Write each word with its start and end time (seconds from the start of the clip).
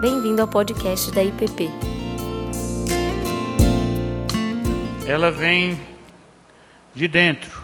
Bem-vindo 0.00 0.40
ao 0.40 0.46
podcast 0.46 1.10
da 1.10 1.24
IPP. 1.24 1.68
Ela 5.04 5.32
vem 5.32 5.76
de 6.94 7.08
dentro. 7.08 7.60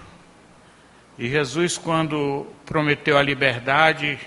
E 1.17 1.29
Jesus, 1.29 1.79
quando 1.79 2.45
prometeu 2.67 3.17
a 3.17 3.23
liberdade, 3.23 4.19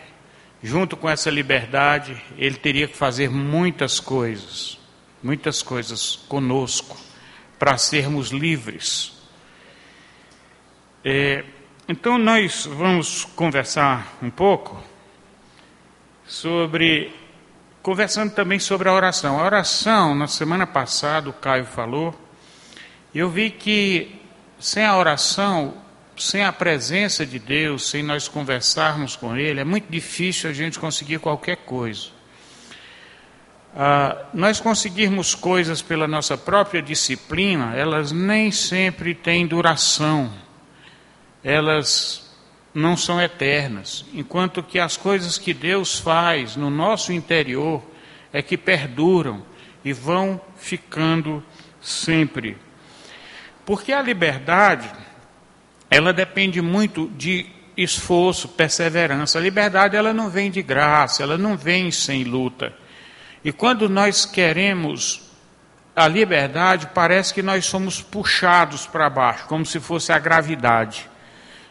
junto 0.63 0.95
com 0.95 1.09
essa 1.09 1.29
liberdade, 1.29 2.15
ele 2.38 2.55
teria 2.55 2.88
que 2.88 2.95
fazer 2.95 3.29
muitas 3.29 3.99
coisas, 3.99 4.79
muitas 5.21 5.61
coisas 5.61 6.15
conosco, 6.15 6.95
para 7.59 7.77
sermos 7.77 8.29
livres. 8.29 9.21
É, 11.03 11.43
então, 11.89 12.17
nós 12.17 12.65
vamos 12.65 13.25
conversar 13.25 14.18
um 14.24 14.29
pouco 14.29 14.82
sobre. 16.25 17.26
Conversando 17.87 18.33
também 18.33 18.59
sobre 18.59 18.89
a 18.89 18.91
oração. 18.91 19.39
A 19.39 19.46
oração, 19.46 20.14
na 20.14 20.27
semana 20.27 20.68
passada, 20.68 21.29
o 21.29 21.32
Caio 21.32 21.64
falou, 21.64 22.13
eu 23.15 23.29
vi 23.29 23.50
que 23.50 24.19
sem 24.60 24.83
a 24.83 24.97
oração, 24.97 25.73
sem 26.18 26.43
a 26.43 26.51
presença 26.51 27.25
de 27.25 27.39
Deus, 27.39 27.89
sem 27.89 28.04
nós 28.04 28.27
conversarmos 28.27 29.15
com 29.15 29.37
Ele, 29.37 29.61
é 29.61 29.63
muito 29.63 29.89
difícil 29.89 30.50
a 30.50 30.54
gente 30.54 30.77
conseguir 30.77 31.19
qualquer 31.19 31.55
coisa. 31.60 32.09
Ah, 33.73 34.17
nós 34.33 34.59
conseguirmos 34.59 35.33
coisas 35.33 35.81
pela 35.81 36.09
nossa 36.09 36.38
própria 36.38 36.81
disciplina, 36.81 37.73
elas 37.73 38.11
nem 38.11 38.52
sempre 38.52 39.16
têm 39.16 39.47
duração 39.47 40.30
elas 41.41 42.27
não 42.77 42.95
são 42.95 43.19
eternas, 43.19 44.05
enquanto 44.13 44.61
que 44.61 44.77
as 44.77 44.95
coisas 44.95 45.39
que 45.39 45.52
Deus 45.52 45.97
faz 45.97 46.55
no 46.55 46.69
nosso 46.69 47.11
interior 47.11 47.83
é 48.31 48.39
que 48.39 48.55
perduram 48.55 49.43
e 49.83 49.91
vão 49.91 50.39
ficando 50.55 51.43
sempre. 51.81 52.55
Porque 53.65 53.91
a 53.91 53.99
liberdade, 53.99 54.91
ela 55.89 56.13
depende 56.13 56.61
muito 56.61 57.11
de 57.17 57.47
esforço, 57.75 58.49
perseverança. 58.49 59.39
A 59.39 59.41
liberdade 59.41 59.95
ela 59.95 60.13
não 60.13 60.30
vem 60.30 60.52
de 60.52 60.61
graça, 60.61 61.23
ela 61.23 61.35
não 61.35 61.57
vem 61.57 61.89
sem 61.89 62.25
luta. 62.25 62.71
E 63.43 63.52
quando 63.52 63.89
nós 63.89 64.23
queremos 64.23 65.31
a 65.95 66.07
liberdade, 66.07 66.89
parece 66.93 67.33
que 67.33 67.41
nós 67.41 67.65
somos 67.65 68.03
puxados 68.03 68.85
para 68.85 69.09
baixo, 69.09 69.47
como 69.47 69.65
se 69.65 69.80
fosse 69.80 70.11
a 70.11 70.19
gravidade 70.19 71.09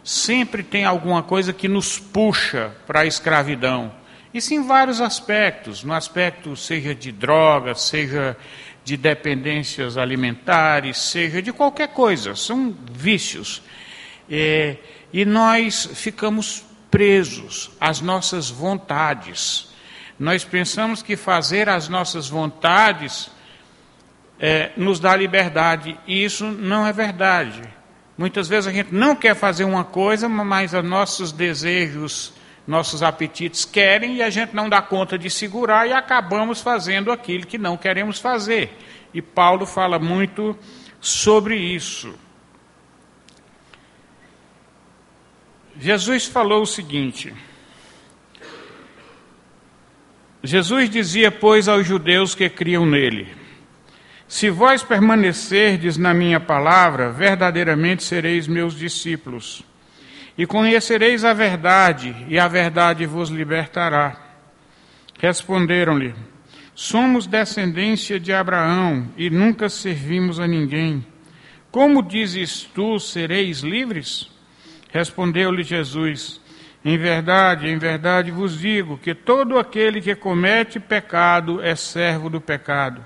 sempre 0.07 0.63
tem 0.63 0.85
alguma 0.85 1.21
coisa 1.21 1.53
que 1.53 1.67
nos 1.67 1.99
puxa 1.99 2.71
para 2.87 3.01
a 3.01 3.07
escravidão. 3.07 3.93
Isso 4.33 4.55
em 4.55 4.65
vários 4.65 5.01
aspectos, 5.01 5.83
no 5.83 5.93
aspecto 5.93 6.55
seja 6.55 6.95
de 6.95 7.11
drogas, 7.11 7.81
seja 7.83 8.37
de 8.85 8.97
dependências 8.97 9.99
alimentares, 9.99 10.97
seja 10.97 11.43
de 11.43 11.53
qualquer 11.53 11.89
coisa, 11.89 12.37
são 12.37 12.73
vícios. 12.93 13.61
É, 14.31 14.77
e 15.13 15.25
nós 15.25 15.91
ficamos 15.95 16.65
presos 16.89 17.73
às 17.81 18.01
nossas 18.01 18.49
vontades. 18.49 19.71
Nós 20.17 20.45
pensamos 20.45 21.03
que 21.03 21.17
fazer 21.17 21.69
as 21.69 21.89
nossas 21.89 22.29
vontades 22.29 23.29
é, 24.39 24.71
nos 24.77 25.01
dá 25.01 25.17
liberdade, 25.17 25.99
e 26.07 26.23
isso 26.23 26.45
não 26.45 26.87
é 26.87 26.93
verdade. 26.93 27.76
Muitas 28.17 28.49
vezes 28.49 28.67
a 28.67 28.73
gente 28.73 28.95
não 28.95 29.15
quer 29.15 29.35
fazer 29.35 29.65
uma 29.65 29.85
coisa, 29.85 30.29
mas 30.29 30.73
os 30.73 30.85
nossos 30.85 31.33
desejos, 31.33 32.33
nossos 32.67 33.03
apetites 33.03 33.65
querem 33.65 34.17
e 34.17 34.23
a 34.23 34.31
gente 34.31 34.55
não 34.55 34.69
dá 34.69 34.81
conta 34.81 35.19
de 35.19 35.29
segurar 35.31 35.87
e 35.87 35.93
acabamos 35.93 36.61
fazendo 36.61 37.13
aquilo 37.13 37.47
que 37.47 37.59
não 37.59 37.77
queremos 37.77 38.19
fazer. 38.19 38.77
E 39.13 39.21
Paulo 39.21 39.67
fala 39.67 39.99
muito 39.99 40.59
sobre 41.01 41.57
isso. 41.57 42.15
Jesus 45.79 46.25
falou 46.25 46.63
o 46.63 46.67
seguinte: 46.67 47.35
Jesus 50.43 50.89
dizia, 50.89 51.31
pois, 51.31 51.69
aos 51.69 51.87
judeus 51.87 52.35
que 52.35 52.49
criam 52.49 52.87
nele: 52.87 53.46
se 54.29 54.51
vós 54.51 54.83
permanecerdes 54.83 55.97
na 55.97 56.13
minha 56.13 56.41
palavra, 56.41 57.11
verdadeiramente 57.11 58.03
sereis 58.03 58.49
meus 58.49 58.75
discípulos. 58.75 59.63
E 60.37 60.47
conhecereis 60.47 61.25
a 61.25 61.33
verdade, 61.33 62.15
e 62.29 62.39
a 62.39 62.49
verdade 62.49 63.07
vos 63.07 63.31
libertará. 63.31 64.17
Responderam-lhe: 65.19 66.15
Somos 66.75 67.27
descendência 67.27 68.21
de 68.21 68.33
Abraão 68.33 69.09
e 69.17 69.31
nunca 69.31 69.69
servimos 69.69 70.39
a 70.39 70.47
ninguém. 70.47 71.07
Como 71.71 72.03
dizes 72.03 72.65
tu, 72.75 72.99
sereis 72.99 73.61
livres? 73.61 74.31
Respondeu-lhe 74.93 75.63
Jesus: 75.63 76.41
Em 76.85 76.99
verdade, 76.99 77.69
em 77.69 77.79
verdade 77.79 78.31
vos 78.31 78.59
digo 78.59 78.99
que 78.99 79.15
todo 79.15 79.59
aquele 79.59 80.03
que 80.03 80.15
comete 80.15 80.79
pecado 80.79 81.63
é 81.63 81.75
servo 81.75 82.29
do 82.29 82.41
pecado. 82.41 83.03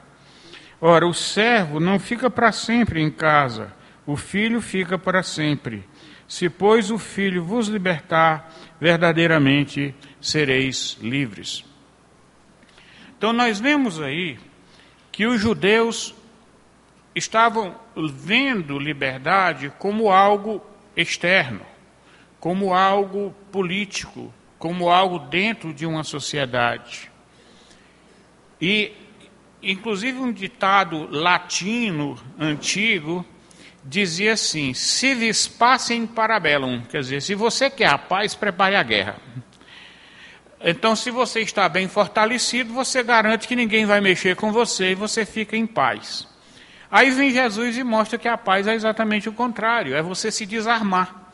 Ora, 0.80 1.06
o 1.06 1.12
servo 1.12 1.78
não 1.78 1.98
fica 1.98 2.30
para 2.30 2.50
sempre 2.52 3.02
em 3.02 3.10
casa, 3.10 3.72
o 4.06 4.16
filho 4.16 4.62
fica 4.62 4.98
para 4.98 5.22
sempre. 5.22 5.86
Se, 6.26 6.48
pois, 6.48 6.90
o 6.90 6.98
filho 6.98 7.44
vos 7.44 7.68
libertar, 7.68 8.54
verdadeiramente 8.80 9.94
sereis 10.20 10.96
livres. 11.02 11.64
Então, 13.18 13.32
nós 13.32 13.60
vemos 13.60 14.00
aí 14.00 14.38
que 15.12 15.26
os 15.26 15.40
judeus 15.40 16.14
estavam 17.14 17.74
vendo 18.14 18.78
liberdade 18.78 19.70
como 19.78 20.10
algo 20.10 20.64
externo, 20.96 21.60
como 22.38 22.72
algo 22.72 23.34
político, 23.52 24.32
como 24.58 24.88
algo 24.88 25.18
dentro 25.18 25.74
de 25.74 25.84
uma 25.84 26.04
sociedade. 26.04 27.10
E 28.60 28.92
Inclusive, 29.62 30.18
um 30.18 30.32
ditado 30.32 31.06
latino 31.10 32.18
antigo 32.38 33.24
dizia 33.84 34.32
assim: 34.32 34.72
se 34.72 35.14
vis 35.14 35.46
passem 35.46 36.06
parabellum, 36.06 36.82
quer 36.82 37.00
dizer, 37.00 37.22
se 37.22 37.34
você 37.34 37.68
quer 37.68 37.88
a 37.88 37.98
paz, 37.98 38.34
prepare 38.34 38.76
a 38.76 38.82
guerra. 38.82 39.16
Então, 40.62 40.94
se 40.94 41.10
você 41.10 41.40
está 41.40 41.68
bem 41.68 41.88
fortalecido, 41.88 42.72
você 42.72 43.02
garante 43.02 43.48
que 43.48 43.56
ninguém 43.56 43.86
vai 43.86 44.00
mexer 44.00 44.36
com 44.36 44.52
você 44.52 44.92
e 44.92 44.94
você 44.94 45.24
fica 45.24 45.56
em 45.56 45.66
paz. 45.66 46.28
Aí 46.90 47.10
vem 47.10 47.30
Jesus 47.30 47.78
e 47.78 47.84
mostra 47.84 48.18
que 48.18 48.28
a 48.28 48.36
paz 48.36 48.66
é 48.66 48.74
exatamente 48.74 49.28
o 49.28 49.32
contrário: 49.32 49.94
é 49.94 50.02
você 50.02 50.30
se 50.30 50.46
desarmar, 50.46 51.32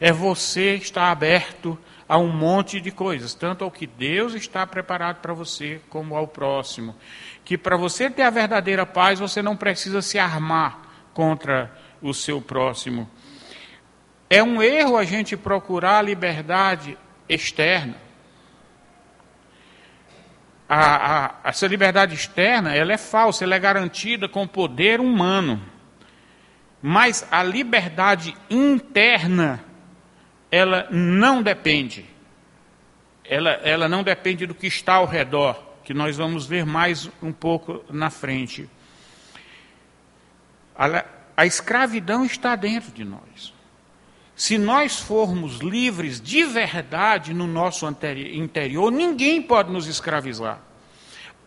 é 0.00 0.12
você 0.12 0.74
estar 0.74 1.10
aberto 1.10 1.78
a 2.08 2.18
um 2.18 2.28
monte 2.28 2.80
de 2.80 2.90
coisas, 2.90 3.34
tanto 3.34 3.64
ao 3.64 3.70
que 3.70 3.86
Deus 3.86 4.34
está 4.34 4.66
preparado 4.66 5.20
para 5.20 5.34
você, 5.34 5.80
como 5.90 6.14
ao 6.14 6.28
próximo 6.28 6.94
que 7.46 7.56
para 7.56 7.76
você 7.76 8.10
ter 8.10 8.22
a 8.22 8.30
verdadeira 8.30 8.84
paz, 8.84 9.20
você 9.20 9.40
não 9.40 9.56
precisa 9.56 10.02
se 10.02 10.18
armar 10.18 10.80
contra 11.14 11.70
o 12.02 12.12
seu 12.12 12.42
próximo. 12.42 13.08
É 14.28 14.42
um 14.42 14.60
erro 14.60 14.96
a 14.96 15.04
gente 15.04 15.36
procurar 15.36 15.98
a 15.98 16.02
liberdade 16.02 16.98
externa. 17.28 17.94
A, 20.68 21.26
a, 21.26 21.34
essa 21.44 21.68
liberdade 21.68 22.16
externa, 22.16 22.74
ela 22.74 22.92
é 22.92 22.98
falsa, 22.98 23.44
ela 23.44 23.54
é 23.54 23.60
garantida 23.60 24.28
com 24.28 24.44
poder 24.44 24.98
humano. 24.98 25.62
Mas 26.82 27.28
a 27.30 27.44
liberdade 27.44 28.36
interna, 28.50 29.64
ela 30.50 30.88
não 30.90 31.44
depende. 31.44 32.04
Ela, 33.24 33.50
ela 33.62 33.88
não 33.88 34.02
depende 34.02 34.46
do 34.46 34.54
que 34.54 34.66
está 34.66 34.94
ao 34.94 35.06
redor 35.06 35.65
que 35.86 35.94
nós 35.94 36.16
vamos 36.16 36.46
ver 36.46 36.66
mais 36.66 37.08
um 37.22 37.30
pouco 37.32 37.84
na 37.88 38.10
frente. 38.10 38.68
A, 40.76 41.04
a 41.36 41.46
escravidão 41.46 42.24
está 42.24 42.56
dentro 42.56 42.90
de 42.90 43.04
nós. 43.04 43.54
Se 44.34 44.58
nós 44.58 44.98
formos 44.98 45.58
livres 45.58 46.20
de 46.20 46.42
verdade 46.42 47.32
no 47.32 47.46
nosso 47.46 47.86
interior, 47.88 48.90
ninguém 48.90 49.40
pode 49.40 49.70
nos 49.70 49.86
escravizar. 49.86 50.58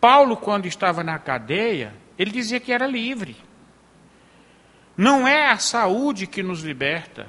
Paulo, 0.00 0.38
quando 0.38 0.64
estava 0.64 1.04
na 1.04 1.18
cadeia, 1.18 1.92
ele 2.18 2.30
dizia 2.30 2.58
que 2.58 2.72
era 2.72 2.86
livre. 2.86 3.36
Não 4.96 5.28
é 5.28 5.50
a 5.50 5.58
saúde 5.58 6.26
que 6.26 6.42
nos 6.42 6.62
liberta. 6.62 7.28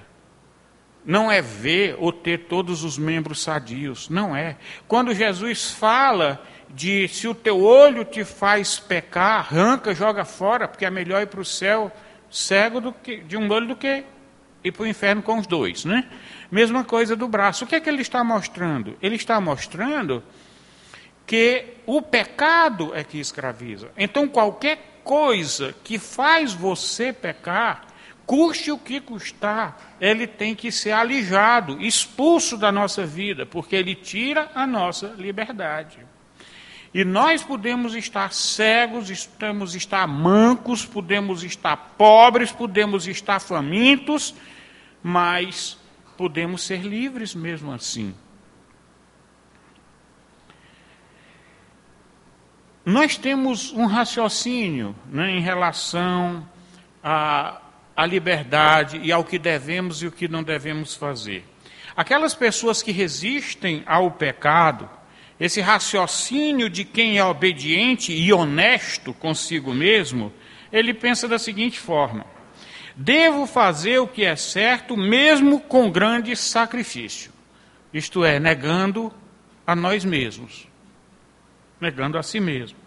Não 1.06 1.30
é 1.30 1.42
ver 1.42 1.98
ou 2.00 2.13
ter 2.13 2.46
todos 2.46 2.86
os 2.86 2.98
membros 2.98 3.44
sadios. 3.44 4.08
Não 4.08 4.34
é. 4.34 4.56
Quando 4.88 5.13
Jesus 5.13 5.72
fala 5.72 6.42
de 6.73 7.07
se 7.07 7.27
o 7.27 7.35
teu 7.35 7.62
olho 7.62 8.06
te 8.06 8.23
faz 8.23 8.79
pecar, 8.79 9.39
arranca, 9.39 9.94
joga 9.94 10.23
fora, 10.25 10.68
porque 10.68 10.85
é 10.85 10.89
melhor 10.89 11.21
ir 11.21 11.27
para 11.27 11.41
o 11.41 11.45
céu 11.45 11.91
cego 12.29 12.94
que, 13.03 13.18
de 13.18 13.35
um 13.35 13.50
olho 13.51 13.68
do 13.68 13.75
que 13.75 14.03
ir 14.63 14.71
para 14.71 14.83
o 14.83 14.88
inferno 14.88 15.21
com 15.21 15.38
os 15.38 15.47
dois. 15.47 15.85
Né? 15.85 16.07
Mesma 16.50 16.83
coisa 16.83 17.15
do 17.15 17.27
braço. 17.27 17.65
O 17.65 17.68
que 17.68 17.75
é 17.75 17.79
que 17.79 17.89
ele 17.89 18.01
está 18.01 18.23
mostrando? 18.23 18.97
Ele 19.01 19.15
está 19.15 19.39
mostrando 19.41 20.23
que 21.25 21.65
o 21.85 22.01
pecado 22.01 22.91
é 22.95 23.03
que 23.03 23.19
escraviza. 23.19 23.91
Então, 23.97 24.27
qualquer 24.27 25.01
coisa 25.03 25.74
que 25.83 25.97
faz 25.97 26.53
você 26.53 27.12
pecar, 27.12 27.88
custe 28.25 28.71
o 28.71 28.77
que 28.77 29.01
custar, 29.01 29.95
ele 30.00 30.27
tem 30.27 30.56
que 30.56 30.71
ser 30.71 30.91
alijado, 30.91 31.81
expulso 31.81 32.57
da 32.57 32.71
nossa 32.71 33.06
vida, 33.06 33.45
porque 33.45 33.75
ele 33.75 33.95
tira 33.95 34.50
a 34.53 34.65
nossa 34.67 35.07
liberdade. 35.17 36.00
E 36.93 37.05
nós 37.05 37.41
podemos 37.41 37.95
estar 37.95 38.33
cegos, 38.33 39.25
podemos 39.25 39.75
estar 39.75 40.05
mancos, 40.07 40.85
podemos 40.85 41.43
estar 41.43 41.77
pobres, 41.97 42.51
podemos 42.51 43.07
estar 43.07 43.39
famintos, 43.39 44.35
mas 45.01 45.77
podemos 46.17 46.63
ser 46.63 46.81
livres 46.81 47.33
mesmo 47.33 47.71
assim. 47.71 48.13
Nós 52.83 53.15
temos 53.15 53.71
um 53.71 53.85
raciocínio 53.85 54.95
né, 55.05 55.31
em 55.31 55.39
relação 55.39 56.45
à, 57.01 57.61
à 57.95 58.05
liberdade 58.05 58.99
e 59.01 59.11
ao 59.11 59.23
que 59.23 59.39
devemos 59.39 60.01
e 60.01 60.07
o 60.07 60.11
que 60.11 60.27
não 60.27 60.43
devemos 60.43 60.95
fazer. 60.95 61.45
Aquelas 61.95 62.33
pessoas 62.33 62.81
que 62.81 62.91
resistem 62.91 63.83
ao 63.85 64.11
pecado, 64.11 64.89
esse 65.41 65.59
raciocínio 65.59 66.69
de 66.69 66.85
quem 66.85 67.17
é 67.17 67.25
obediente 67.25 68.13
e 68.13 68.31
honesto 68.31 69.13
consigo 69.13 69.73
mesmo, 69.73 70.31
ele 70.71 70.93
pensa 70.93 71.27
da 71.27 71.38
seguinte 71.38 71.77
forma: 71.77 72.25
devo 72.95 73.45
fazer 73.45 73.99
o 73.99 74.07
que 74.07 74.23
é 74.23 74.38
certo, 74.38 74.95
mesmo 74.95 75.59
com 75.59 75.91
grande 75.91 76.33
sacrifício, 76.38 77.33
isto 77.93 78.23
é, 78.23 78.39
negando 78.39 79.13
a 79.67 79.75
nós 79.75 80.05
mesmos 80.05 80.71
negando 81.81 82.17
a 82.17 82.23
si 82.23 82.39
mesmo. 82.39 82.77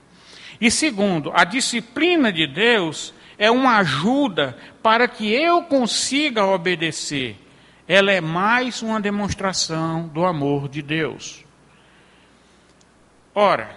E 0.60 0.70
segundo, 0.70 1.32
a 1.34 1.42
disciplina 1.42 2.32
de 2.32 2.46
Deus 2.46 3.12
é 3.36 3.50
uma 3.50 3.78
ajuda 3.78 4.56
para 4.80 5.08
que 5.08 5.30
eu 5.30 5.62
consiga 5.64 6.46
obedecer. 6.46 7.36
Ela 7.88 8.12
é 8.12 8.20
mais 8.20 8.80
uma 8.80 9.00
demonstração 9.00 10.06
do 10.06 10.24
amor 10.24 10.68
de 10.68 10.80
Deus. 10.80 11.43
Ora, 13.36 13.76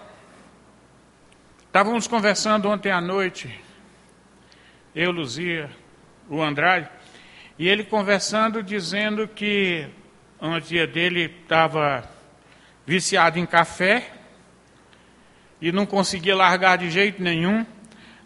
estávamos 1.66 2.06
conversando 2.06 2.70
ontem 2.70 2.92
à 2.92 3.02
noite, 3.02 3.60
eu, 4.94 5.10
Luzia, 5.10 5.68
o 6.30 6.44
Andrade, 6.44 6.88
e 7.58 7.68
ele 7.68 7.84
conversando, 7.84 8.62
dizendo 8.62 9.28
que 9.28 9.88
uma 10.40 10.62
tia 10.62 10.86
dele 10.86 11.36
estava 11.42 12.08
viciado 12.86 13.40
em 13.40 13.48
café, 13.48 14.12
e 15.60 15.72
não 15.72 15.88
conseguia 15.88 16.36
largar 16.36 16.78
de 16.78 16.92
jeito 16.92 17.20
nenhum, 17.24 17.66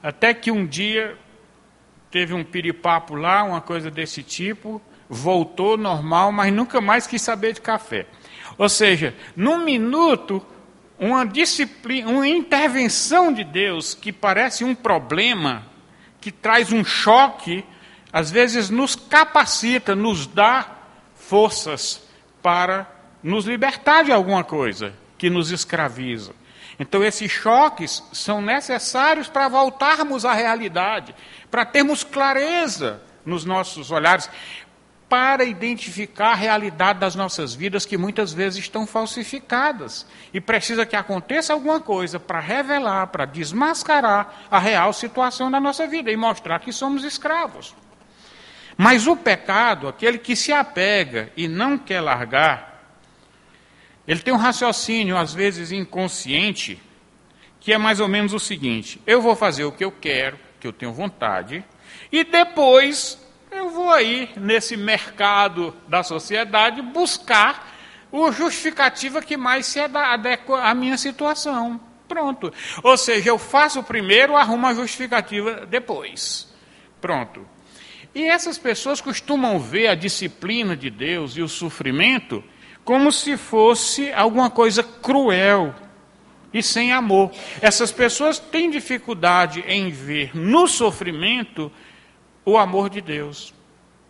até 0.03 0.33
que 0.33 0.51
um 0.51 0.65
dia 0.65 1.17
teve 2.11 2.33
um 2.33 2.43
piripapo 2.43 3.15
lá, 3.15 3.41
uma 3.43 3.61
coisa 3.61 3.89
desse 3.89 4.21
tipo, 4.21 4.81
voltou 5.07 5.77
normal, 5.77 6.29
mas 6.33 6.51
nunca 6.51 6.81
mais 6.81 7.07
quis 7.07 7.21
saber 7.21 7.53
de 7.53 7.61
café. 7.61 8.05
Ou 8.57 8.67
seja, 8.67 9.15
num 9.33 9.63
minuto, 9.63 10.45
uma 11.01 11.25
disciplina, 11.25 12.11
uma 12.11 12.27
intervenção 12.27 13.33
de 13.33 13.43
Deus 13.43 13.95
que 13.95 14.11
parece 14.11 14.63
um 14.63 14.75
problema, 14.75 15.65
que 16.21 16.31
traz 16.31 16.71
um 16.71 16.85
choque, 16.85 17.65
às 18.13 18.29
vezes 18.29 18.69
nos 18.69 18.95
capacita, 18.95 19.95
nos 19.95 20.27
dá 20.27 20.77
forças 21.15 22.03
para 22.43 22.87
nos 23.23 23.45
libertar 23.45 24.03
de 24.03 24.11
alguma 24.11 24.43
coisa 24.43 24.93
que 25.17 25.27
nos 25.27 25.49
escraviza. 25.49 26.33
Então, 26.79 27.03
esses 27.03 27.31
choques 27.31 28.03
são 28.13 28.39
necessários 28.39 29.27
para 29.27 29.47
voltarmos 29.47 30.23
à 30.23 30.33
realidade, 30.33 31.15
para 31.49 31.65
termos 31.65 32.03
clareza 32.03 33.01
nos 33.25 33.43
nossos 33.43 33.89
olhares, 33.89 34.29
para 35.11 35.43
identificar 35.43 36.31
a 36.31 36.35
realidade 36.35 36.99
das 36.99 37.15
nossas 37.15 37.53
vidas 37.53 37.85
que 37.85 37.97
muitas 37.97 38.31
vezes 38.31 38.59
estão 38.59 38.87
falsificadas. 38.87 40.07
E 40.33 40.39
precisa 40.39 40.85
que 40.85 40.95
aconteça 40.95 41.51
alguma 41.51 41.81
coisa 41.81 42.17
para 42.17 42.39
revelar, 42.39 43.07
para 43.07 43.25
desmascarar 43.25 44.45
a 44.49 44.57
real 44.57 44.93
situação 44.93 45.51
da 45.51 45.59
nossa 45.59 45.85
vida 45.85 46.09
e 46.09 46.15
mostrar 46.15 46.59
que 46.59 46.71
somos 46.71 47.03
escravos. 47.03 47.75
Mas 48.77 49.05
o 49.05 49.17
pecado, 49.17 49.89
aquele 49.89 50.17
que 50.17 50.33
se 50.33 50.53
apega 50.53 51.29
e 51.35 51.45
não 51.45 51.77
quer 51.77 51.99
largar, 51.99 52.81
ele 54.07 54.21
tem 54.21 54.33
um 54.33 54.37
raciocínio, 54.37 55.17
às 55.17 55.33
vezes 55.33 55.73
inconsciente, 55.73 56.81
que 57.59 57.73
é 57.73 57.77
mais 57.77 57.99
ou 57.99 58.07
menos 58.07 58.31
o 58.31 58.39
seguinte: 58.39 59.01
eu 59.05 59.21
vou 59.21 59.35
fazer 59.35 59.65
o 59.65 59.73
que 59.73 59.83
eu 59.83 59.91
quero, 59.91 60.39
que 60.57 60.65
eu 60.65 60.71
tenho 60.71 60.93
vontade, 60.93 61.65
e 62.09 62.23
depois 62.23 63.20
eu 63.51 63.69
vou 63.69 63.91
aí 63.91 64.29
nesse 64.37 64.77
mercado 64.77 65.75
da 65.87 66.03
sociedade 66.03 66.81
buscar 66.81 67.69
o 68.11 68.31
justificativa 68.31 69.21
que 69.21 69.37
mais 69.37 69.65
se 69.65 69.79
adequa 69.79 70.63
à 70.63 70.73
minha 70.73 70.97
situação. 70.97 71.79
Pronto. 72.07 72.51
Ou 72.83 72.97
seja, 72.97 73.29
eu 73.29 73.37
faço 73.37 73.83
primeiro, 73.83 74.35
arrumo 74.35 74.67
a 74.67 74.73
justificativa 74.73 75.65
depois. 75.65 76.51
Pronto. 76.99 77.47
E 78.13 78.23
essas 78.23 78.57
pessoas 78.57 78.99
costumam 78.99 79.59
ver 79.59 79.87
a 79.87 79.95
disciplina 79.95 80.75
de 80.75 80.89
Deus 80.89 81.37
e 81.37 81.41
o 81.41 81.47
sofrimento 81.47 82.43
como 82.83 83.11
se 83.11 83.37
fosse 83.37 84.11
alguma 84.11 84.49
coisa 84.49 84.83
cruel 84.83 85.73
e 86.53 86.61
sem 86.61 86.91
amor. 86.91 87.31
Essas 87.61 87.91
pessoas 87.91 88.39
têm 88.39 88.69
dificuldade 88.69 89.63
em 89.65 89.89
ver 89.89 90.35
no 90.35 90.67
sofrimento 90.67 91.71
o 92.51 92.57
amor 92.57 92.89
de 92.89 93.01
Deus. 93.01 93.53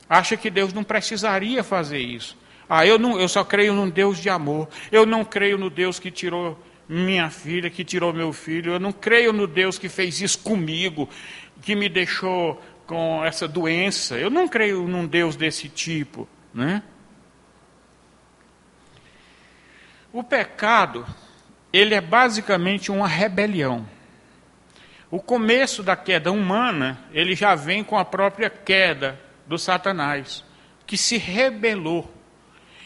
Acha 0.09 0.35
que 0.35 0.49
Deus 0.49 0.73
não 0.73 0.83
precisaria 0.83 1.63
fazer 1.63 1.99
isso. 1.99 2.37
Ah, 2.67 2.85
eu, 2.85 2.97
não, 2.97 3.19
eu 3.19 3.27
só 3.27 3.43
creio 3.43 3.73
num 3.73 3.89
Deus 3.89 4.17
de 4.17 4.29
amor. 4.29 4.67
Eu 4.91 5.05
não 5.05 5.23
creio 5.23 5.57
no 5.57 5.69
Deus 5.69 5.99
que 5.99 6.09
tirou 6.09 6.57
minha 6.87 7.29
filha, 7.29 7.69
que 7.69 7.83
tirou 7.83 8.13
meu 8.13 8.33
filho. 8.33 8.73
Eu 8.73 8.79
não 8.79 8.91
creio 8.91 9.31
no 9.31 9.47
Deus 9.47 9.77
que 9.77 9.87
fez 9.87 10.21
isso 10.21 10.39
comigo, 10.39 11.09
que 11.61 11.75
me 11.75 11.87
deixou 11.87 12.61
com 12.85 13.23
essa 13.23 13.47
doença. 13.47 14.17
Eu 14.17 14.29
não 14.29 14.47
creio 14.47 14.87
num 14.87 15.05
Deus 15.05 15.35
desse 15.35 15.69
tipo. 15.69 16.27
Né? 16.53 16.83
O 20.11 20.23
pecado, 20.23 21.05
ele 21.71 21.93
é 21.93 22.01
basicamente 22.01 22.91
uma 22.91 23.07
rebelião. 23.07 23.87
O 25.11 25.19
começo 25.19 25.83
da 25.83 25.97
queda 25.97 26.31
humana, 26.31 27.03
ele 27.11 27.35
já 27.35 27.53
vem 27.53 27.83
com 27.83 27.99
a 27.99 28.05
própria 28.05 28.49
queda 28.49 29.19
do 29.45 29.57
Satanás, 29.57 30.41
que 30.87 30.95
se 30.95 31.17
rebelou. 31.17 32.09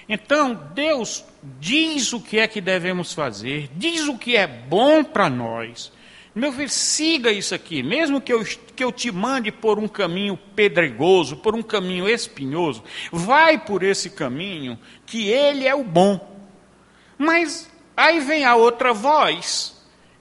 Então, 0.09 0.55
Deus 0.73 1.23
diz 1.59 2.13
o 2.13 2.19
que 2.19 2.39
é 2.39 2.47
que 2.47 2.59
devemos 2.59 3.13
fazer, 3.13 3.69
diz 3.75 4.07
o 4.07 4.17
que 4.17 4.35
é 4.35 4.47
bom 4.47 5.03
para 5.03 5.29
nós. 5.29 5.91
Meu 6.33 6.51
filho, 6.51 6.67
siga 6.67 7.31
isso 7.31 7.53
aqui, 7.53 7.83
mesmo 7.83 8.19
que 8.19 8.33
eu, 8.33 8.43
que 8.75 8.83
eu 8.83 8.91
te 8.91 9.11
mande 9.11 9.51
por 9.51 9.77
um 9.77 9.87
caminho 9.87 10.35
pedregoso, 10.55 11.37
por 11.37 11.53
um 11.53 11.61
caminho 11.61 12.09
espinhoso, 12.09 12.83
vai 13.11 13.59
por 13.59 13.83
esse 13.83 14.09
caminho, 14.09 14.79
que 15.05 15.29
ele 15.29 15.67
é 15.67 15.75
o 15.75 15.83
bom. 15.83 16.35
Mas 17.19 17.71
aí 17.95 18.19
vem 18.19 18.45
a 18.45 18.55
outra 18.55 18.93
voz 18.93 19.74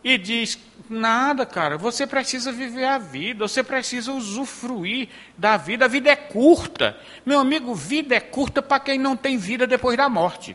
e 0.05 0.19
diz: 0.19 0.59
nada, 0.89 1.47
cara, 1.47 1.79
você 1.79 2.07
precisa 2.07 2.53
viver 2.53 2.85
a 2.85 2.99
vida, 2.99 3.49
você 3.49 3.63
precisa 3.65 4.13
usufruir 4.13 5.09
da 5.37 5.57
vida, 5.57 5.87
a 5.87 5.89
vida 5.89 6.11
é 6.11 6.17
curta. 6.17 6.97
Meu 7.25 7.41
amigo, 7.41 7.75
vida 7.75 8.15
é 8.15 8.21
curta 8.21 8.61
para 8.61 8.79
quem 8.79 8.99
não 8.99 9.17
tem 9.17 9.39
vida 9.39 9.67
depois 9.67 9.97
da 9.97 10.09
morte. 10.09 10.55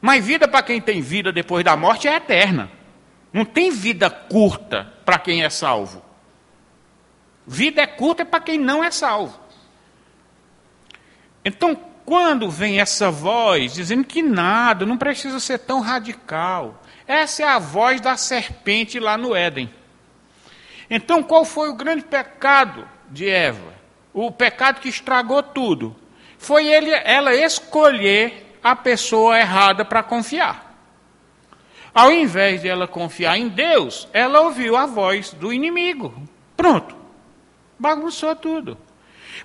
Mas 0.00 0.24
vida 0.24 0.46
para 0.46 0.62
quem 0.62 0.80
tem 0.80 1.00
vida 1.00 1.32
depois 1.32 1.64
da 1.64 1.74
morte 1.74 2.06
é 2.06 2.14
eterna. 2.14 2.70
Não 3.32 3.44
tem 3.44 3.70
vida 3.70 4.10
curta 4.10 4.92
para 5.04 5.18
quem 5.18 5.42
é 5.42 5.50
salvo. 5.50 6.04
Vida 7.46 7.80
é 7.80 7.86
curta 7.86 8.24
para 8.24 8.40
quem 8.40 8.58
não 8.58 8.84
é 8.84 8.90
salvo. 8.90 9.40
Então, 11.44 11.74
quando 12.04 12.50
vem 12.50 12.80
essa 12.80 13.10
voz 13.10 13.72
dizendo 13.72 14.04
que 14.04 14.22
nada, 14.22 14.84
não 14.84 14.98
precisa 14.98 15.40
ser 15.40 15.58
tão 15.58 15.80
radical. 15.80 16.82
Essa 17.06 17.42
é 17.42 17.46
a 17.46 17.58
voz 17.58 18.00
da 18.00 18.16
serpente 18.16 18.98
lá 18.98 19.16
no 19.16 19.34
Éden. 19.34 19.70
Então, 20.90 21.22
qual 21.22 21.44
foi 21.44 21.68
o 21.68 21.74
grande 21.74 22.04
pecado 22.04 22.88
de 23.10 23.28
Eva? 23.28 23.74
O 24.12 24.30
pecado 24.30 24.80
que 24.80 24.88
estragou 24.88 25.42
tudo. 25.42 25.94
Foi 26.38 26.66
ele, 26.66 26.90
ela 26.90 27.34
escolher 27.34 28.58
a 28.62 28.74
pessoa 28.74 29.38
errada 29.38 29.84
para 29.84 30.02
confiar. 30.02 30.66
Ao 31.94 32.12
invés 32.12 32.60
de 32.60 32.68
ela 32.68 32.86
confiar 32.86 33.38
em 33.38 33.48
Deus, 33.48 34.06
ela 34.12 34.40
ouviu 34.40 34.76
a 34.76 34.84
voz 34.84 35.32
do 35.32 35.52
inimigo. 35.52 36.14
Pronto. 36.56 36.94
Bagunçou 37.78 38.34
tudo. 38.36 38.76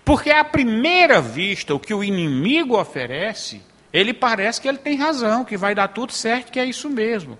Porque 0.03 0.31
à 0.31 0.43
primeira 0.43 1.21
vista, 1.21 1.73
o 1.73 1.79
que 1.79 1.93
o 1.93 2.03
inimigo 2.03 2.77
oferece, 2.79 3.61
ele 3.93 4.13
parece 4.13 4.59
que 4.59 4.67
ele 4.67 4.77
tem 4.77 4.97
razão, 4.97 5.45
que 5.45 5.55
vai 5.57 5.75
dar 5.75 5.89
tudo 5.89 6.11
certo, 6.11 6.51
que 6.51 6.59
é 6.59 6.65
isso 6.65 6.89
mesmo. 6.89 7.37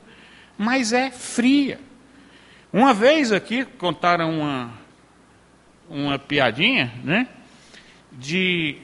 Mas 0.62 0.94
é 0.94 1.10
fria. 1.10 1.80
Uma 2.72 2.94
vez 2.94 3.32
aqui 3.32 3.66
contaram 3.66 4.40
uma, 4.40 4.72
uma 5.90 6.20
piadinha, 6.20 6.94
né? 7.04 7.28
De, 8.12 8.78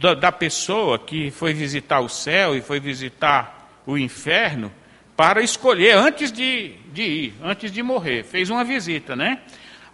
da, 0.00 0.14
da 0.14 0.32
pessoa 0.32 0.98
que 0.98 1.30
foi 1.30 1.54
visitar 1.54 2.00
o 2.00 2.08
céu 2.08 2.56
e 2.56 2.60
foi 2.60 2.80
visitar 2.80 3.80
o 3.86 3.96
inferno 3.96 4.72
para 5.16 5.40
escolher 5.40 5.96
antes 5.96 6.32
de, 6.32 6.72
de 6.92 7.02
ir, 7.02 7.34
antes 7.44 7.70
de 7.70 7.80
morrer. 7.80 8.24
Fez 8.24 8.50
uma 8.50 8.64
visita, 8.64 9.14
né? 9.14 9.38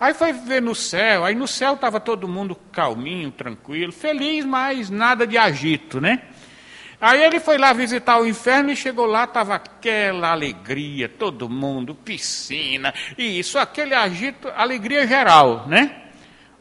Aí 0.01 0.15
foi 0.15 0.33
ver 0.33 0.63
no 0.63 0.75
céu, 0.75 1.27
aí 1.27 1.35
no 1.35 1.47
céu 1.47 1.75
estava 1.75 2.01
todo 2.01 2.27
mundo 2.27 2.57
calminho, 2.73 3.31
tranquilo, 3.31 3.93
feliz, 3.93 4.43
mas 4.43 4.89
nada 4.89 5.27
de 5.27 5.37
agito, 5.37 6.01
né? 6.01 6.23
Aí 7.01 7.23
ele 7.23 7.41
foi 7.41 7.59
lá 7.59 7.73
visitar 7.73 8.19
o 8.19 8.27
inferno 8.27 8.71
e 8.71 8.77
chegou 8.77 9.07
lá, 9.07 9.25
estava 9.25 9.55
aquela 9.55 10.31
alegria, 10.31 11.09
todo 11.09 11.49
mundo, 11.49 11.95
piscina, 11.95 12.95
isso, 13.19 13.59
aquele 13.59 13.95
agito, 13.95 14.49
alegria 14.57 15.07
geral, 15.07 15.67
né? 15.69 16.03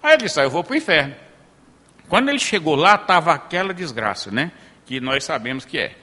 Aí 0.02 0.14
ele 0.14 0.24
disse, 0.24 0.40
ah, 0.40 0.44
eu 0.44 0.50
vou 0.50 0.64
para 0.64 0.74
o 0.74 0.78
inferno. 0.78 1.16
Quando 2.10 2.30
ele 2.30 2.40
chegou 2.40 2.76
lá, 2.76 2.96
estava 2.96 3.34
aquela 3.34 3.74
desgraça, 3.74 4.32
né? 4.32 4.52
Que 4.86 5.00
nós 5.00 5.24
sabemos 5.24 5.66
que 5.66 5.78
é. 5.78 5.96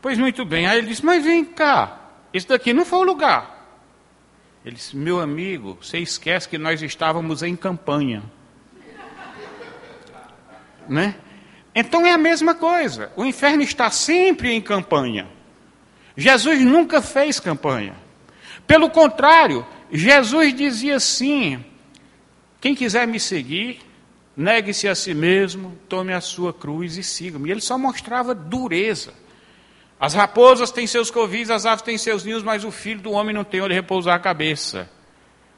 Pois 0.00 0.18
muito 0.18 0.44
bem, 0.44 0.66
aí 0.66 0.78
ele 0.78 0.88
disse, 0.88 1.04
mas 1.04 1.24
vem 1.24 1.44
cá, 1.44 1.98
isso 2.32 2.48
daqui 2.48 2.72
não 2.72 2.84
foi 2.84 3.00
o 3.00 3.04
lugar. 3.04 3.62
Ele 4.64 4.76
disse: 4.76 4.96
Meu 4.96 5.20
amigo, 5.20 5.78
você 5.80 5.98
esquece 5.98 6.48
que 6.48 6.56
nós 6.56 6.80
estávamos 6.82 7.42
em 7.42 7.56
campanha. 7.56 8.22
né? 10.88 11.16
Então 11.74 12.06
é 12.06 12.12
a 12.12 12.18
mesma 12.18 12.54
coisa. 12.54 13.10
O 13.16 13.24
inferno 13.24 13.62
está 13.62 13.90
sempre 13.90 14.52
em 14.52 14.60
campanha. 14.60 15.28
Jesus 16.16 16.60
nunca 16.60 17.00
fez 17.00 17.40
campanha. 17.40 17.94
Pelo 18.66 18.90
contrário, 18.90 19.66
Jesus 19.90 20.54
dizia 20.54 20.96
assim: 20.96 21.64
quem 22.60 22.74
quiser 22.74 23.06
me 23.06 23.18
seguir, 23.18 23.80
negue-se 24.36 24.86
a 24.86 24.94
si 24.94 25.14
mesmo, 25.14 25.78
tome 25.88 26.12
a 26.12 26.20
sua 26.20 26.52
cruz 26.52 26.96
e 26.96 27.02
siga-me. 27.02 27.50
Ele 27.50 27.60
só 27.60 27.78
mostrava 27.78 28.34
dureza. 28.34 29.14
As 29.98 30.14
raposas 30.14 30.70
têm 30.70 30.86
seus 30.86 31.10
covis, 31.10 31.48
as 31.48 31.64
aves 31.64 31.82
têm 31.82 31.96
seus 31.96 32.24
ninhos, 32.24 32.42
mas 32.42 32.64
o 32.64 32.70
filho 32.70 33.00
do 33.00 33.12
homem 33.12 33.34
não 33.34 33.44
tem 33.44 33.60
onde 33.60 33.74
repousar 33.74 34.16
a 34.16 34.18
cabeça. 34.18 34.90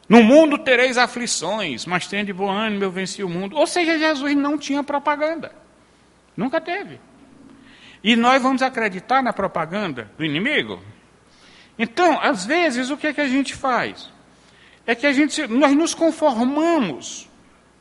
No 0.06 0.22
mundo 0.22 0.58
tereis 0.58 0.98
aflições, 0.98 1.86
mas 1.86 2.06
tende 2.06 2.32
bom 2.32 2.50
ânimo, 2.50 2.84
eu 2.84 2.90
venci 2.90 3.24
o 3.24 3.28
mundo. 3.28 3.56
Ou 3.56 3.66
seja, 3.66 3.98
Jesus 3.98 4.36
não 4.36 4.58
tinha 4.58 4.82
propaganda. 4.82 5.63
Nunca 6.36 6.60
teve. 6.60 7.00
E 8.02 8.16
nós 8.16 8.42
vamos 8.42 8.62
acreditar 8.62 9.22
na 9.22 9.32
propaganda 9.32 10.10
do 10.18 10.24
inimigo? 10.24 10.82
Então, 11.78 12.18
às 12.20 12.44
vezes, 12.44 12.90
o 12.90 12.96
que 12.96 13.08
é 13.08 13.12
que 13.12 13.20
a 13.20 13.28
gente 13.28 13.54
faz? 13.54 14.10
É 14.86 14.94
que 14.94 15.06
a 15.06 15.12
gente, 15.12 15.46
nós 15.46 15.74
nos 15.74 15.94
conformamos 15.94 17.28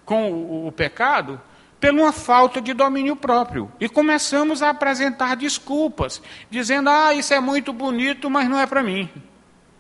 com 0.06 0.32
o, 0.32 0.68
o 0.68 0.72
pecado 0.72 1.42
por 1.80 1.92
uma 1.92 2.14
falta 2.14 2.62
de 2.62 2.74
domínio 2.74 3.16
próprio. 3.16 3.70
E 3.80 3.90
começamos 3.90 4.64
a 4.64 4.70
apresentar 4.70 5.36
desculpas, 5.36 6.22
dizendo: 6.50 6.90
ah, 6.90 7.14
isso 7.14 7.34
é 7.34 7.42
muito 7.42 7.74
bonito, 7.74 8.30
mas 8.30 8.48
não 8.48 8.58
é 8.58 8.66
para 8.66 8.82
mim. 8.82 9.10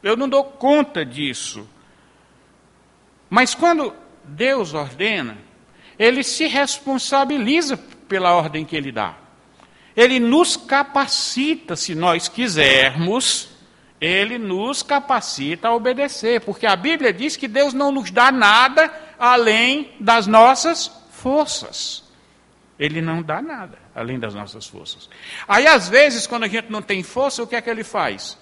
Eu 0.01 0.17
não 0.17 0.27
dou 0.27 0.43
conta 0.43 1.05
disso. 1.05 1.67
Mas 3.29 3.55
quando 3.55 3.95
Deus 4.25 4.73
ordena, 4.73 5.37
ele 5.97 6.23
se 6.23 6.45
responsabiliza 6.45 7.79
pela 8.13 8.35
ordem 8.35 8.63
que 8.63 8.75
ele 8.75 8.91
dá. 8.91 9.15
Ele 9.95 10.19
nos 10.19 10.55
capacita, 10.55 11.75
se 11.75 11.95
nós 11.95 12.27
quisermos, 12.27 13.49
ele 13.99 14.37
nos 14.37 14.83
capacita 14.83 15.69
a 15.69 15.73
obedecer, 15.73 16.41
porque 16.41 16.67
a 16.67 16.75
Bíblia 16.75 17.11
diz 17.11 17.35
que 17.35 17.47
Deus 17.47 17.73
não 17.73 17.91
nos 17.91 18.11
dá 18.11 18.31
nada 18.31 18.93
além 19.17 19.93
das 19.99 20.27
nossas 20.27 20.91
forças. 21.09 22.03
Ele 22.77 23.01
não 23.01 23.23
dá 23.23 23.41
nada 23.41 23.79
além 23.95 24.19
das 24.19 24.35
nossas 24.35 24.67
forças. 24.67 25.09
Aí, 25.47 25.65
às 25.65 25.89
vezes, 25.89 26.27
quando 26.27 26.43
a 26.43 26.47
gente 26.47 26.71
não 26.71 26.83
tem 26.83 27.01
força, 27.01 27.41
o 27.41 27.47
que 27.47 27.55
é 27.55 27.61
que 27.61 27.69
ele 27.69 27.83
faz? 27.83 28.37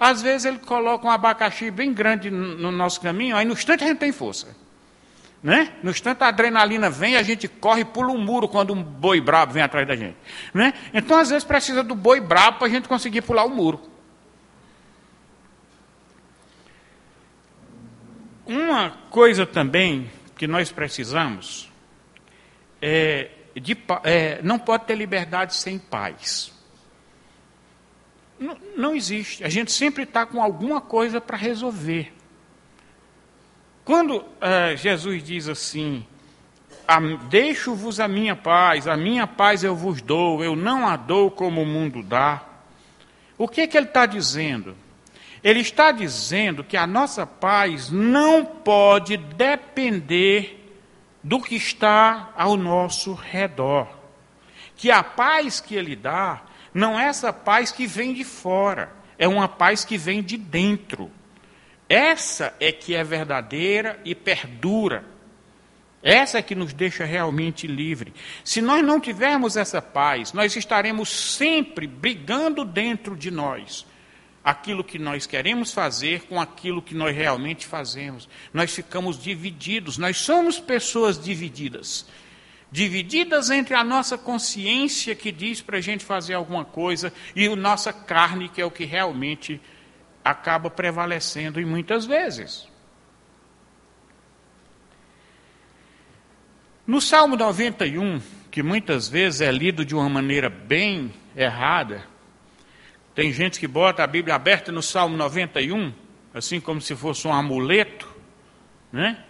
Às 0.00 0.22
vezes 0.22 0.46
ele 0.46 0.58
coloca 0.58 1.06
um 1.06 1.10
abacaxi 1.10 1.70
bem 1.70 1.92
grande 1.92 2.30
no 2.30 2.72
nosso 2.72 2.98
caminho, 2.98 3.36
aí 3.36 3.44
no 3.44 3.52
instante 3.52 3.84
a 3.84 3.88
gente 3.88 3.98
tem 3.98 4.10
força. 4.10 4.56
Né? 5.42 5.72
No 5.82 5.90
instante 5.90 6.22
a 6.22 6.28
adrenalina 6.28 6.88
vem, 6.88 7.16
a 7.16 7.22
gente 7.22 7.48
corre 7.48 7.80
e 7.80 7.84
pula 7.84 8.12
um 8.12 8.18
muro 8.18 8.48
quando 8.48 8.72
um 8.72 8.82
boi 8.82 9.20
brabo 9.20 9.52
vem 9.52 9.62
atrás 9.62 9.86
da 9.88 9.96
gente. 9.96 10.16
Né? 10.54 10.72
Então, 10.94 11.18
às 11.18 11.30
vezes, 11.30 11.42
precisa 11.42 11.82
do 11.82 11.96
boi 11.96 12.20
brabo 12.20 12.58
para 12.58 12.68
a 12.68 12.70
gente 12.70 12.86
conseguir 12.86 13.22
pular 13.22 13.44
o 13.44 13.50
muro. 13.50 13.80
Uma 18.46 18.90
coisa 19.10 19.44
também 19.44 20.08
que 20.36 20.46
nós 20.46 20.70
precisamos 20.70 21.70
é, 22.80 23.30
de, 23.54 23.76
é, 24.04 24.40
não 24.42 24.58
pode 24.58 24.84
ter 24.84 24.94
liberdade 24.94 25.56
sem 25.56 25.78
paz. 25.78 26.52
Não, 28.38 28.56
não 28.76 28.94
existe. 28.94 29.42
A 29.44 29.48
gente 29.48 29.72
sempre 29.72 30.02
está 30.04 30.26
com 30.26 30.42
alguma 30.42 30.80
coisa 30.80 31.20
para 31.20 31.36
resolver. 31.36 32.12
Quando 33.84 34.24
é, 34.40 34.76
Jesus 34.76 35.22
diz 35.22 35.48
assim: 35.48 36.06
Deixo-vos 37.28 37.98
a 38.00 38.06
minha 38.06 38.36
paz, 38.36 38.86
a 38.86 38.96
minha 38.96 39.26
paz 39.26 39.64
eu 39.64 39.74
vos 39.74 40.00
dou, 40.00 40.42
eu 40.42 40.54
não 40.54 40.86
a 40.86 40.96
dou 40.96 41.30
como 41.30 41.62
o 41.62 41.66
mundo 41.66 42.02
dá. 42.02 42.42
O 43.36 43.48
que, 43.48 43.66
que 43.66 43.76
ele 43.76 43.86
está 43.86 44.06
dizendo? 44.06 44.76
Ele 45.42 45.60
está 45.60 45.90
dizendo 45.90 46.62
que 46.62 46.76
a 46.76 46.86
nossa 46.86 47.26
paz 47.26 47.90
não 47.90 48.44
pode 48.44 49.16
depender 49.16 50.58
do 51.22 51.40
que 51.40 51.56
está 51.56 52.30
ao 52.36 52.56
nosso 52.56 53.14
redor. 53.14 53.88
Que 54.76 54.90
a 54.90 55.02
paz 55.02 55.60
que 55.60 55.74
ele 55.74 55.96
dá 55.96 56.42
não 56.72 56.98
é 56.98 57.06
essa 57.06 57.32
paz 57.32 57.72
que 57.72 57.86
vem 57.86 58.14
de 58.14 58.24
fora, 58.24 58.92
é 59.18 59.26
uma 59.26 59.48
paz 59.48 59.84
que 59.84 59.98
vem 59.98 60.22
de 60.22 60.36
dentro. 60.36 61.10
Essa 61.92 62.54
é 62.58 62.72
que 62.72 62.94
é 62.94 63.04
verdadeira 63.04 64.00
e 64.02 64.14
perdura. 64.14 65.04
Essa 66.02 66.38
é 66.38 66.42
que 66.42 66.54
nos 66.54 66.72
deixa 66.72 67.04
realmente 67.04 67.66
livre. 67.66 68.14
Se 68.42 68.62
nós 68.62 68.82
não 68.82 68.98
tivermos 68.98 69.58
essa 69.58 69.82
paz, 69.82 70.32
nós 70.32 70.56
estaremos 70.56 71.10
sempre 71.10 71.86
brigando 71.86 72.64
dentro 72.64 73.14
de 73.14 73.30
nós 73.30 73.86
aquilo 74.42 74.82
que 74.82 74.98
nós 74.98 75.26
queremos 75.26 75.74
fazer 75.74 76.22
com 76.22 76.40
aquilo 76.40 76.80
que 76.80 76.94
nós 76.94 77.14
realmente 77.14 77.66
fazemos. 77.66 78.26
Nós 78.54 78.74
ficamos 78.74 79.22
divididos, 79.22 79.98
nós 79.98 80.16
somos 80.16 80.58
pessoas 80.58 81.22
divididas. 81.22 82.06
Divididas 82.70 83.50
entre 83.50 83.74
a 83.74 83.84
nossa 83.84 84.16
consciência 84.16 85.14
que 85.14 85.30
diz 85.30 85.60
para 85.60 85.76
a 85.76 85.82
gente 85.82 86.06
fazer 86.06 86.32
alguma 86.32 86.64
coisa 86.64 87.12
e 87.36 87.46
a 87.46 87.54
nossa 87.54 87.92
carne, 87.92 88.48
que 88.48 88.62
é 88.62 88.64
o 88.64 88.70
que 88.70 88.86
realmente 88.86 89.60
acaba 90.24 90.70
prevalecendo 90.70 91.60
e 91.60 91.64
muitas 91.64 92.06
vezes. 92.06 92.68
No 96.86 97.00
Salmo 97.00 97.36
91, 97.36 98.20
que 98.50 98.62
muitas 98.62 99.08
vezes 99.08 99.40
é 99.40 99.50
lido 99.50 99.84
de 99.84 99.94
uma 99.94 100.08
maneira 100.08 100.50
bem 100.50 101.12
errada, 101.36 102.04
tem 103.14 103.32
gente 103.32 103.60
que 103.60 103.68
bota 103.68 104.02
a 104.02 104.06
Bíblia 104.06 104.34
aberta 104.34 104.72
no 104.72 104.82
Salmo 104.82 105.16
91, 105.16 105.92
assim 106.32 106.60
como 106.60 106.80
se 106.80 106.96
fosse 106.96 107.28
um 107.28 107.32
amuleto, 107.32 108.08
né? 108.90 109.24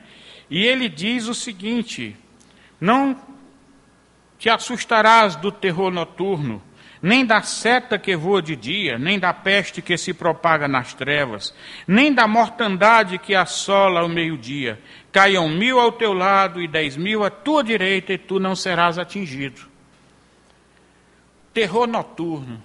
E 0.48 0.64
ele 0.64 0.88
diz 0.88 1.26
o 1.26 1.34
seguinte: 1.34 2.16
Não 2.80 3.20
te 4.38 4.48
assustarás 4.48 5.36
do 5.36 5.50
terror 5.50 5.90
noturno, 5.90 6.62
nem 7.02 7.26
da 7.26 7.42
seta 7.42 7.98
que 7.98 8.14
voa 8.14 8.40
de 8.40 8.54
dia, 8.54 8.96
nem 8.96 9.18
da 9.18 9.34
peste 9.34 9.82
que 9.82 9.96
se 9.96 10.14
propaga 10.14 10.68
nas 10.68 10.94
trevas, 10.94 11.52
nem 11.86 12.14
da 12.14 12.28
mortandade 12.28 13.18
que 13.18 13.34
assola 13.34 14.00
ao 14.00 14.08
meio-dia. 14.08 14.80
Caiam 15.10 15.48
mil 15.48 15.80
ao 15.80 15.90
teu 15.90 16.12
lado 16.12 16.62
e 16.62 16.68
dez 16.68 16.96
mil 16.96 17.24
à 17.24 17.30
tua 17.30 17.64
direita, 17.64 18.12
e 18.12 18.18
tu 18.18 18.38
não 18.38 18.54
serás 18.54 18.98
atingido. 18.98 19.62
Terror 21.52 21.88
noturno. 21.88 22.62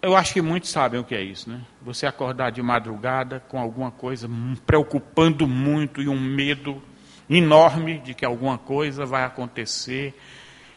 Eu 0.00 0.16
acho 0.16 0.32
que 0.32 0.40
muitos 0.40 0.70
sabem 0.70 1.00
o 1.00 1.04
que 1.04 1.14
é 1.14 1.20
isso, 1.20 1.50
né? 1.50 1.60
Você 1.82 2.06
acordar 2.06 2.50
de 2.50 2.62
madrugada 2.62 3.40
com 3.48 3.58
alguma 3.58 3.90
coisa 3.90 4.30
preocupando 4.64 5.46
muito 5.46 6.00
e 6.00 6.08
um 6.08 6.18
medo 6.18 6.80
enorme 7.28 7.98
de 7.98 8.14
que 8.14 8.24
alguma 8.24 8.56
coisa 8.56 9.04
vai 9.04 9.24
acontecer, 9.24 10.14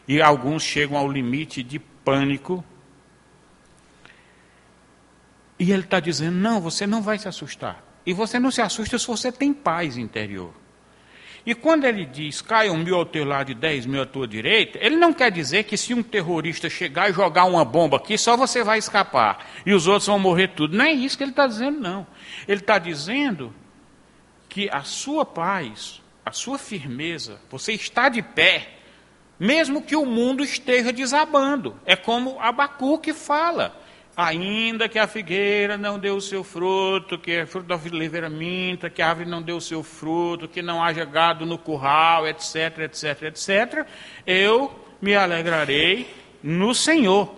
e 0.06 0.20
alguns 0.20 0.62
chegam 0.62 0.96
ao 0.96 1.10
limite 1.10 1.62
de 1.62 1.78
pânico. 1.78 2.64
E 5.58 5.70
ele 5.70 5.82
está 5.82 6.00
dizendo: 6.00 6.36
não, 6.36 6.60
você 6.60 6.86
não 6.86 7.02
vai 7.02 7.18
se 7.18 7.28
assustar. 7.28 7.82
E 8.04 8.12
você 8.12 8.38
não 8.38 8.50
se 8.50 8.60
assusta 8.60 8.98
se 8.98 9.06
você 9.06 9.30
tem 9.30 9.52
paz 9.52 9.96
interior. 9.96 10.52
E 11.44 11.54
quando 11.54 11.84
ele 11.84 12.04
diz, 12.04 12.40
caiam 12.40 12.76
mil 12.76 12.94
ao 12.94 13.04
teu 13.04 13.24
lado 13.24 13.50
e 13.50 13.54
dez 13.54 13.84
mil 13.84 14.00
à 14.00 14.06
tua 14.06 14.28
direita, 14.28 14.78
ele 14.80 14.94
não 14.94 15.12
quer 15.12 15.30
dizer 15.30 15.64
que 15.64 15.76
se 15.76 15.92
um 15.92 16.02
terrorista 16.02 16.70
chegar 16.70 17.10
e 17.10 17.12
jogar 17.12 17.46
uma 17.46 17.64
bomba 17.64 17.96
aqui, 17.96 18.16
só 18.16 18.36
você 18.36 18.62
vai 18.62 18.78
escapar 18.78 19.44
e 19.66 19.74
os 19.74 19.88
outros 19.88 20.06
vão 20.06 20.20
morrer 20.20 20.48
tudo. 20.48 20.76
Não 20.76 20.84
é 20.84 20.92
isso 20.92 21.16
que 21.16 21.24
ele 21.24 21.32
está 21.32 21.46
dizendo, 21.46 21.80
não. 21.80 22.06
Ele 22.46 22.60
está 22.60 22.78
dizendo 22.78 23.52
que 24.48 24.68
a 24.70 24.82
sua 24.82 25.24
paz, 25.24 26.00
a 26.24 26.30
sua 26.30 26.58
firmeza, 26.58 27.40
você 27.50 27.72
está 27.72 28.08
de 28.08 28.22
pé, 28.22 28.78
mesmo 29.42 29.82
que 29.82 29.96
o 29.96 30.06
mundo 30.06 30.44
esteja 30.44 30.92
desabando. 30.92 31.74
É 31.84 31.96
como 31.96 32.38
Abacuque 32.38 33.12
fala 33.12 33.76
ainda 34.16 34.88
que 34.88 35.00
a 35.00 35.06
figueira 35.08 35.76
não 35.76 35.98
dê 35.98 36.10
o 36.10 36.20
seu 36.20 36.44
fruto, 36.44 37.18
que 37.18 37.32
é 37.32 37.46
fruto 37.46 37.66
da 37.66 37.74
oliveira 37.74 38.30
minta, 38.30 38.88
que 38.88 39.02
a 39.02 39.08
árvore 39.08 39.28
não 39.28 39.42
dê 39.42 39.50
o 39.50 39.60
seu 39.60 39.82
fruto, 39.82 40.46
que 40.46 40.62
não 40.62 40.80
haja 40.80 41.04
gado 41.04 41.44
no 41.44 41.58
curral, 41.58 42.28
etc, 42.28 42.78
etc, 42.84 43.22
etc, 43.22 43.86
eu 44.24 44.72
me 45.00 45.16
alegrarei 45.16 46.14
no 46.40 46.72
Senhor. 46.72 47.34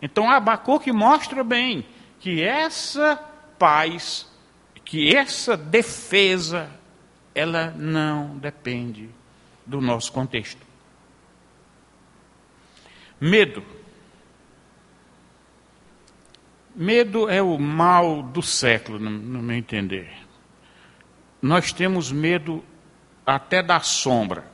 Então 0.00 0.30
Abacuque 0.30 0.92
mostra 0.92 1.42
bem 1.42 1.84
que 2.20 2.40
essa 2.40 3.16
paz, 3.58 4.30
que 4.84 5.16
essa 5.16 5.56
defesa, 5.56 6.70
ela 7.34 7.74
não 7.76 8.38
depende 8.38 9.10
do 9.66 9.80
nosso 9.80 10.12
contexto. 10.12 10.67
Medo 13.20 13.62
Medo 16.80 17.28
é 17.28 17.42
o 17.42 17.58
mal 17.58 18.22
do 18.22 18.40
século, 18.40 19.00
no, 19.00 19.10
no 19.10 19.42
meu 19.42 19.56
entender. 19.56 20.08
Nós 21.42 21.72
temos 21.72 22.12
medo 22.12 22.64
até 23.26 23.60
da 23.60 23.80
sombra, 23.80 24.44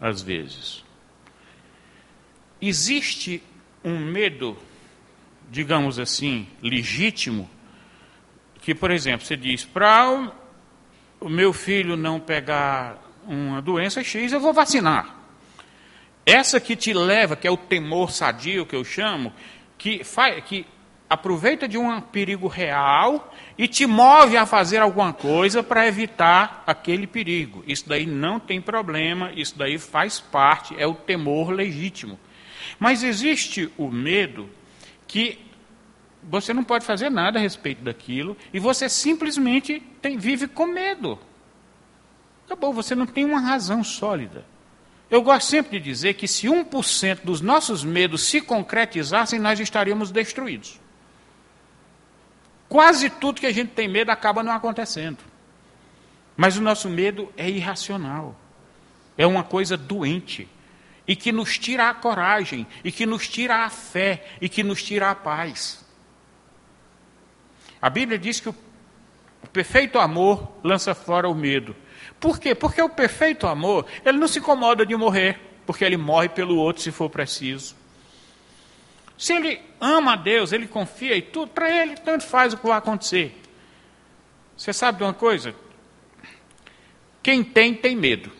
às 0.00 0.20
vezes. 0.20 0.84
Existe 2.60 3.40
um 3.84 3.96
medo, 3.96 4.58
digamos 5.48 6.00
assim, 6.00 6.48
legítimo, 6.60 7.48
que, 8.60 8.74
por 8.74 8.90
exemplo, 8.90 9.24
você 9.24 9.36
diz, 9.36 9.64
para 9.64 10.32
o, 11.20 11.28
meu 11.28 11.52
filho 11.52 11.96
não 11.96 12.18
pegar 12.18 13.00
uma 13.24 13.62
doença 13.62 14.02
X, 14.02 14.32
eu 14.32 14.40
vou 14.40 14.52
vacinar. 14.52 15.15
Essa 16.26 16.58
que 16.58 16.74
te 16.74 16.92
leva, 16.92 17.36
que 17.36 17.46
é 17.46 17.50
o 17.50 17.56
temor 17.56 18.10
sadio 18.10 18.66
que 18.66 18.74
eu 18.74 18.84
chamo, 18.84 19.32
que, 19.78 20.02
faz, 20.02 20.42
que 20.42 20.66
aproveita 21.08 21.68
de 21.68 21.78
um 21.78 22.00
perigo 22.00 22.48
real 22.48 23.32
e 23.56 23.68
te 23.68 23.86
move 23.86 24.36
a 24.36 24.44
fazer 24.44 24.78
alguma 24.78 25.12
coisa 25.12 25.62
para 25.62 25.86
evitar 25.86 26.64
aquele 26.66 27.06
perigo. 27.06 27.62
Isso 27.64 27.88
daí 27.88 28.06
não 28.06 28.40
tem 28.40 28.60
problema, 28.60 29.30
isso 29.36 29.56
daí 29.56 29.78
faz 29.78 30.18
parte, 30.18 30.74
é 30.76 30.84
o 30.84 30.94
temor 30.94 31.50
legítimo. 31.50 32.18
Mas 32.76 33.04
existe 33.04 33.70
o 33.78 33.88
medo 33.88 34.50
que 35.06 35.38
você 36.24 36.52
não 36.52 36.64
pode 36.64 36.84
fazer 36.84 37.08
nada 37.08 37.38
a 37.38 37.42
respeito 37.42 37.84
daquilo 37.84 38.36
e 38.52 38.58
você 38.58 38.88
simplesmente 38.88 39.80
tem, 40.02 40.18
vive 40.18 40.48
com 40.48 40.66
medo. 40.66 41.20
Acabou, 42.46 42.72
você 42.72 42.96
não 42.96 43.06
tem 43.06 43.24
uma 43.24 43.38
razão 43.38 43.84
sólida. 43.84 44.44
Eu 45.10 45.22
gosto 45.22 45.48
sempre 45.48 45.78
de 45.78 45.84
dizer 45.84 46.14
que 46.14 46.26
se 46.26 46.46
1% 46.46 47.20
dos 47.22 47.40
nossos 47.40 47.84
medos 47.84 48.24
se 48.24 48.40
concretizassem, 48.40 49.38
nós 49.38 49.60
estaríamos 49.60 50.10
destruídos. 50.10 50.80
Quase 52.68 53.08
tudo 53.08 53.40
que 53.40 53.46
a 53.46 53.52
gente 53.52 53.70
tem 53.70 53.86
medo 53.86 54.10
acaba 54.10 54.42
não 54.42 54.52
acontecendo. 54.52 55.18
Mas 56.36 56.56
o 56.56 56.60
nosso 56.60 56.90
medo 56.90 57.32
é 57.36 57.48
irracional. 57.48 58.38
É 59.16 59.26
uma 59.26 59.44
coisa 59.44 59.76
doente. 59.76 60.48
E 61.06 61.14
que 61.14 61.30
nos 61.30 61.56
tira 61.56 61.88
a 61.88 61.94
coragem, 61.94 62.66
e 62.82 62.90
que 62.90 63.06
nos 63.06 63.28
tira 63.28 63.64
a 63.64 63.70
fé, 63.70 64.26
e 64.40 64.48
que 64.48 64.64
nos 64.64 64.82
tira 64.82 65.08
a 65.10 65.14
paz. 65.14 65.84
A 67.80 67.88
Bíblia 67.88 68.18
diz 68.18 68.40
que 68.40 68.48
o, 68.48 68.54
perfeito 69.52 69.98
amor 70.00 70.50
lança 70.64 70.94
fora 70.94 71.28
o 71.28 71.34
medo. 71.34 71.76
Por 72.20 72.38
quê? 72.38 72.54
Porque 72.54 72.80
o 72.80 72.88
perfeito 72.88 73.46
amor, 73.46 73.86
ele 74.04 74.18
não 74.18 74.28
se 74.28 74.38
incomoda 74.38 74.86
de 74.86 74.96
morrer, 74.96 75.38
porque 75.66 75.84
ele 75.84 75.96
morre 75.96 76.28
pelo 76.28 76.56
outro 76.56 76.82
se 76.82 76.90
for 76.90 77.10
preciso. 77.10 77.74
Se 79.18 79.32
ele 79.32 79.60
ama 79.80 80.12
a 80.12 80.16
Deus, 80.16 80.52
ele 80.52 80.66
confia 80.66 81.16
e 81.16 81.22
tudo, 81.22 81.48
para 81.48 81.70
ele 81.70 81.96
tanto 81.96 82.24
faz 82.24 82.52
o 82.52 82.56
que 82.56 82.66
vai 82.66 82.78
acontecer. 82.78 83.34
Você 84.56 84.72
sabe 84.72 84.98
de 84.98 85.04
uma 85.04 85.14
coisa? 85.14 85.54
Quem 87.22 87.42
tem, 87.42 87.74
tem 87.74 87.96
medo. 87.96 88.30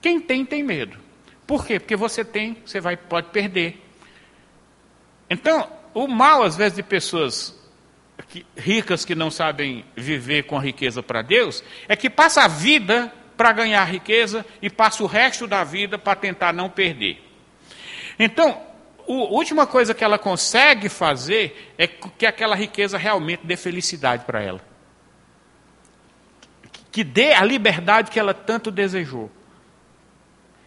Quem 0.00 0.20
tem, 0.20 0.44
tem 0.44 0.62
medo. 0.62 0.98
Por 1.46 1.66
quê? 1.66 1.78
Porque 1.78 1.96
você 1.96 2.24
tem, 2.24 2.56
você 2.64 2.80
vai, 2.80 2.96
pode 2.96 3.28
perder. 3.30 3.80
Então, 5.28 5.70
o 5.94 6.06
mal, 6.06 6.42
às 6.42 6.56
vezes, 6.56 6.76
de 6.76 6.82
pessoas 6.82 7.61
que, 8.32 8.46
ricas 8.56 9.04
que 9.04 9.14
não 9.14 9.30
sabem 9.30 9.84
viver 9.94 10.44
com 10.44 10.56
a 10.56 10.60
riqueza 10.62 11.02
para 11.02 11.20
Deus, 11.20 11.62
é 11.86 11.94
que 11.94 12.08
passa 12.08 12.44
a 12.44 12.48
vida 12.48 13.12
para 13.36 13.52
ganhar 13.52 13.84
riqueza 13.84 14.46
e 14.62 14.70
passa 14.70 15.02
o 15.02 15.06
resto 15.06 15.46
da 15.46 15.62
vida 15.62 15.98
para 15.98 16.16
tentar 16.16 16.50
não 16.50 16.70
perder. 16.70 17.22
Então, 18.18 18.58
a 19.06 19.12
última 19.12 19.66
coisa 19.66 19.92
que 19.92 20.02
ela 20.02 20.18
consegue 20.18 20.88
fazer 20.88 21.74
é 21.76 21.86
que 21.86 22.24
aquela 22.24 22.56
riqueza 22.56 22.96
realmente 22.96 23.44
dê 23.44 23.54
felicidade 23.54 24.24
para 24.24 24.40
ela. 24.40 24.60
Que 26.90 27.04
dê 27.04 27.34
a 27.34 27.44
liberdade 27.44 28.10
que 28.10 28.18
ela 28.18 28.32
tanto 28.32 28.70
desejou. 28.70 29.30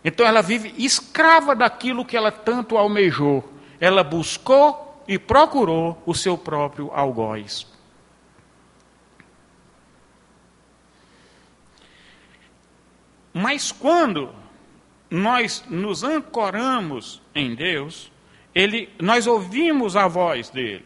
Então 0.04 0.24
ela 0.28 0.44
vive 0.44 0.72
escrava 0.78 1.56
daquilo 1.56 2.06
que 2.06 2.16
ela 2.16 2.32
tanto 2.32 2.78
almejou. 2.78 3.52
Ela 3.80 4.04
buscou 4.04 4.85
e 5.08 5.20
procurou 5.20 6.02
o 6.06 6.14
seu 6.14 6.38
próprio 6.38 6.92
algoz. 6.94 7.68
Mas 13.34 13.72
quando 13.72 14.34
nós 15.10 15.64
nos 15.70 16.04
ancoramos 16.04 17.22
em 17.34 17.54
Deus, 17.54 18.12
ele, 18.54 18.90
nós 19.02 19.28
ouvimos 19.28 19.98
a 19.98 20.08
voz 20.08 20.50
dele, 20.50 20.86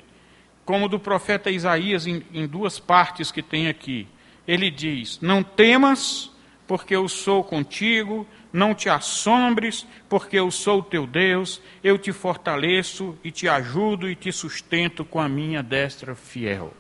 como 0.65 0.89
do 0.89 0.99
profeta 0.99 1.51
Isaías 1.51 2.07
em, 2.07 2.23
em 2.33 2.47
duas 2.47 2.79
partes 2.79 3.31
que 3.31 3.43
tem 3.43 3.67
aqui. 3.67 4.07
Ele 4.47 4.71
diz: 4.71 5.19
Não 5.21 5.43
temas, 5.43 6.31
porque 6.65 6.95
eu 6.95 7.07
sou 7.07 7.43
contigo, 7.43 8.27
não 8.51 8.73
te 8.73 8.89
assombres, 8.89 9.85
porque 10.07 10.37
eu 10.37 10.49
sou 10.49 10.81
teu 10.81 11.05
Deus, 11.05 11.61
eu 11.83 11.97
te 11.97 12.11
fortaleço 12.11 13.17
e 13.23 13.31
te 13.31 13.47
ajudo 13.47 14.09
e 14.09 14.15
te 14.15 14.31
sustento 14.31 15.05
com 15.05 15.19
a 15.19 15.29
minha 15.29 15.61
destra 15.61 16.15
fiel. 16.15 16.73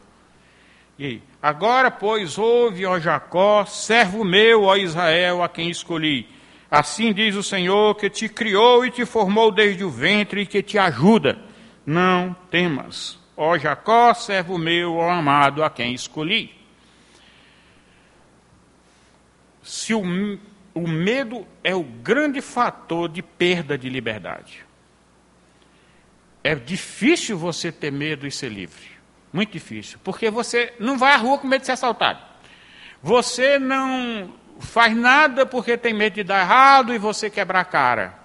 E 0.97 1.21
agora, 1.41 1.89
pois, 1.89 2.37
ouve, 2.37 2.85
ó 2.85 2.99
Jacó, 2.99 3.65
servo 3.65 4.23
meu, 4.23 4.63
ó 4.63 4.75
Israel, 4.75 5.41
a 5.43 5.49
quem 5.49 5.69
escolhi 5.69 6.27
Assim 6.69 7.11
diz 7.11 7.35
o 7.35 7.41
Senhor 7.41 7.95
que 7.95 8.09
te 8.09 8.29
criou 8.29 8.85
e 8.85 8.91
te 8.91 9.03
formou 9.05 9.51
desde 9.51 9.83
o 9.83 9.89
ventre 9.89 10.41
e 10.41 10.45
que 10.45 10.61
te 10.61 10.77
ajuda. 10.77 11.39
Não 11.83 12.35
temas, 12.51 13.17
ó 13.35 13.57
Jacó, 13.57 14.13
servo 14.13 14.57
meu, 14.57 14.95
ó 14.95 15.09
amado, 15.09 15.63
a 15.63 15.69
quem 15.69 15.93
escolhi. 15.93 16.53
Se 19.63 19.95
o, 19.95 20.03
o 20.79 20.87
medo 20.87 21.45
é 21.63 21.75
o 21.75 21.83
grande 21.83 22.41
fator 22.41 23.09
de 23.09 23.21
perda 23.21 23.77
de 23.77 23.89
liberdade. 23.89 24.65
É 26.43 26.55
difícil 26.55 27.37
você 27.37 27.71
ter 27.71 27.91
medo 27.91 28.25
e 28.25 28.31
ser 28.31 28.49
livre. 28.49 28.87
Muito 29.31 29.51
difícil. 29.51 29.99
Porque 30.03 30.31
você 30.31 30.73
não 30.79 30.97
vai 30.97 31.13
à 31.13 31.17
rua 31.17 31.37
com 31.37 31.47
medo 31.47 31.61
de 31.61 31.65
ser 31.65 31.73
assaltado. 31.73 32.19
Você 33.03 33.59
não 33.59 34.33
faz 34.59 34.95
nada 34.95 35.45
porque 35.45 35.77
tem 35.77 35.93
medo 35.93 36.15
de 36.15 36.23
dar 36.23 36.41
errado 36.41 36.93
e 36.93 36.97
você 36.97 37.29
quebrar 37.29 37.61
a 37.61 37.65
cara. 37.65 38.17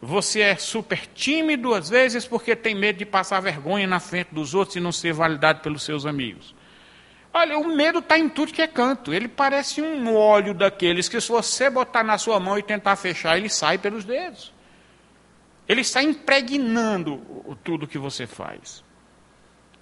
Você 0.00 0.40
é 0.40 0.56
super 0.56 1.06
tímido 1.06 1.72
às 1.72 1.88
vezes 1.88 2.26
porque 2.26 2.56
tem 2.56 2.74
medo 2.74 2.98
de 2.98 3.06
passar 3.06 3.38
vergonha 3.40 3.86
na 3.86 4.00
frente 4.00 4.34
dos 4.34 4.54
outros 4.54 4.76
e 4.76 4.80
não 4.80 4.90
ser 4.90 5.12
validado 5.12 5.60
pelos 5.60 5.84
seus 5.84 6.04
amigos. 6.04 6.54
Olha, 7.34 7.58
o 7.58 7.74
medo 7.74 8.00
está 8.00 8.18
em 8.18 8.28
tudo 8.28 8.52
que 8.52 8.60
é 8.60 8.66
canto. 8.66 9.12
Ele 9.12 9.26
parece 9.26 9.80
um 9.80 10.14
óleo 10.14 10.52
daqueles 10.52 11.08
que, 11.08 11.20
se 11.20 11.28
você 11.28 11.70
botar 11.70 12.02
na 12.02 12.18
sua 12.18 12.38
mão 12.38 12.58
e 12.58 12.62
tentar 12.62 12.94
fechar, 12.96 13.38
ele 13.38 13.48
sai 13.48 13.78
pelos 13.78 14.04
dedos. 14.04 14.52
Ele 15.66 15.80
está 15.80 16.02
impregnando 16.02 17.56
tudo 17.64 17.86
que 17.86 17.98
você 17.98 18.26
faz. 18.26 18.84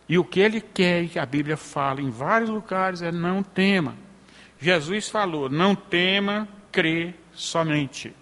E 0.08 0.18
o 0.18 0.24
que 0.24 0.38
ele 0.38 0.60
quer, 0.60 1.08
que 1.08 1.18
a 1.18 1.26
Bíblia 1.26 1.56
fala 1.56 2.00
em 2.00 2.10
vários 2.10 2.50
lugares, 2.50 3.02
é 3.02 3.10
não 3.10 3.42
tema. 3.42 3.96
Jesus 4.60 5.08
falou: 5.08 5.48
não 5.48 5.74
tema, 5.74 6.48
crê 6.70 7.14
somente. 7.32 8.14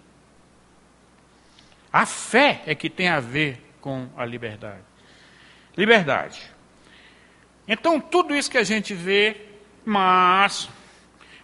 A 1.91 2.05
fé 2.05 2.63
é 2.65 2.73
que 2.73 2.89
tem 2.89 3.09
a 3.09 3.19
ver 3.19 3.73
com 3.81 4.07
a 4.15 4.25
liberdade. 4.25 4.83
Liberdade. 5.75 6.41
Então, 7.69 8.01
tudo 8.01 8.35
isso 8.35 8.49
que 8.49 8.57
a 8.57 8.63
gente 8.63 8.93
vê, 8.93 9.37
mas 9.85 10.67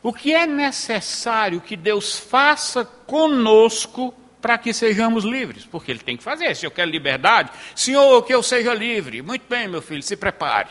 O 0.07 0.13
que 0.13 0.35
é 0.35 0.45
necessário 0.45 1.59
que 1.59 1.75
Deus 1.75 2.19
faça 2.19 2.85
conosco 2.85 4.13
para 4.39 4.55
que 4.55 4.71
sejamos 4.71 5.23
livres? 5.23 5.65
Porque 5.65 5.91
Ele 5.91 5.99
tem 5.99 6.15
que 6.15 6.21
fazer. 6.21 6.55
Se 6.55 6.63
eu 6.63 6.69
quero 6.69 6.91
liberdade, 6.91 7.49
Senhor, 7.73 8.21
que 8.21 8.31
eu 8.31 8.43
seja 8.43 8.71
livre. 8.71 9.23
Muito 9.23 9.49
bem, 9.49 9.67
meu 9.67 9.81
filho, 9.81 10.03
se 10.03 10.15
prepare. 10.15 10.69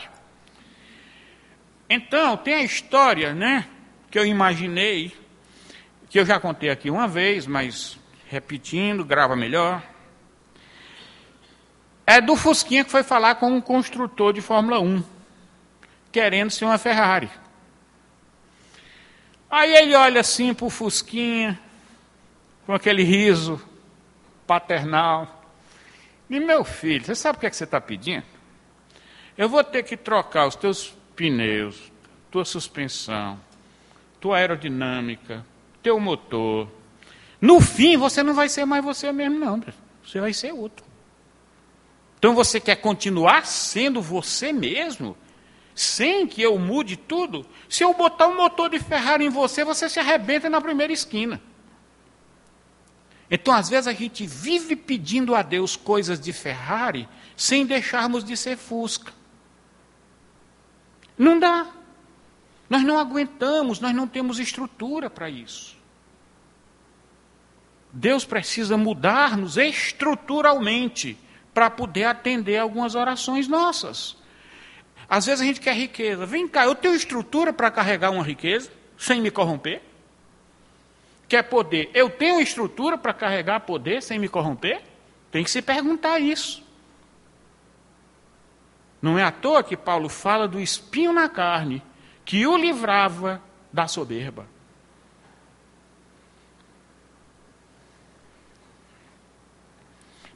Então, 1.89 2.37
tem 2.37 2.53
a 2.53 2.63
história, 2.63 3.33
né? 3.33 3.67
Que 4.09 4.17
eu 4.17 4.25
imaginei, 4.25 5.13
que 6.09 6.17
eu 6.17 6.25
já 6.25 6.39
contei 6.39 6.69
aqui 6.69 6.89
uma 6.89 7.05
vez, 7.05 7.45
mas 7.45 7.99
repetindo, 8.29 9.03
grava 9.03 9.35
melhor. 9.35 9.83
É 12.07 12.21
do 12.21 12.37
Fusquinha 12.37 12.85
que 12.85 12.91
foi 12.91 13.03
falar 13.03 13.35
com 13.35 13.51
um 13.51 13.59
construtor 13.59 14.31
de 14.31 14.39
Fórmula 14.39 14.79
1, 14.79 15.03
querendo 16.15 16.49
ser 16.49 16.63
uma 16.63 16.77
Ferrari. 16.77 17.29
Aí 19.51 19.75
ele 19.75 19.93
olha 19.95 20.21
assim 20.21 20.53
para 20.53 20.65
o 20.65 20.69
Fusquinha, 20.69 21.59
com 22.65 22.73
aquele 22.73 23.03
riso 23.03 23.61
paternal. 24.47 25.43
E 26.29 26.39
meu 26.39 26.63
filho, 26.63 27.03
você 27.03 27.15
sabe 27.15 27.35
o 27.35 27.41
que, 27.41 27.47
é 27.47 27.49
que 27.49 27.55
você 27.57 27.65
está 27.65 27.81
pedindo? 27.81 28.23
Eu 29.37 29.49
vou 29.49 29.61
ter 29.61 29.83
que 29.83 29.97
trocar 29.97 30.47
os 30.47 30.55
teus 30.55 30.95
pneus, 31.17 31.91
tua 32.31 32.45
suspensão, 32.45 33.37
tua 34.21 34.37
aerodinâmica, 34.37 35.45
teu 35.83 35.99
motor. 35.99 36.71
No 37.41 37.59
fim, 37.59 37.97
você 37.97 38.23
não 38.23 38.33
vai 38.33 38.47
ser 38.47 38.63
mais 38.63 38.81
você 38.81 39.11
mesmo, 39.11 39.37
não. 39.37 39.61
Você 40.01 40.21
vai 40.21 40.31
ser 40.31 40.53
outro. 40.53 40.85
Então 42.17 42.33
você 42.33 42.57
quer 42.57 42.77
continuar 42.77 43.45
sendo 43.45 44.01
você 44.01 44.53
mesmo? 44.53 45.17
Sem 45.75 46.25
que 46.25 46.41
eu 46.41 46.57
mude 46.57 46.95
tudo, 46.95 47.45
se 47.67 47.83
eu 47.83 47.93
botar 47.93 48.27
um 48.27 48.37
motor 48.37 48.69
de 48.69 48.79
Ferrari 48.79 49.25
em 49.25 49.29
você, 49.29 49.65
você 49.65 49.89
se 49.89 49.99
arrebenta 49.99 50.49
na 50.49 50.61
primeira 50.61 50.93
esquina. 50.93 51.41
Então, 53.29 53.53
às 53.53 53.67
vezes, 53.67 53.87
a 53.87 53.93
gente 53.93 54.25
vive 54.25 54.75
pedindo 54.75 55.35
a 55.35 55.41
Deus 55.41 55.75
coisas 55.75 56.17
de 56.17 56.31
Ferrari 56.31 57.09
sem 57.35 57.65
deixarmos 57.65 58.23
de 58.23 58.37
ser 58.37 58.55
Fusca. 58.55 59.11
Não 61.17 61.37
dá. 61.37 61.67
Nós 62.69 62.83
não 62.83 62.97
aguentamos, 62.97 63.81
nós 63.81 63.93
não 63.93 64.07
temos 64.07 64.39
estrutura 64.39 65.09
para 65.09 65.29
isso. 65.29 65.75
Deus 67.91 68.23
precisa 68.23 68.77
mudar-nos 68.77 69.57
estruturalmente 69.57 71.17
para 71.53 71.69
poder 71.69 72.05
atender 72.05 72.57
algumas 72.57 72.95
orações 72.95 73.47
nossas. 73.47 74.17
Às 75.09 75.25
vezes 75.25 75.41
a 75.41 75.45
gente 75.45 75.59
quer 75.59 75.75
riqueza. 75.75 76.25
Vem 76.25 76.47
cá, 76.47 76.65
eu 76.65 76.75
tenho 76.75 76.95
estrutura 76.95 77.53
para 77.53 77.69
carregar 77.69 78.11
uma 78.11 78.23
riqueza 78.23 78.71
sem 78.97 79.21
me 79.21 79.29
corromper? 79.29 79.81
Quer 81.27 81.43
poder? 81.43 81.89
Eu 81.93 82.09
tenho 82.09 82.39
estrutura 82.41 82.97
para 82.97 83.13
carregar 83.13 83.61
poder 83.61 84.01
sem 84.01 84.19
me 84.19 84.27
corromper? 84.27 84.81
Tem 85.31 85.43
que 85.43 85.51
se 85.51 85.61
perguntar 85.61 86.19
isso. 86.19 86.63
Não 89.01 89.19
é 89.19 89.23
à 89.23 89.31
toa 89.31 89.63
que 89.63 89.77
Paulo 89.77 90.09
fala 90.09 90.47
do 90.47 90.59
espinho 90.59 91.13
na 91.13 91.29
carne 91.29 91.81
que 92.23 92.47
o 92.47 92.57
livrava 92.57 93.41
da 93.71 93.87
soberba. 93.87 94.47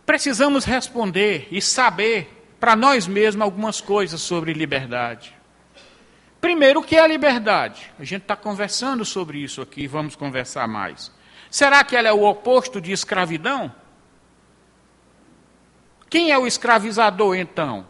Precisamos 0.05 0.65
responder 0.65 1.47
e 1.51 1.61
saber 1.61 2.38
para 2.59 2.75
nós 2.75 3.07
mesmos 3.07 3.43
algumas 3.43 3.79
coisas 3.79 4.21
sobre 4.21 4.53
liberdade. 4.53 5.35
Primeiro, 6.41 6.79
o 6.79 6.83
que 6.83 6.95
é 6.95 7.01
a 7.01 7.07
liberdade? 7.07 7.91
A 7.99 8.03
gente 8.03 8.21
está 8.21 8.35
conversando 8.35 9.03
sobre 9.03 9.39
isso 9.39 9.61
aqui, 9.61 9.87
vamos 9.87 10.15
conversar 10.15 10.67
mais. 10.67 11.11
Será 11.49 11.83
que 11.83 11.95
ela 11.95 12.07
é 12.07 12.13
o 12.13 12.23
oposto 12.23 12.79
de 12.79 12.91
escravidão? 12.91 13.73
Quem 16.09 16.31
é 16.31 16.37
o 16.37 16.47
escravizador, 16.47 17.35
então? 17.35 17.85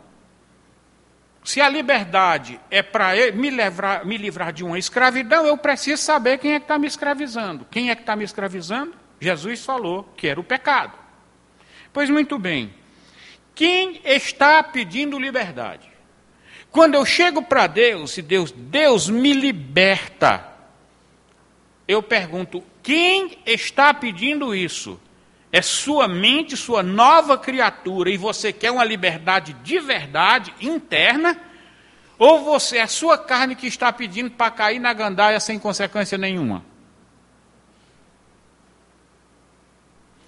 Se 1.43 1.61
a 1.61 1.69
liberdade 1.69 2.59
é 2.69 2.81
para 2.81 3.13
me, 3.31 3.49
me 4.05 4.17
livrar 4.17 4.51
de 4.51 4.63
uma 4.63 4.77
escravidão, 4.77 5.45
eu 5.45 5.57
preciso 5.57 6.01
saber 6.01 6.37
quem 6.37 6.53
é 6.53 6.59
que 6.59 6.65
está 6.65 6.77
me 6.77 6.87
escravizando. 6.87 7.65
Quem 7.71 7.89
é 7.89 7.95
que 7.95 8.01
está 8.01 8.15
me 8.15 8.23
escravizando? 8.23 8.93
Jesus 9.19 9.63
falou 9.63 10.03
que 10.15 10.27
era 10.27 10.39
o 10.39 10.43
pecado. 10.43 10.93
Pois 11.93 12.09
muito 12.09 12.37
bem. 12.37 12.73
Quem 13.59 13.99
está 14.05 14.63
pedindo 14.63 15.19
liberdade? 15.19 15.91
Quando 16.71 16.95
eu 16.95 17.05
chego 17.05 17.41
para 17.41 17.67
Deus 17.67 18.17
e 18.17 18.21
Deus, 18.21 18.53
Deus 18.53 19.09
me 19.09 19.33
liberta, 19.33 20.47
eu 21.85 22.01
pergunto: 22.01 22.63
quem 22.81 23.37
está 23.45 23.93
pedindo 23.93 24.55
isso? 24.55 24.97
É 25.51 25.61
sua 25.61 26.07
mente, 26.07 26.55
sua 26.55 26.81
nova 26.81 27.37
criatura, 27.37 28.09
e 28.09 28.15
você 28.15 28.53
quer 28.53 28.71
uma 28.71 28.85
liberdade 28.85 29.51
de 29.55 29.77
verdade, 29.77 30.53
interna? 30.61 31.37
Ou 32.17 32.45
você 32.45 32.77
é 32.77 32.87
sua 32.87 33.17
carne 33.17 33.57
que 33.57 33.67
está 33.67 33.91
pedindo 33.91 34.31
para 34.31 34.51
cair 34.51 34.79
na 34.79 34.93
gandaia 34.93 35.39
sem 35.41 35.59
consequência 35.59 36.17
nenhuma? 36.17 36.63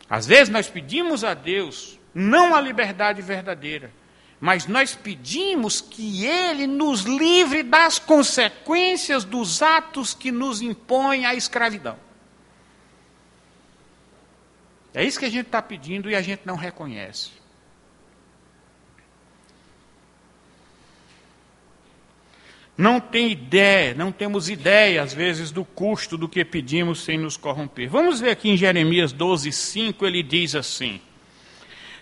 Às 0.09 0.27
vezes 0.27 0.49
nós 0.49 0.67
pedimos 0.67 1.23
a 1.23 1.33
Deus 1.33 2.00
não 2.13 2.55
a 2.55 2.61
liberdade 2.61 3.21
verdadeira, 3.21 3.91
mas 4.39 4.65
nós 4.65 4.95
pedimos 4.95 5.79
que 5.79 6.25
Ele 6.25 6.65
nos 6.65 7.01
livre 7.01 7.61
das 7.61 7.99
consequências 7.99 9.23
dos 9.23 9.61
atos 9.61 10.13
que 10.13 10.31
nos 10.31 10.61
impõem 10.61 11.25
a 11.25 11.35
escravidão. 11.35 11.97
É 14.93 15.03
isso 15.03 15.19
que 15.19 15.25
a 15.25 15.29
gente 15.29 15.45
está 15.45 15.61
pedindo 15.61 16.09
e 16.09 16.15
a 16.15 16.21
gente 16.21 16.41
não 16.45 16.55
reconhece. 16.55 17.29
Não 22.77 22.99
tem 22.99 23.31
ideia, 23.31 23.93
não 23.93 24.11
temos 24.11 24.49
ideia, 24.49 25.03
às 25.03 25.13
vezes, 25.13 25.51
do 25.51 25.63
custo 25.63 26.17
do 26.17 26.27
que 26.27 26.43
pedimos 26.43 27.03
sem 27.03 27.17
nos 27.17 27.37
corromper. 27.37 27.87
Vamos 27.87 28.19
ver 28.19 28.31
aqui 28.31 28.49
em 28.49 28.57
Jeremias 28.57 29.11
12, 29.13 29.51
5, 29.51 30.05
ele 30.05 30.23
diz 30.23 30.55
assim. 30.55 30.99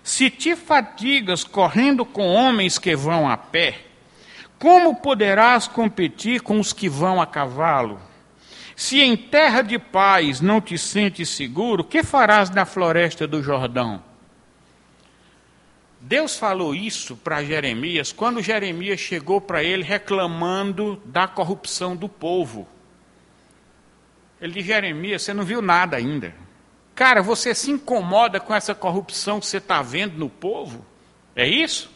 Se 0.03 0.29
te 0.29 0.55
fatigas 0.55 1.43
correndo 1.43 2.05
com 2.05 2.27
homens 2.27 2.77
que 2.77 2.95
vão 2.95 3.29
a 3.29 3.37
pé, 3.37 3.79
como 4.57 4.95
poderás 4.95 5.67
competir 5.67 6.41
com 6.41 6.59
os 6.59 6.73
que 6.73 6.89
vão 6.89 7.21
a 7.21 7.25
cavalo? 7.25 7.99
Se 8.75 9.01
em 9.01 9.15
terra 9.15 9.61
de 9.61 9.77
paz 9.77 10.39
não 10.41 10.61
te 10.61 10.77
sentes 10.77 11.29
seguro, 11.29 11.83
que 11.83 12.03
farás 12.03 12.49
na 12.49 12.65
floresta 12.65 13.27
do 13.27 13.43
Jordão? 13.43 14.03
Deus 16.01 16.37
falou 16.37 16.73
isso 16.73 17.17
para 17.17 17.43
Jeremias 17.43 18.13
quando 18.13 18.41
Jeremias 18.41 18.99
chegou 18.99 19.41
para 19.41 19.61
ele 19.61 19.83
reclamando 19.83 21.01
da 21.05 21.27
corrupção 21.27 21.95
do 21.95 22.07
povo. 22.07 22.67
Ele 24.39 24.53
disse: 24.53 24.67
Jeremias, 24.67 25.23
você 25.23 25.33
não 25.33 25.43
viu 25.43 25.61
nada 25.61 25.97
ainda. 25.97 26.33
Cara, 26.99 27.21
você 27.21 27.55
se 27.55 27.71
incomoda 27.71 28.41
com 28.41 28.53
essa 28.53 28.75
corrupção 28.75 29.39
que 29.39 29.45
você 29.45 29.55
está 29.55 29.81
vendo 29.81 30.17
no 30.17 30.29
povo? 30.29 30.85
É 31.33 31.47
isso? 31.47 31.89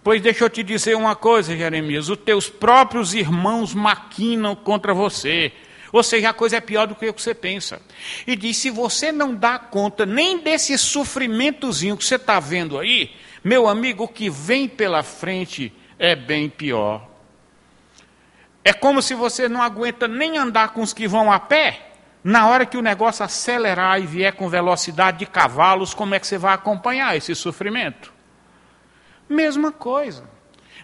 Pois 0.00 0.22
deixa 0.22 0.44
eu 0.44 0.48
te 0.48 0.62
dizer 0.62 0.96
uma 0.96 1.16
coisa, 1.16 1.56
Jeremias: 1.56 2.08
os 2.08 2.18
teus 2.18 2.48
próprios 2.48 3.14
irmãos 3.14 3.74
maquinam 3.74 4.54
contra 4.54 4.94
você. 4.94 5.50
Ou 5.90 6.04
seja, 6.04 6.30
a 6.30 6.32
coisa 6.32 6.58
é 6.58 6.60
pior 6.60 6.86
do 6.86 6.94
que 6.94 7.08
o 7.08 7.12
que 7.12 7.20
você 7.20 7.34
pensa. 7.34 7.82
E 8.28 8.36
diz: 8.36 8.56
se 8.58 8.70
você 8.70 9.10
não 9.10 9.34
dá 9.34 9.58
conta 9.58 10.06
nem 10.06 10.38
desse 10.38 10.78
sofrimentozinho 10.78 11.96
que 11.96 12.04
você 12.04 12.14
está 12.14 12.38
vendo 12.38 12.78
aí, 12.78 13.10
meu 13.42 13.66
amigo, 13.66 14.04
o 14.04 14.08
que 14.08 14.30
vem 14.30 14.68
pela 14.68 15.02
frente 15.02 15.72
é 15.98 16.14
bem 16.14 16.48
pior. 16.48 17.08
É 18.62 18.72
como 18.72 19.02
se 19.02 19.14
você 19.14 19.48
não 19.48 19.60
aguenta 19.60 20.06
nem 20.06 20.38
andar 20.38 20.68
com 20.68 20.80
os 20.80 20.92
que 20.92 21.08
vão 21.08 21.32
a 21.32 21.40
pé. 21.40 21.87
Na 22.22 22.48
hora 22.48 22.66
que 22.66 22.76
o 22.76 22.82
negócio 22.82 23.24
acelerar 23.24 24.00
e 24.00 24.06
vier 24.06 24.32
com 24.32 24.48
velocidade 24.48 25.18
de 25.18 25.26
cavalos, 25.26 25.94
como 25.94 26.14
é 26.14 26.20
que 26.20 26.26
você 26.26 26.36
vai 26.36 26.54
acompanhar 26.54 27.16
esse 27.16 27.34
sofrimento? 27.34 28.12
Mesma 29.28 29.70
coisa. 29.70 30.24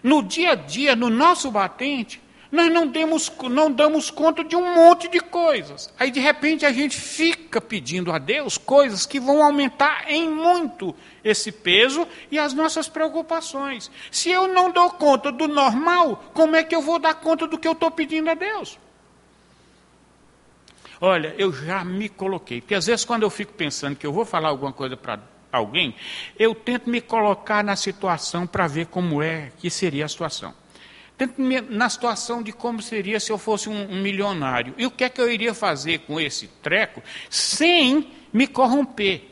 No 0.01 0.23
dia 0.23 0.51
a 0.51 0.55
dia, 0.55 0.95
no 0.95 1.09
nosso 1.09 1.51
batente, 1.51 2.21
nós 2.51 2.71
não, 2.71 2.87
demos, 2.87 3.31
não 3.49 3.69
damos 3.69 4.09
conta 4.09 4.43
de 4.43 4.55
um 4.55 4.75
monte 4.75 5.09
de 5.09 5.19
coisas. 5.19 5.93
Aí, 5.99 6.09
de 6.09 6.19
repente, 6.19 6.65
a 6.65 6.71
gente 6.71 6.95
fica 6.95 7.59
pedindo 7.59 8.11
a 8.11 8.17
Deus 8.17 8.57
coisas 8.57 9.05
que 9.05 9.19
vão 9.19 9.43
aumentar 9.43 10.05
em 10.07 10.29
muito 10.29 10.95
esse 11.23 11.51
peso 11.51 12.07
e 12.31 12.39
as 12.39 12.53
nossas 12.53 12.87
preocupações. 12.87 13.91
Se 14.09 14.29
eu 14.29 14.47
não 14.47 14.71
dou 14.71 14.91
conta 14.91 15.31
do 15.31 15.47
normal, 15.47 16.23
como 16.33 16.55
é 16.55 16.63
que 16.63 16.75
eu 16.75 16.81
vou 16.81 16.97
dar 16.97 17.15
conta 17.15 17.45
do 17.45 17.57
que 17.57 17.67
eu 17.67 17.73
estou 17.73 17.91
pedindo 17.91 18.29
a 18.29 18.35
Deus? 18.35 18.79
Olha, 21.01 21.35
eu 21.37 21.51
já 21.51 21.83
me 21.83 22.07
coloquei, 22.07 22.61
porque 22.61 22.75
às 22.75 22.85
vezes 22.85 23.05
quando 23.05 23.23
eu 23.23 23.29
fico 23.29 23.53
pensando 23.53 23.95
que 23.95 24.05
eu 24.05 24.13
vou 24.13 24.25
falar 24.25 24.49
alguma 24.49 24.71
coisa 24.71 24.95
para 24.95 25.19
alguém, 25.51 25.95
eu 26.37 26.53
tento 26.53 26.89
me 26.89 27.01
colocar 27.01 27.63
na 27.63 27.75
situação 27.75 28.45
para 28.45 28.67
ver 28.67 28.87
como 28.87 29.21
é 29.21 29.51
que 29.57 29.69
seria 29.69 30.05
a 30.05 30.09
situação. 30.09 30.53
na 31.69 31.89
situação 31.89 32.43
de 32.43 32.51
como 32.51 32.81
seria 32.81 33.19
se 33.19 33.31
eu 33.31 33.37
fosse 33.37 33.69
um, 33.69 33.91
um, 33.91 34.01
milionário. 34.01 34.73
E 34.77 34.85
o 34.85 34.91
que 34.91 35.03
é 35.03 35.09
que 35.09 35.21
eu 35.21 35.31
iria 35.31 35.53
fazer 35.53 35.99
com 35.99 36.19
esse 36.19 36.47
treco 36.61 37.01
sem 37.29 38.11
me 38.33 38.47
corromper, 38.47 39.23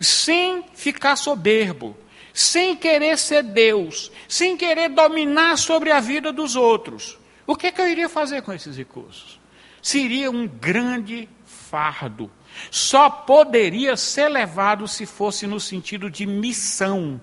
sem 0.00 0.64
ficar 0.74 1.16
soberbo, 1.16 1.96
sem 2.32 2.74
querer 2.74 3.16
ser 3.16 3.44
Deus, 3.44 4.10
sem 4.26 4.56
querer 4.56 4.88
dominar 4.88 5.56
sobre 5.56 5.92
a 5.92 6.00
vida 6.00 6.32
dos 6.32 6.56
outros. 6.56 7.16
O 7.46 7.54
que 7.54 7.68
é 7.68 7.72
que 7.72 7.80
eu 7.80 7.88
iria 7.88 8.08
fazer 8.08 8.42
com 8.42 8.52
esses 8.52 8.76
recursos? 8.76 9.38
Seria 9.84 10.30
um 10.30 10.48
grande 10.48 11.28
fardo. 11.44 12.30
Só 12.70 13.10
poderia 13.10 13.98
ser 13.98 14.30
levado 14.30 14.88
se 14.88 15.04
fosse 15.04 15.46
no 15.46 15.60
sentido 15.60 16.08
de 16.08 16.24
missão 16.24 17.20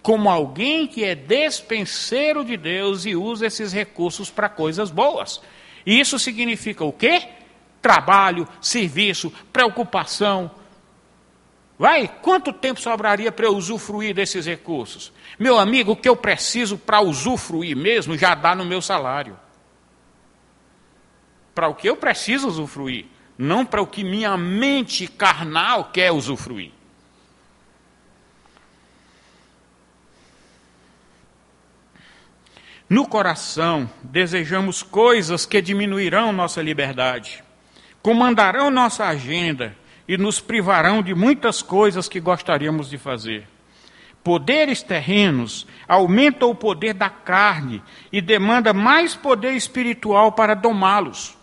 como 0.00 0.30
alguém 0.30 0.86
que 0.86 1.04
é 1.04 1.14
despenseiro 1.14 2.42
de 2.42 2.56
Deus 2.56 3.04
e 3.04 3.14
usa 3.14 3.46
esses 3.46 3.74
recursos 3.74 4.30
para 4.30 4.48
coisas 4.48 4.90
boas. 4.90 5.42
E 5.84 6.00
isso 6.00 6.18
significa 6.18 6.82
o 6.82 6.94
quê? 6.94 7.28
Trabalho, 7.82 8.48
serviço, 8.58 9.30
preocupação. 9.52 10.50
Vai, 11.78 12.08
quanto 12.22 12.54
tempo 12.54 12.80
sobraria 12.80 13.30
para 13.30 13.44
eu 13.44 13.54
usufruir 13.54 14.14
desses 14.14 14.46
recursos? 14.46 15.12
Meu 15.38 15.58
amigo, 15.58 15.92
o 15.92 15.96
que 15.96 16.08
eu 16.08 16.16
preciso 16.16 16.78
para 16.78 17.02
usufruir 17.02 17.76
mesmo 17.76 18.16
já 18.16 18.34
dá 18.34 18.54
no 18.54 18.64
meu 18.64 18.80
salário. 18.80 19.36
Para 21.58 21.66
o 21.66 21.74
que 21.74 21.88
eu 21.88 21.96
preciso 21.96 22.46
usufruir, 22.46 23.06
não 23.36 23.66
para 23.66 23.82
o 23.82 23.86
que 23.88 24.04
minha 24.04 24.36
mente 24.36 25.08
carnal 25.08 25.90
quer 25.92 26.12
usufruir. 26.12 26.70
No 32.88 33.08
coração, 33.08 33.90
desejamos 34.04 34.84
coisas 34.84 35.44
que 35.44 35.60
diminuirão 35.60 36.32
nossa 36.32 36.62
liberdade, 36.62 37.42
comandarão 38.00 38.70
nossa 38.70 39.06
agenda 39.06 39.76
e 40.06 40.16
nos 40.16 40.38
privarão 40.38 41.02
de 41.02 41.12
muitas 41.12 41.60
coisas 41.60 42.08
que 42.08 42.20
gostaríamos 42.20 42.88
de 42.88 42.98
fazer. 42.98 43.48
Poderes 44.22 44.80
terrenos 44.80 45.66
aumentam 45.88 46.50
o 46.50 46.54
poder 46.54 46.94
da 46.94 47.10
carne 47.10 47.82
e 48.12 48.20
demanda 48.20 48.72
mais 48.72 49.16
poder 49.16 49.54
espiritual 49.54 50.30
para 50.30 50.54
domá-los. 50.54 51.36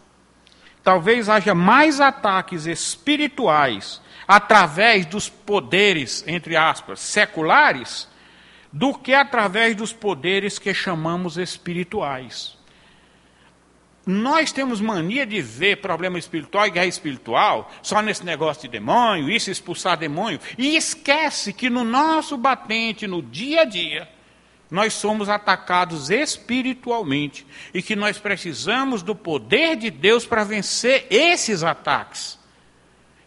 Talvez 0.86 1.28
haja 1.30 1.56
mais 1.56 2.00
ataques 2.00 2.68
espirituais 2.68 4.00
através 4.28 5.08
dos 5.08 5.28
poderes, 5.28 6.24
entre 6.28 6.56
aspas, 6.56 7.00
seculares, 7.00 8.08
do 8.72 8.94
que 8.94 9.12
através 9.12 9.76
dos 9.76 9.92
poderes 9.92 10.60
que 10.60 10.72
chamamos 10.76 11.38
espirituais. 11.38 12.56
Nós 14.06 14.52
temos 14.52 14.80
mania 14.80 15.26
de 15.26 15.42
ver 15.42 15.78
problema 15.78 16.20
espiritual 16.20 16.68
e 16.68 16.70
guerra 16.70 16.86
espiritual 16.86 17.72
só 17.82 18.00
nesse 18.04 18.24
negócio 18.24 18.62
de 18.62 18.68
demônio, 18.68 19.32
isso 19.32 19.50
expulsar 19.50 19.98
demônio, 19.98 20.40
e 20.56 20.78
esquece 20.78 21.52
que 21.52 21.68
no 21.68 21.84
nosso 21.84 22.38
batente, 22.38 23.08
no 23.08 23.24
dia 23.24 23.62
a 23.62 23.66
dia, 23.66 24.08
nós 24.70 24.94
somos 24.94 25.30
atacados 25.30 26.10
espiritualmente 26.10 27.46
e 27.74 27.82
que 27.82 27.96
nós 27.96 28.18
precisamos 28.18 29.04
do 29.04 29.16
poder 29.16 29.76
de 29.76 29.92
Deus 29.92 30.26
para 30.26 30.44
vencer 30.44 31.08
esses 31.10 31.64
ataques. 31.64 32.40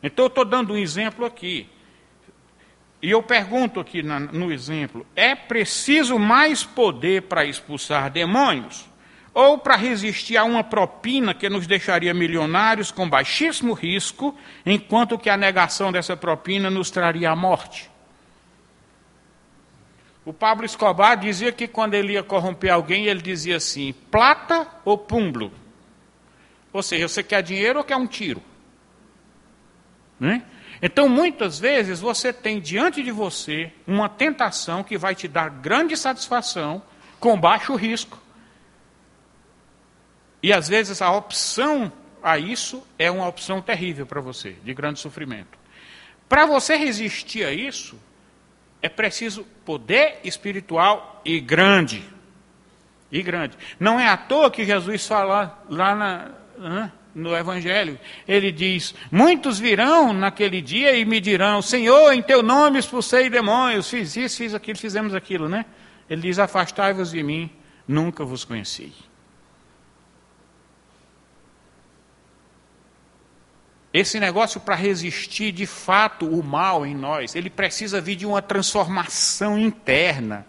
Então, 0.02 0.24
eu 0.24 0.28
estou 0.28 0.44
dando 0.44 0.74
um 0.74 0.76
exemplo 0.76 1.24
aqui. 1.24 1.68
E 3.00 3.10
eu 3.10 3.22
pergunto 3.22 3.78
aqui 3.78 4.02
no 4.02 4.52
exemplo: 4.52 5.06
é 5.14 5.34
preciso 5.34 6.18
mais 6.18 6.64
poder 6.64 7.22
para 7.22 7.44
expulsar 7.44 8.10
demônios? 8.10 8.86
Ou 9.32 9.56
para 9.56 9.76
resistir 9.76 10.36
a 10.36 10.42
uma 10.42 10.64
propina 10.64 11.32
que 11.32 11.48
nos 11.48 11.64
deixaria 11.64 12.12
milionários 12.12 12.90
com 12.90 13.08
baixíssimo 13.08 13.72
risco, 13.72 14.36
enquanto 14.66 15.18
que 15.18 15.30
a 15.30 15.36
negação 15.36 15.92
dessa 15.92 16.16
propina 16.16 16.68
nos 16.68 16.90
traria 16.90 17.30
a 17.30 17.36
morte? 17.36 17.88
O 20.28 20.32
Pablo 20.34 20.66
Escobar 20.66 21.16
dizia 21.16 21.50
que 21.50 21.66
quando 21.66 21.94
ele 21.94 22.12
ia 22.12 22.22
corromper 22.22 22.70
alguém, 22.70 23.06
ele 23.06 23.22
dizia 23.22 23.56
assim: 23.56 23.94
plata 24.10 24.68
ou 24.84 24.98
pumblo? 24.98 25.50
Ou 26.70 26.82
seja, 26.82 27.08
você 27.08 27.22
quer 27.22 27.42
dinheiro 27.42 27.78
ou 27.78 27.84
quer 27.84 27.96
um 27.96 28.06
tiro? 28.06 28.42
Né? 30.20 30.44
Então, 30.82 31.08
muitas 31.08 31.58
vezes, 31.58 32.00
você 32.00 32.30
tem 32.30 32.60
diante 32.60 33.02
de 33.02 33.10
você 33.10 33.72
uma 33.86 34.06
tentação 34.06 34.84
que 34.84 34.98
vai 34.98 35.14
te 35.14 35.26
dar 35.26 35.48
grande 35.48 35.96
satisfação 35.96 36.82
com 37.18 37.40
baixo 37.40 37.74
risco. 37.74 38.18
E 40.42 40.52
às 40.52 40.68
vezes 40.68 41.00
a 41.00 41.10
opção 41.10 41.90
a 42.22 42.38
isso 42.38 42.86
é 42.98 43.10
uma 43.10 43.26
opção 43.26 43.62
terrível 43.62 44.04
para 44.04 44.20
você, 44.20 44.56
de 44.62 44.74
grande 44.74 45.00
sofrimento. 45.00 45.58
Para 46.28 46.44
você 46.44 46.76
resistir 46.76 47.46
a 47.46 47.50
isso, 47.50 47.98
é 48.80 48.88
preciso 48.88 49.44
poder 49.64 50.20
espiritual 50.24 51.20
e 51.24 51.40
grande. 51.40 52.02
E 53.10 53.22
grande. 53.22 53.56
Não 53.80 53.98
é 53.98 54.06
à 54.06 54.16
toa 54.16 54.50
que 54.50 54.64
Jesus 54.64 55.06
fala 55.06 55.64
lá 55.68 55.94
na, 55.94 56.90
no 57.14 57.36
Evangelho. 57.36 57.98
Ele 58.26 58.52
diz: 58.52 58.94
Muitos 59.10 59.58
virão 59.58 60.12
naquele 60.12 60.60
dia 60.60 60.96
e 60.96 61.04
me 61.04 61.20
dirão: 61.20 61.60
Senhor, 61.62 62.12
em 62.12 62.22
teu 62.22 62.42
nome 62.42 62.78
expulsei 62.78 63.28
demônios, 63.28 63.90
fiz 63.90 64.16
isso, 64.16 64.38
fiz 64.38 64.54
aquilo, 64.54 64.78
fizemos 64.78 65.14
aquilo, 65.14 65.48
né? 65.48 65.64
Ele 66.08 66.22
diz: 66.22 66.38
Afastai-vos 66.38 67.10
de 67.10 67.22
mim, 67.22 67.50
nunca 67.86 68.24
vos 68.24 68.44
conheci. 68.44 68.92
Esse 73.92 74.20
negócio 74.20 74.60
para 74.60 74.74
resistir 74.74 75.50
de 75.52 75.66
fato 75.66 76.26
o 76.26 76.42
mal 76.42 76.84
em 76.84 76.94
nós, 76.94 77.34
ele 77.34 77.48
precisa 77.48 78.00
vir 78.00 78.16
de 78.16 78.26
uma 78.26 78.42
transformação 78.42 79.58
interna. 79.58 80.46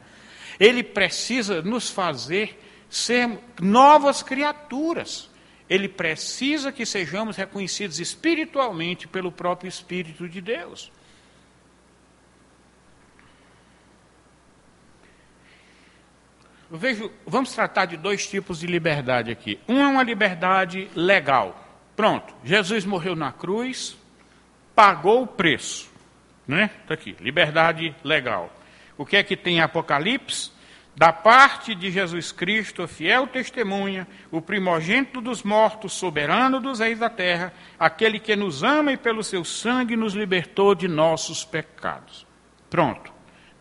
Ele 0.60 0.84
precisa 0.84 1.62
nos 1.62 1.90
fazer 1.90 2.60
ser 2.90 3.40
novas 3.62 4.22
criaturas 4.22 5.30
ele 5.70 5.88
precisa 5.88 6.72
que 6.72 6.86
sejamos 6.86 7.38
reconhecidos 7.38 8.00
espiritualmente 8.00 9.08
pelo 9.08 9.32
próprio 9.32 9.70
Espírito 9.70 10.28
de 10.28 10.42
Deus. 10.42 10.92
Eu 16.72 16.78
vejo, 16.78 17.12
vamos 17.26 17.54
tratar 17.54 17.86
de 17.86 17.98
dois 17.98 18.28
tipos 18.28 18.60
de 18.60 18.68
liberdade 18.68 19.32
aqui. 19.32 19.60
Um 19.68 19.80
é 19.80 19.88
uma 19.88 20.04
liberdade 20.04 20.90
legal. 20.96 21.69
Pronto, 22.00 22.34
Jesus 22.46 22.86
morreu 22.86 23.14
na 23.14 23.30
cruz, 23.30 23.98
pagou 24.74 25.24
o 25.24 25.28
preço. 25.28 25.92
Né? 26.48 26.70
Está 26.82 26.94
aqui, 26.94 27.14
liberdade 27.20 27.94
legal. 28.06 28.50
O 28.98 29.06
que 29.06 29.18
é 29.18 29.24
que 29.24 29.36
tem 29.36 29.58
em 29.58 29.60
Apocalipse? 29.60 30.50
da 30.96 31.12
parte 31.12 31.76
de 31.76 31.92
Jesus 31.92 32.32
Cristo, 32.32 32.88
fiel 32.88 33.28
testemunha, 33.28 34.08
o 34.32 34.42
primogênito 34.42 35.20
dos 35.20 35.44
mortos, 35.44 35.92
soberano 35.92 36.62
dos 36.62 36.80
reis 36.80 37.00
da 37.00 37.10
terra, 37.10 37.54
aquele 37.78 38.18
que 38.18 38.34
nos 38.36 38.64
ama 38.64 38.94
e 38.94 38.98
pelo 38.98 39.22
seu 39.22 39.44
sangue 39.44 39.98
nos 39.98 40.14
libertou 40.14 40.74
de 40.74 40.88
nossos 40.88 41.44
pecados. 41.44 42.26
Pronto. 42.70 43.12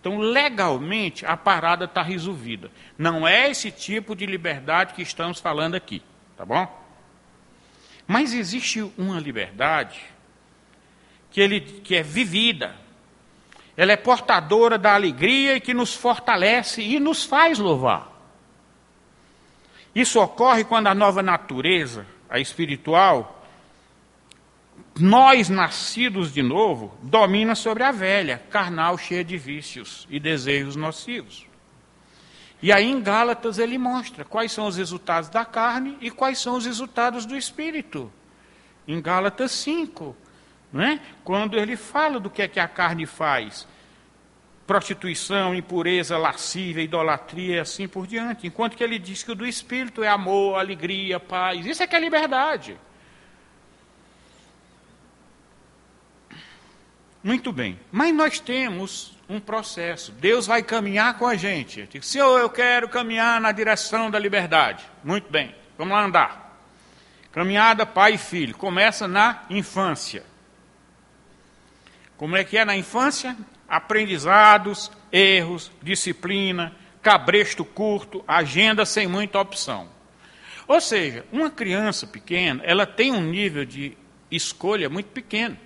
Então, 0.01 0.19
legalmente, 0.19 1.27
a 1.27 1.37
parada 1.37 1.87
está 1.87 2.03
resolvida. 2.03 2.71
Não 2.97 3.27
é 3.27 3.51
esse 3.51 3.71
tipo 3.73 4.15
de 4.15 4.27
liberdade 4.27 4.95
que 4.95 5.03
estamos 5.03 5.41
falando 5.41 5.75
aqui, 5.75 6.03
tá 6.37 6.45
bom? 6.45 6.88
Mas 8.09 8.33
existe 8.33 8.81
uma 8.97 9.21
liberdade 9.21 10.01
que, 11.31 11.43
ele, 11.43 11.61
que 11.61 11.95
é 11.95 12.03
vivida, 12.03 12.75
ela 13.77 13.93
é 13.93 13.97
portadora 13.97 14.79
da 14.79 14.95
alegria 14.95 15.57
e 15.57 15.61
que 15.61 15.75
nos 15.75 15.95
fortalece 15.95 16.81
e 16.81 16.99
nos 16.99 17.25
faz 17.25 17.59
louvar. 17.59 18.11
Isso 19.95 20.19
ocorre 20.21 20.65
quando 20.65 20.87
a 20.87 20.95
nova 20.95 21.23
natureza, 21.23 22.07
a 22.31 22.41
espiritual, 22.41 23.47
nós 24.99 25.51
nascidos 25.51 26.33
de 26.33 26.43
novo, 26.43 26.97
domina 27.03 27.55
sobre 27.55 27.85
a 27.85 27.93
velha, 27.93 28.43
carnal 28.51 28.97
cheia 28.97 29.23
de 29.23 29.37
vícios 29.37 30.07
e 30.09 30.19
desejos 30.19 30.77
nocivos. 30.77 31.48
E 32.61 32.73
aí 32.73 32.91
em 32.91 33.01
Gálatas 33.01 33.59
ele 33.59 33.79
mostra 33.79 34.25
quais 34.25 34.51
são 34.51 34.67
os 34.67 34.77
resultados 34.77 35.31
da 35.31 35.45
carne 35.45 35.97
e 36.01 36.11
quais 36.11 36.39
são 36.39 36.57
os 36.57 36.67
resultados 36.67 37.25
do 37.25 37.37
espírito. 37.37 38.13
Em 38.87 39.01
Gálatas 39.01 39.53
5, 39.53 40.17
né? 40.73 41.01
quando 41.23 41.57
ele 41.57 41.77
fala 41.77 42.19
do 42.19 42.29
que 42.29 42.43
é 42.43 42.49
que 42.49 42.59
a 42.59 42.67
carne 42.67 43.07
faz. 43.07 43.67
Prostituição, 44.67 45.55
impureza, 45.55 46.19
lascívia, 46.19 46.83
idolatria 46.83 47.57
e 47.57 47.61
assim 47.61 47.87
por 47.87 48.07
diante. 48.07 48.47
Enquanto 48.47 48.77
que 48.77 48.85
ele 48.85 48.99
diz 48.99 49.23
que 49.23 49.33
o 49.33 49.35
do 49.35 49.47
Espírito 49.47 50.03
é 50.03 50.09
amor, 50.09 50.59
alegria, 50.59 51.21
paz. 51.21 51.65
Isso 51.65 51.83
é 51.83 51.87
que 51.87 51.97
é 51.97 52.01
liberdade. 52.01 52.79
Muito 57.23 57.53
bem. 57.53 57.79
Mas 57.91 58.15
nós 58.15 58.41
temos 58.41 59.18
um 59.29 59.39
processo. 59.39 60.11
Deus 60.13 60.47
vai 60.47 60.63
caminhar 60.63 61.19
com 61.19 61.27
a 61.27 61.37
gente. 61.37 61.87
Digo, 61.91 62.05
Senhor, 62.05 62.39
eu 62.39 62.49
quero 62.49 62.89
caminhar 62.89 63.41
na 63.41 63.53
direção 63.53 64.11
da 64.11 64.19
liberdade. 64.19 64.85
Muito 65.05 65.31
bem, 65.31 65.55
vamos 65.77 65.95
lá 65.95 66.05
andar. 66.05 66.61
Caminhada 67.31 67.85
pai 67.85 68.15
e 68.15 68.19
filho. 68.19 68.57
Começa 68.57 69.07
na 69.07 69.45
infância. 69.51 70.25
Como 72.17 72.37
é 72.37 72.43
que 72.43 72.57
é 72.57 72.65
na 72.65 72.77
infância? 72.77 73.37
Aprendizados, 73.69 74.91
erros, 75.13 75.71
disciplina, 75.83 76.75
cabresto 77.03 77.65
curto, 77.65 78.25
agenda 78.27 78.85
sem 78.87 79.07
muita 79.07 79.39
opção. 79.39 79.89
Ou 80.67 80.81
seja, 80.81 81.25
uma 81.31 81.51
criança 81.51 82.07
pequena, 82.07 82.63
ela 82.65 82.87
tem 82.87 83.13
um 83.13 83.23
nível 83.23 83.65
de 83.65 83.97
escolha 84.31 84.89
muito 84.89 85.11
pequeno. 85.11 85.57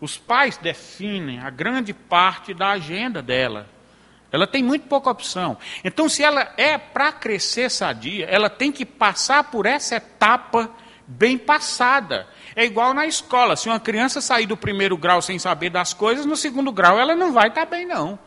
Os 0.00 0.16
pais 0.16 0.56
definem 0.56 1.40
a 1.40 1.50
grande 1.50 1.92
parte 1.92 2.54
da 2.54 2.70
agenda 2.70 3.20
dela. 3.20 3.68
Ela 4.30 4.46
tem 4.46 4.62
muito 4.62 4.86
pouca 4.86 5.10
opção. 5.10 5.56
Então, 5.82 6.08
se 6.08 6.22
ela 6.22 6.52
é 6.56 6.76
para 6.76 7.10
crescer 7.10 7.70
sadia, 7.70 8.26
ela 8.26 8.50
tem 8.50 8.70
que 8.70 8.84
passar 8.84 9.44
por 9.44 9.64
essa 9.66 9.96
etapa 9.96 10.70
bem 11.06 11.38
passada. 11.38 12.26
É 12.54 12.64
igual 12.64 12.92
na 12.92 13.06
escola. 13.06 13.56
Se 13.56 13.68
uma 13.68 13.80
criança 13.80 14.20
sair 14.20 14.46
do 14.46 14.56
primeiro 14.56 14.96
grau 14.98 15.22
sem 15.22 15.38
saber 15.38 15.70
das 15.70 15.94
coisas, 15.94 16.26
no 16.26 16.36
segundo 16.36 16.70
grau 16.70 16.98
ela 16.98 17.16
não 17.16 17.32
vai 17.32 17.48
estar 17.48 17.64
bem, 17.64 17.86
não. 17.86 18.18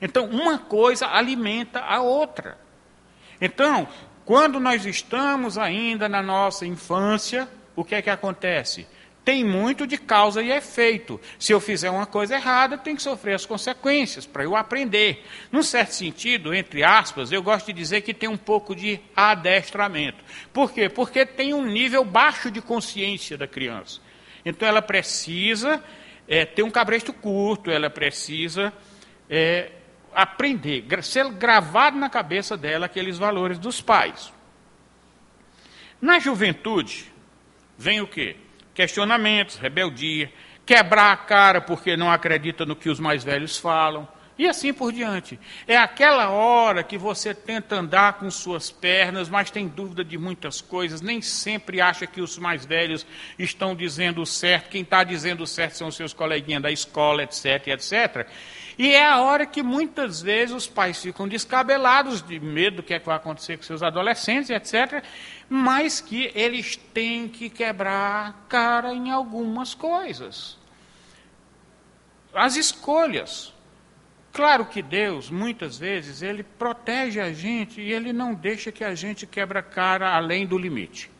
Então, 0.00 0.26
uma 0.26 0.58
coisa 0.58 1.08
alimenta 1.08 1.80
a 1.80 2.00
outra. 2.00 2.56
Então, 3.40 3.88
quando 4.24 4.60
nós 4.60 4.86
estamos 4.86 5.58
ainda 5.58 6.08
na 6.08 6.22
nossa 6.22 6.64
infância, 6.64 7.48
o 7.74 7.84
que 7.84 7.96
é 7.96 8.02
que 8.02 8.10
acontece? 8.10 8.86
Tem 9.28 9.44
muito 9.44 9.86
de 9.86 9.98
causa 9.98 10.40
e 10.42 10.50
efeito. 10.50 11.20
Se 11.38 11.52
eu 11.52 11.60
fizer 11.60 11.90
uma 11.90 12.06
coisa 12.06 12.34
errada, 12.34 12.78
tem 12.78 12.96
que 12.96 13.02
sofrer 13.02 13.34
as 13.34 13.44
consequências 13.44 14.24
para 14.24 14.42
eu 14.42 14.56
aprender. 14.56 15.22
Num 15.52 15.62
certo 15.62 15.90
sentido, 15.90 16.54
entre 16.54 16.82
aspas, 16.82 17.30
eu 17.30 17.42
gosto 17.42 17.66
de 17.66 17.74
dizer 17.74 18.00
que 18.00 18.14
tem 18.14 18.26
um 18.26 18.38
pouco 18.38 18.74
de 18.74 18.98
adestramento. 19.14 20.24
Por 20.50 20.72
quê? 20.72 20.88
Porque 20.88 21.26
tem 21.26 21.52
um 21.52 21.66
nível 21.66 22.06
baixo 22.06 22.50
de 22.50 22.62
consciência 22.62 23.36
da 23.36 23.46
criança. 23.46 24.00
Então 24.46 24.66
ela 24.66 24.80
precisa 24.80 25.84
é, 26.26 26.46
ter 26.46 26.62
um 26.62 26.70
cabresto 26.70 27.12
curto, 27.12 27.70
ela 27.70 27.90
precisa 27.90 28.72
é, 29.28 29.72
aprender, 30.14 30.86
ser 31.02 31.28
gravado 31.32 31.98
na 31.98 32.08
cabeça 32.08 32.56
dela 32.56 32.86
aqueles 32.86 33.18
valores 33.18 33.58
dos 33.58 33.82
pais. 33.82 34.32
Na 36.00 36.18
juventude, 36.18 37.12
vem 37.76 38.00
o 38.00 38.06
quê? 38.06 38.47
Questionamentos, 38.78 39.56
rebeldia, 39.56 40.30
quebrar 40.64 41.10
a 41.10 41.16
cara 41.16 41.60
porque 41.60 41.96
não 41.96 42.12
acredita 42.12 42.64
no 42.64 42.76
que 42.76 42.88
os 42.88 43.00
mais 43.00 43.24
velhos 43.24 43.58
falam, 43.58 44.06
e 44.38 44.48
assim 44.48 44.72
por 44.72 44.92
diante. 44.92 45.38
É 45.66 45.76
aquela 45.76 46.30
hora 46.30 46.82
que 46.82 46.96
você 46.96 47.34
tenta 47.34 47.76
andar 47.76 48.14
com 48.14 48.30
suas 48.30 48.70
pernas, 48.70 49.28
mas 49.28 49.50
tem 49.50 49.66
dúvida 49.66 50.04
de 50.04 50.16
muitas 50.16 50.60
coisas, 50.60 51.00
nem 51.00 51.20
sempre 51.20 51.80
acha 51.80 52.06
que 52.06 52.20
os 52.20 52.38
mais 52.38 52.64
velhos 52.64 53.06
estão 53.38 53.74
dizendo 53.74 54.22
o 54.22 54.26
certo, 54.26 54.70
quem 54.70 54.82
está 54.82 55.02
dizendo 55.02 55.42
o 55.42 55.46
certo 55.46 55.76
são 55.76 55.88
os 55.88 55.96
seus 55.96 56.12
coleguinhas 56.12 56.62
da 56.62 56.70
escola, 56.70 57.22
etc, 57.22 57.66
etc. 57.66 58.26
E 58.78 58.92
é 58.92 59.04
a 59.04 59.20
hora 59.20 59.44
que 59.44 59.62
muitas 59.62 60.22
vezes 60.22 60.54
os 60.54 60.66
pais 60.68 61.02
ficam 61.02 61.26
descabelados 61.26 62.22
de 62.22 62.38
medo 62.38 62.76
do 62.76 62.82
que, 62.82 62.94
é 62.94 63.00
que 63.00 63.06
vai 63.06 63.16
acontecer 63.16 63.56
com 63.56 63.64
seus 63.64 63.82
adolescentes, 63.82 64.50
etc 64.50 65.04
mas 65.48 66.00
que 66.00 66.30
eles 66.34 66.76
têm 66.76 67.26
que 67.26 67.48
quebrar 67.48 68.28
a 68.28 68.32
cara 68.48 68.92
em 68.92 69.10
algumas 69.10 69.74
coisas. 69.74 70.58
As 72.34 72.56
escolhas. 72.56 73.54
Claro 74.32 74.66
que 74.66 74.82
Deus, 74.82 75.30
muitas 75.30 75.78
vezes, 75.78 76.22
ele 76.22 76.42
protege 76.42 77.20
a 77.20 77.32
gente 77.32 77.80
e 77.80 77.92
ele 77.92 78.12
não 78.12 78.34
deixa 78.34 78.70
que 78.70 78.84
a 78.84 78.94
gente 78.94 79.26
quebra 79.26 79.60
a 79.60 79.62
cara 79.62 80.14
além 80.14 80.46
do 80.46 80.56
limite, 80.56 81.10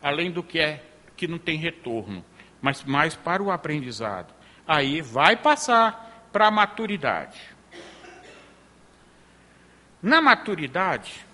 além 0.00 0.30
do 0.30 0.42
que 0.42 0.58
é 0.58 0.82
que 1.16 1.28
não 1.28 1.38
tem 1.38 1.58
retorno, 1.58 2.24
mas 2.60 2.82
mais 2.84 3.14
para 3.14 3.42
o 3.42 3.50
aprendizado. 3.50 4.32
Aí 4.66 5.00
vai 5.00 5.36
passar 5.36 6.28
para 6.32 6.48
a 6.48 6.50
maturidade. 6.50 7.40
Na 10.02 10.20
maturidade, 10.20 11.24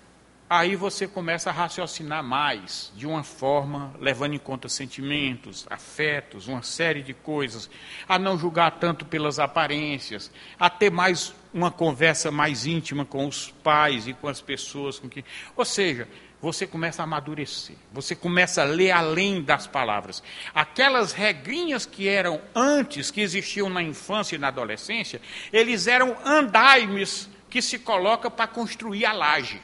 aí 0.49 0.75
você 0.75 1.07
começa 1.07 1.51
a 1.51 1.53
raciocinar 1.53 2.23
mais, 2.23 2.91
de 2.95 3.05
uma 3.05 3.23
forma 3.23 3.93
levando 3.99 4.33
em 4.33 4.39
conta 4.39 4.67
sentimentos, 4.67 5.67
afetos, 5.69 6.47
uma 6.47 6.63
série 6.63 7.03
de 7.03 7.13
coisas, 7.13 7.69
a 8.07 8.17
não 8.17 8.37
julgar 8.37 8.79
tanto 8.79 9.05
pelas 9.05 9.37
aparências, 9.37 10.31
a 10.59 10.69
ter 10.69 10.89
mais 10.89 11.35
uma 11.53 11.69
conversa 11.69 12.31
mais 12.31 12.65
íntima 12.65 13.05
com 13.05 13.27
os 13.27 13.51
pais 13.63 14.07
e 14.07 14.13
com 14.13 14.27
as 14.27 14.41
pessoas 14.41 14.97
com 14.97 15.07
que, 15.07 15.23
ou 15.55 15.63
seja, 15.63 16.07
você 16.41 16.65
começa 16.65 17.01
a 17.01 17.05
amadurecer, 17.05 17.75
você 17.91 18.15
começa 18.15 18.61
a 18.61 18.65
ler 18.65 18.91
além 18.91 19.43
das 19.43 19.67
palavras. 19.67 20.23
Aquelas 20.55 21.11
regrinhas 21.11 21.85
que 21.85 22.07
eram 22.07 22.41
antes, 22.55 23.11
que 23.11 23.21
existiam 23.21 23.69
na 23.69 23.83
infância 23.83 24.35
e 24.35 24.39
na 24.39 24.47
adolescência, 24.47 25.21
eles 25.51 25.85
eram 25.85 26.15
andaimes 26.25 27.29
que 27.49 27.61
se 27.61 27.77
coloca 27.77 28.31
para 28.31 28.47
construir 28.47 29.05
a 29.05 29.11
laje. 29.11 29.61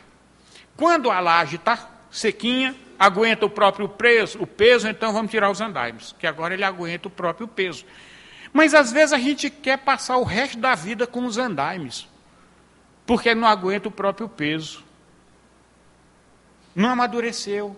Quando 0.77 1.09
a 1.09 1.19
laje 1.19 1.55
está 1.55 1.89
sequinha, 2.11 2.75
aguenta 2.99 3.45
o 3.45 3.49
próprio 3.49 3.87
peso, 3.87 4.41
o 4.41 4.47
peso, 4.47 4.87
então 4.87 5.13
vamos 5.13 5.31
tirar 5.31 5.49
os 5.49 5.61
andaimes, 5.61 6.13
que 6.17 6.27
agora 6.27 6.53
ele 6.53 6.63
aguenta 6.63 7.07
o 7.07 7.11
próprio 7.11 7.47
peso. 7.47 7.85
Mas 8.51 8.73
às 8.73 8.91
vezes 8.91 9.13
a 9.13 9.17
gente 9.17 9.49
quer 9.49 9.77
passar 9.79 10.17
o 10.17 10.23
resto 10.23 10.57
da 10.57 10.75
vida 10.75 11.05
com 11.05 11.25
os 11.25 11.37
andaimes, 11.37 12.07
porque 13.05 13.35
não 13.35 13.47
aguenta 13.47 13.87
o 13.87 13.91
próprio 13.91 14.27
peso. 14.27 14.83
Não 16.73 16.89
amadureceu. 16.89 17.75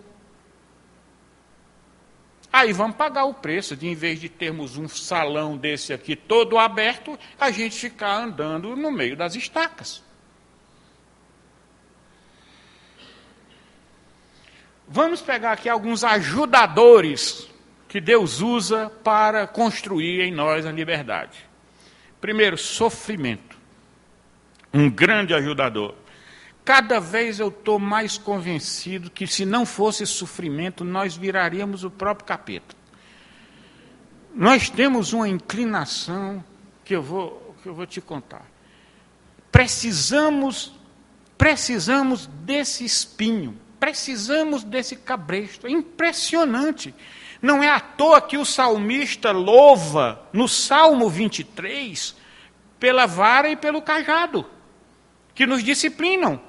Aí 2.52 2.72
vamos 2.72 2.96
pagar 2.96 3.24
o 3.24 3.34
preço 3.34 3.76
de, 3.76 3.86
em 3.86 3.94
vez 3.94 4.20
de 4.20 4.28
termos 4.28 4.76
um 4.76 4.88
salão 4.88 5.56
desse 5.56 5.92
aqui 5.92 6.16
todo 6.16 6.58
aberto, 6.58 7.18
a 7.38 7.50
gente 7.50 7.76
ficar 7.76 8.16
andando 8.16 8.74
no 8.74 8.90
meio 8.90 9.16
das 9.16 9.34
estacas. 9.34 10.02
Vamos 14.90 15.20
pegar 15.20 15.52
aqui 15.52 15.68
alguns 15.68 16.02
ajudadores 16.02 17.46
que 17.86 18.00
Deus 18.00 18.40
usa 18.40 18.90
para 19.04 19.46
construir 19.46 20.22
em 20.22 20.32
nós 20.32 20.64
a 20.64 20.72
liberdade. 20.72 21.46
Primeiro, 22.20 22.56
sofrimento. 22.56 23.58
Um 24.72 24.88
grande 24.88 25.34
ajudador. 25.34 25.94
Cada 26.64 27.00
vez 27.00 27.38
eu 27.38 27.48
estou 27.48 27.78
mais 27.78 28.16
convencido 28.16 29.10
que 29.10 29.26
se 29.26 29.44
não 29.44 29.66
fosse 29.66 30.06
sofrimento, 30.06 30.84
nós 30.84 31.14
viraríamos 31.14 31.84
o 31.84 31.90
próprio 31.90 32.26
capeta. 32.26 32.74
Nós 34.34 34.70
temos 34.70 35.12
uma 35.12 35.28
inclinação 35.28 36.42
que 36.84 36.94
eu 36.96 37.02
vou, 37.02 37.54
que 37.62 37.68
eu 37.68 37.74
vou 37.74 37.86
te 37.86 38.00
contar. 38.00 38.46
Precisamos, 39.52 40.72
precisamos 41.36 42.26
desse 42.26 42.84
espinho 42.84 43.67
Precisamos 43.78 44.64
desse 44.64 44.96
cabresto. 44.96 45.66
É 45.66 45.70
impressionante. 45.70 46.94
Não 47.40 47.62
é 47.62 47.68
à 47.68 47.78
toa 47.78 48.20
que 48.20 48.36
o 48.36 48.44
salmista 48.44 49.30
louva 49.30 50.28
no 50.32 50.48
Salmo 50.48 51.08
23 51.08 52.16
pela 52.78 53.06
vara 53.06 53.48
e 53.48 53.56
pelo 53.56 53.82
cajado, 53.82 54.46
que 55.34 55.46
nos 55.46 55.62
disciplinam. 55.62 56.40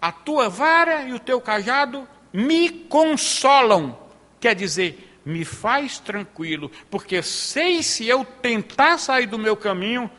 A 0.00 0.12
tua 0.12 0.48
vara 0.48 1.02
e 1.02 1.12
o 1.12 1.18
teu 1.18 1.40
cajado 1.40 2.06
me 2.32 2.68
consolam. 2.70 3.98
Quer 4.38 4.54
dizer, 4.54 5.20
me 5.24 5.44
faz 5.44 5.98
tranquilo, 5.98 6.70
porque 6.90 7.22
sei 7.22 7.82
se 7.82 8.06
eu 8.06 8.24
tentar 8.24 8.98
sair 8.98 9.26
do 9.26 9.38
meu 9.38 9.56
caminho, 9.56 10.10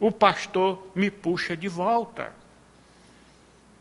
o 0.00 0.10
pastor 0.10 0.90
me 0.94 1.10
puxa 1.10 1.56
de 1.56 1.68
volta. 1.68 2.34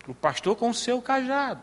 O 0.08 0.13
pastor 0.13 0.55
com 0.55 0.69
o 0.69 0.73
seu 0.73 1.01
cajado. 1.01 1.62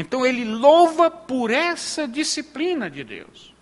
Então 0.00 0.24
ele 0.24 0.46
louva 0.46 1.10
por 1.10 1.50
essa 1.50 2.08
disciplina 2.08 2.90
de 2.90 3.04
Deus. 3.04 3.54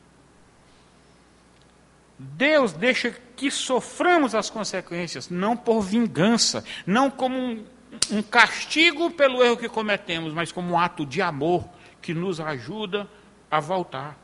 Deus 2.16 2.72
deixa 2.72 3.10
que 3.34 3.50
soframos 3.50 4.36
as 4.36 4.48
consequências, 4.48 5.28
não 5.28 5.56
por 5.56 5.80
vingança, 5.80 6.64
não 6.86 7.10
como 7.10 7.36
um, 7.36 7.64
um 8.12 8.22
castigo 8.22 9.10
pelo 9.10 9.42
erro 9.42 9.56
que 9.56 9.68
cometemos, 9.68 10.32
mas 10.32 10.52
como 10.52 10.74
um 10.74 10.78
ato 10.78 11.04
de 11.04 11.20
amor 11.20 11.68
que 12.00 12.14
nos 12.14 12.38
ajuda 12.38 13.08
a 13.50 13.58
voltar. 13.58 14.16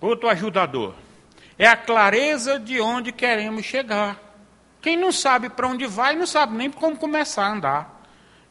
Outro 0.00 0.28
ajudador 0.28 0.92
é 1.56 1.68
a 1.68 1.76
clareza 1.76 2.58
de 2.58 2.80
onde 2.80 3.12
queremos 3.12 3.64
chegar. 3.64 4.20
Quem 4.82 4.96
não 4.96 5.12
sabe 5.12 5.48
para 5.48 5.68
onde 5.68 5.86
vai, 5.86 6.16
não 6.16 6.26
sabe 6.26 6.56
nem 6.56 6.68
como 6.68 6.96
começar 6.96 7.44
a 7.44 7.52
andar. 7.52 7.93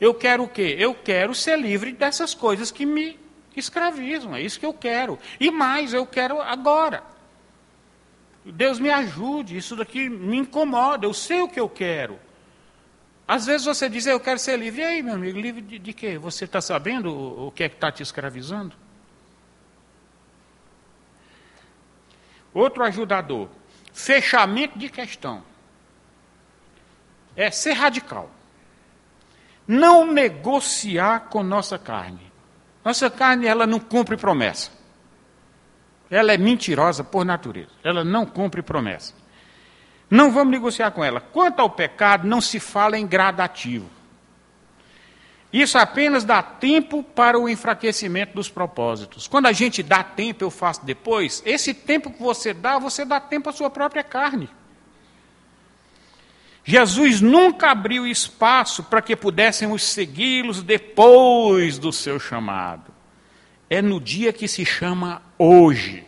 Eu 0.03 0.13
quero 0.13 0.43
o 0.43 0.49
quê? 0.49 0.75
Eu 0.77 0.93
quero 0.93 1.33
ser 1.33 1.57
livre 1.57 1.93
dessas 1.93 2.33
coisas 2.33 2.69
que 2.69 2.85
me 2.85 3.17
escravizam. 3.55 4.35
É 4.35 4.41
isso 4.41 4.59
que 4.59 4.65
eu 4.65 4.73
quero. 4.73 5.17
E 5.39 5.49
mais, 5.49 5.93
eu 5.93 6.05
quero 6.05 6.41
agora. 6.41 7.01
Deus 8.43 8.81
me 8.81 8.89
ajude, 8.89 9.55
isso 9.55 9.77
daqui 9.77 10.09
me 10.09 10.35
incomoda, 10.35 11.05
eu 11.05 11.13
sei 11.13 11.39
o 11.39 11.47
que 11.47 11.57
eu 11.57 11.69
quero. 11.69 12.19
Às 13.25 13.45
vezes 13.45 13.65
você 13.65 13.87
diz, 13.87 14.05
eu 14.05 14.19
quero 14.19 14.37
ser 14.37 14.59
livre. 14.59 14.81
E 14.81 14.83
aí, 14.83 15.01
meu 15.01 15.13
amigo, 15.13 15.39
livre 15.39 15.61
de, 15.61 15.79
de 15.79 15.93
quê? 15.93 16.17
Você 16.17 16.43
está 16.43 16.59
sabendo 16.59 17.09
o, 17.09 17.47
o 17.47 17.51
que 17.53 17.63
é 17.63 17.69
que 17.69 17.75
está 17.75 17.89
te 17.89 18.03
escravizando? 18.03 18.75
Outro 22.53 22.83
ajudador, 22.83 23.47
fechamento 23.93 24.77
de 24.77 24.89
questão. 24.89 25.45
É 27.37 27.49
ser 27.49 27.71
radical. 27.71 28.29
Não 29.67 30.05
negociar 30.05 31.27
com 31.29 31.41
nossa 31.41 31.77
carne. 31.77 32.31
Nossa 32.83 33.09
carne, 33.09 33.47
ela 33.47 33.65
não 33.65 33.79
cumpre 33.79 34.17
promessa. 34.17 34.71
Ela 36.09 36.33
é 36.33 36.37
mentirosa 36.37 37.03
por 37.03 37.25
natureza. 37.25 37.71
Ela 37.83 38.03
não 38.03 38.25
cumpre 38.25 38.61
promessa. 38.61 39.13
Não 40.09 40.31
vamos 40.31 40.51
negociar 40.51 40.91
com 40.91 41.03
ela. 41.03 41.19
Quanto 41.19 41.59
ao 41.59 41.69
pecado, 41.69 42.27
não 42.27 42.41
se 42.41 42.59
fala 42.59 42.97
em 42.97 43.07
gradativo. 43.07 43.89
Isso 45.51 45.77
apenas 45.77 46.23
dá 46.23 46.41
tempo 46.41 47.03
para 47.03 47.39
o 47.39 47.47
enfraquecimento 47.47 48.33
dos 48.33 48.49
propósitos. 48.49 49.27
Quando 49.27 49.45
a 49.45 49.51
gente 49.51 49.83
dá 49.83 50.03
tempo, 50.03 50.43
eu 50.43 50.49
faço 50.49 50.83
depois. 50.83 51.43
Esse 51.45 51.75
tempo 51.75 52.11
que 52.11 52.21
você 52.21 52.53
dá, 52.53 52.79
você 52.79 53.05
dá 53.05 53.19
tempo 53.19 53.49
à 53.49 53.53
sua 53.53 53.69
própria 53.69 54.03
carne. 54.03 54.49
Jesus 56.63 57.19
nunca 57.19 57.71
abriu 57.71 58.07
espaço 58.07 58.83
para 58.83 59.01
que 59.01 59.15
pudéssemos 59.15 59.83
segui-los 59.83 60.63
depois 60.63 61.77
do 61.77 61.91
seu 61.91 62.19
chamado. 62.19 62.93
É 63.69 63.81
no 63.81 63.99
dia 63.99 64.31
que 64.31 64.47
se 64.47 64.65
chama 64.65 65.21
hoje. 65.37 66.05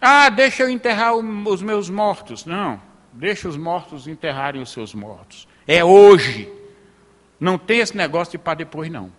Ah, 0.00 0.30
deixa 0.30 0.62
eu 0.62 0.70
enterrar 0.70 1.14
os 1.14 1.60
meus 1.60 1.90
mortos. 1.90 2.46
Não, 2.46 2.80
deixa 3.12 3.48
os 3.48 3.56
mortos 3.56 4.08
enterrarem 4.08 4.62
os 4.62 4.72
seus 4.72 4.94
mortos. 4.94 5.46
É 5.66 5.84
hoje. 5.84 6.50
Não 7.38 7.58
tem 7.58 7.80
esse 7.80 7.96
negócio 7.96 8.32
de 8.32 8.38
para 8.38 8.54
depois, 8.54 8.90
não. 8.90 9.12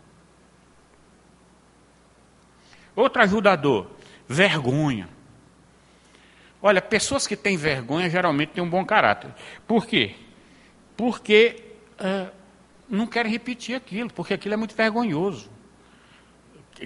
Outro 2.95 3.21
ajudador, 3.21 3.87
vergonha. 4.27 5.12
Olha, 6.65 6.81
pessoas 6.81 7.27
que 7.27 7.35
têm 7.35 7.57
vergonha 7.57 8.09
geralmente 8.09 8.53
têm 8.53 8.63
um 8.63 8.69
bom 8.69 8.85
caráter. 8.85 9.29
Por 9.67 9.85
quê? 9.85 10.15
Porque 10.95 11.61
uh, 11.99 12.31
não 12.89 13.05
querem 13.05 13.29
repetir 13.29 13.75
aquilo, 13.75 14.09
porque 14.09 14.33
aquilo 14.33 14.53
é 14.53 14.57
muito 14.57 14.73
vergonhoso. 14.73 15.51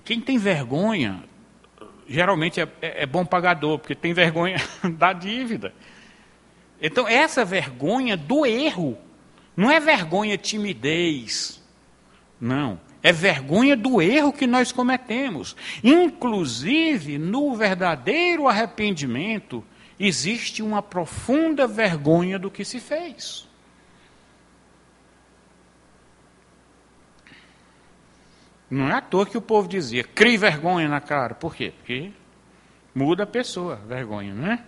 Quem 0.03 0.19
tem 0.19 0.39
vergonha, 0.39 1.23
geralmente 2.07 2.59
é, 2.59 2.67
é, 2.81 3.03
é 3.03 3.05
bom 3.05 3.23
pagador, 3.23 3.77
porque 3.77 3.93
tem 3.93 4.13
vergonha 4.13 4.57
da 4.97 5.13
dívida. 5.13 5.71
Então, 6.81 7.07
essa 7.07 7.45
vergonha 7.45 8.17
do 8.17 8.47
erro 8.47 8.97
não 9.55 9.69
é 9.69 9.79
vergonha 9.79 10.39
timidez. 10.39 11.63
Não. 12.41 12.79
É 13.01 13.11
vergonha 13.11 13.75
do 13.75 14.01
erro 14.01 14.33
que 14.33 14.47
nós 14.47 14.71
cometemos. 14.71 15.55
Inclusive, 15.83 17.17
no 17.17 17.55
verdadeiro 17.55 18.47
arrependimento, 18.47 19.63
existe 19.99 20.61
uma 20.61 20.81
profunda 20.81 21.67
vergonha 21.67 22.37
do 22.37 22.51
que 22.51 22.65
se 22.65 22.79
fez. 22.79 23.47
Não 28.69 28.89
é 28.89 28.93
à 28.95 29.01
toa 29.01 29.25
que 29.25 29.37
o 29.37 29.41
povo 29.41 29.67
dizia, 29.67 30.03
crie 30.03 30.37
vergonha 30.37 30.89
na 30.89 30.99
cara. 30.99 31.33
Por 31.33 31.55
quê? 31.55 31.73
Porque 31.77 32.11
muda 32.93 33.23
a 33.23 33.27
pessoa, 33.27 33.77
vergonha, 33.87 34.33
não 34.33 34.51
é? 34.51 34.63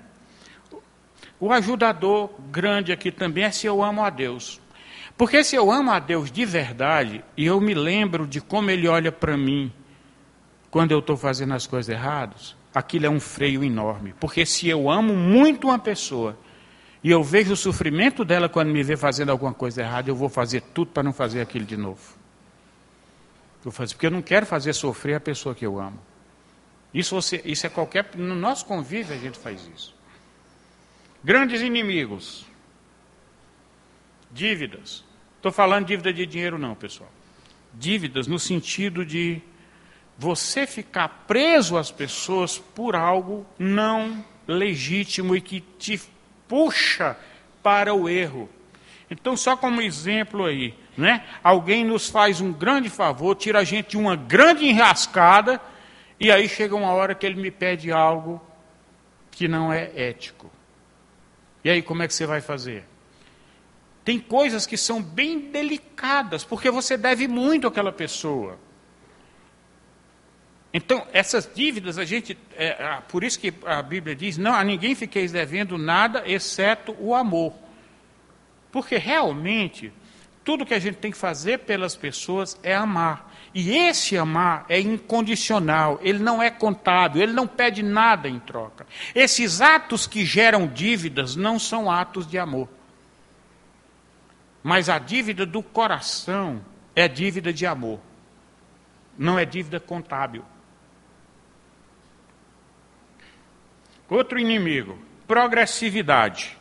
O 1.39 1.51
ajudador 1.51 2.31
grande 2.49 2.91
aqui 2.91 3.11
também 3.11 3.43
é 3.45 3.51
se 3.51 3.65
eu 3.67 3.83
amo 3.83 4.03
a 4.03 4.09
Deus. 4.09 4.61
Porque 5.19 5.43
se 5.43 5.53
eu 5.53 5.69
amo 5.69 5.91
a 5.91 5.99
Deus 5.99 6.31
de 6.31 6.45
verdade, 6.45 7.21
e 7.35 7.45
eu 7.45 7.59
me 7.59 7.73
lembro 7.73 8.25
de 8.25 8.39
como 8.39 8.71
Ele 8.71 8.87
olha 8.87 9.11
para 9.11 9.35
mim 9.35 9.69
quando 10.71 10.93
eu 10.93 10.99
estou 10.99 11.17
fazendo 11.17 11.53
as 11.53 11.67
coisas 11.67 11.89
erradas, 11.93 12.55
aquilo 12.73 13.05
é 13.05 13.09
um 13.09 13.19
freio 13.19 13.61
enorme. 13.61 14.15
Porque 14.17 14.45
se 14.45 14.69
eu 14.69 14.89
amo 14.89 15.13
muito 15.13 15.67
uma 15.67 15.77
pessoa, 15.77 16.39
e 17.03 17.11
eu 17.11 17.21
vejo 17.21 17.51
o 17.51 17.57
sofrimento 17.57 18.23
dela 18.23 18.47
quando 18.47 18.69
me 18.69 18.81
vê 18.81 18.95
fazendo 18.95 19.29
alguma 19.29 19.53
coisa 19.53 19.81
errada, 19.81 20.09
eu 20.09 20.15
vou 20.15 20.29
fazer 20.29 20.61
tudo 20.73 20.91
para 20.91 21.03
não 21.03 21.11
fazer 21.11 21.41
aquilo 21.41 21.65
de 21.65 21.75
novo. 21.75 22.17
Eu 23.65 23.71
fazer, 23.71 23.95
porque 23.95 24.07
eu 24.07 24.11
não 24.11 24.21
quero 24.21 24.45
fazer 24.45 24.71
sofrer 24.71 25.15
a 25.15 25.19
pessoa 25.19 25.53
que 25.53 25.65
eu 25.65 25.81
amo. 25.81 25.99
Isso, 26.93 27.13
você, 27.13 27.41
isso 27.43 27.67
é 27.67 27.69
qualquer. 27.69 28.15
No 28.15 28.35
nosso 28.35 28.65
convívio 28.65 29.13
a 29.13 29.19
gente 29.19 29.37
faz 29.37 29.69
isso. 29.75 29.93
Grandes 31.21 31.59
inimigos. 31.59 32.45
Dívidas. 34.31 35.08
Estou 35.39 35.53
falando 35.53 35.85
dívida 35.85 36.11
de 36.11 36.25
dinheiro, 36.25 36.57
não, 36.57 36.75
pessoal. 36.75 37.09
Dívidas 37.73 38.27
no 38.27 38.37
sentido 38.37 39.05
de 39.05 39.41
você 40.17 40.67
ficar 40.67 41.23
preso 41.25 41.77
às 41.77 41.89
pessoas 41.89 42.57
por 42.57 42.93
algo 42.93 43.45
não 43.57 44.23
legítimo 44.45 45.33
e 45.33 45.39
que 45.39 45.61
te 45.61 45.97
puxa 46.45 47.15
para 47.63 47.93
o 47.93 48.09
erro. 48.09 48.49
Então, 49.09 49.37
só 49.37 49.55
como 49.55 49.81
exemplo 49.81 50.43
aí, 50.43 50.73
né? 50.97 51.23
Alguém 51.41 51.85
nos 51.85 52.09
faz 52.09 52.41
um 52.41 52.51
grande 52.51 52.89
favor, 52.89 53.33
tira 53.33 53.59
a 53.59 53.63
gente 53.63 53.91
de 53.91 53.97
uma 53.97 54.17
grande 54.17 54.65
enrascada, 54.65 55.61
e 56.19 56.29
aí 56.29 56.49
chega 56.49 56.75
uma 56.75 56.91
hora 56.91 57.15
que 57.15 57.25
ele 57.25 57.41
me 57.41 57.49
pede 57.49 57.93
algo 57.93 58.41
que 59.31 59.47
não 59.47 59.71
é 59.71 59.89
ético. 59.95 60.51
E 61.63 61.69
aí, 61.69 61.81
como 61.81 62.03
é 62.03 62.07
que 62.09 62.13
você 62.13 62.25
vai 62.25 62.41
fazer? 62.41 62.83
Tem 64.03 64.19
coisas 64.19 64.65
que 64.65 64.77
são 64.77 65.01
bem 65.01 65.39
delicadas, 65.51 66.43
porque 66.43 66.71
você 66.71 66.97
deve 66.97 67.27
muito 67.27 67.67
àquela 67.67 67.91
pessoa. 67.91 68.57
Então, 70.73 71.05
essas 71.11 71.49
dívidas, 71.53 71.97
a 71.97 72.05
gente, 72.05 72.37
é, 72.55 72.99
por 73.07 73.23
isso 73.23 73.39
que 73.39 73.53
a 73.65 73.81
Bíblia 73.81 74.15
diz: 74.15 74.37
não, 74.37 74.53
a 74.53 74.63
ninguém 74.63 74.93
fiqueis 74.93 75.31
devendo 75.31 75.77
nada, 75.77 76.23
exceto 76.25 76.95
o 76.99 77.15
amor. 77.15 77.53
Porque 78.71 78.97
realmente, 78.97 79.91
tudo 80.43 80.65
que 80.65 80.73
a 80.73 80.79
gente 80.79 80.97
tem 80.97 81.11
que 81.11 81.17
fazer 81.17 81.59
pelas 81.59 81.95
pessoas 81.95 82.59
é 82.61 82.75
amar. 82.75 83.33
E 83.53 83.75
esse 83.75 84.15
amar 84.15 84.65
é 84.69 84.79
incondicional, 84.79 85.99
ele 86.03 86.19
não 86.19 86.41
é 86.41 86.51
contábil, 86.51 87.23
ele 87.23 87.33
não 87.33 87.47
pede 87.47 87.81
nada 87.81 88.29
em 88.29 88.39
troca. 88.39 88.85
Esses 89.15 89.59
atos 89.59 90.05
que 90.05 90.23
geram 90.23 90.67
dívidas 90.67 91.35
não 91.35 91.57
são 91.57 91.89
atos 91.89 92.27
de 92.27 92.37
amor. 92.37 92.69
Mas 94.61 94.89
a 94.89 94.99
dívida 94.99 95.45
do 95.45 95.63
coração 95.63 96.63
é 96.95 97.07
dívida 97.07 97.53
de 97.53 97.65
amor, 97.65 97.99
não 99.17 99.39
é 99.39 99.45
dívida 99.45 99.79
contábil. 99.79 100.43
Outro 104.09 104.39
inimigo, 104.39 104.97
progressividade. 105.27 106.57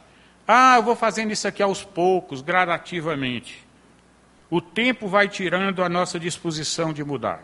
Ah, 0.46 0.76
eu 0.76 0.82
vou 0.82 0.94
fazendo 0.94 1.32
isso 1.32 1.48
aqui 1.48 1.62
aos 1.62 1.82
poucos, 1.82 2.40
gradativamente. 2.40 3.66
O 4.50 4.60
tempo 4.60 5.08
vai 5.08 5.28
tirando 5.28 5.82
a 5.82 5.88
nossa 5.88 6.18
disposição 6.18 6.92
de 6.92 7.02
mudar. 7.02 7.42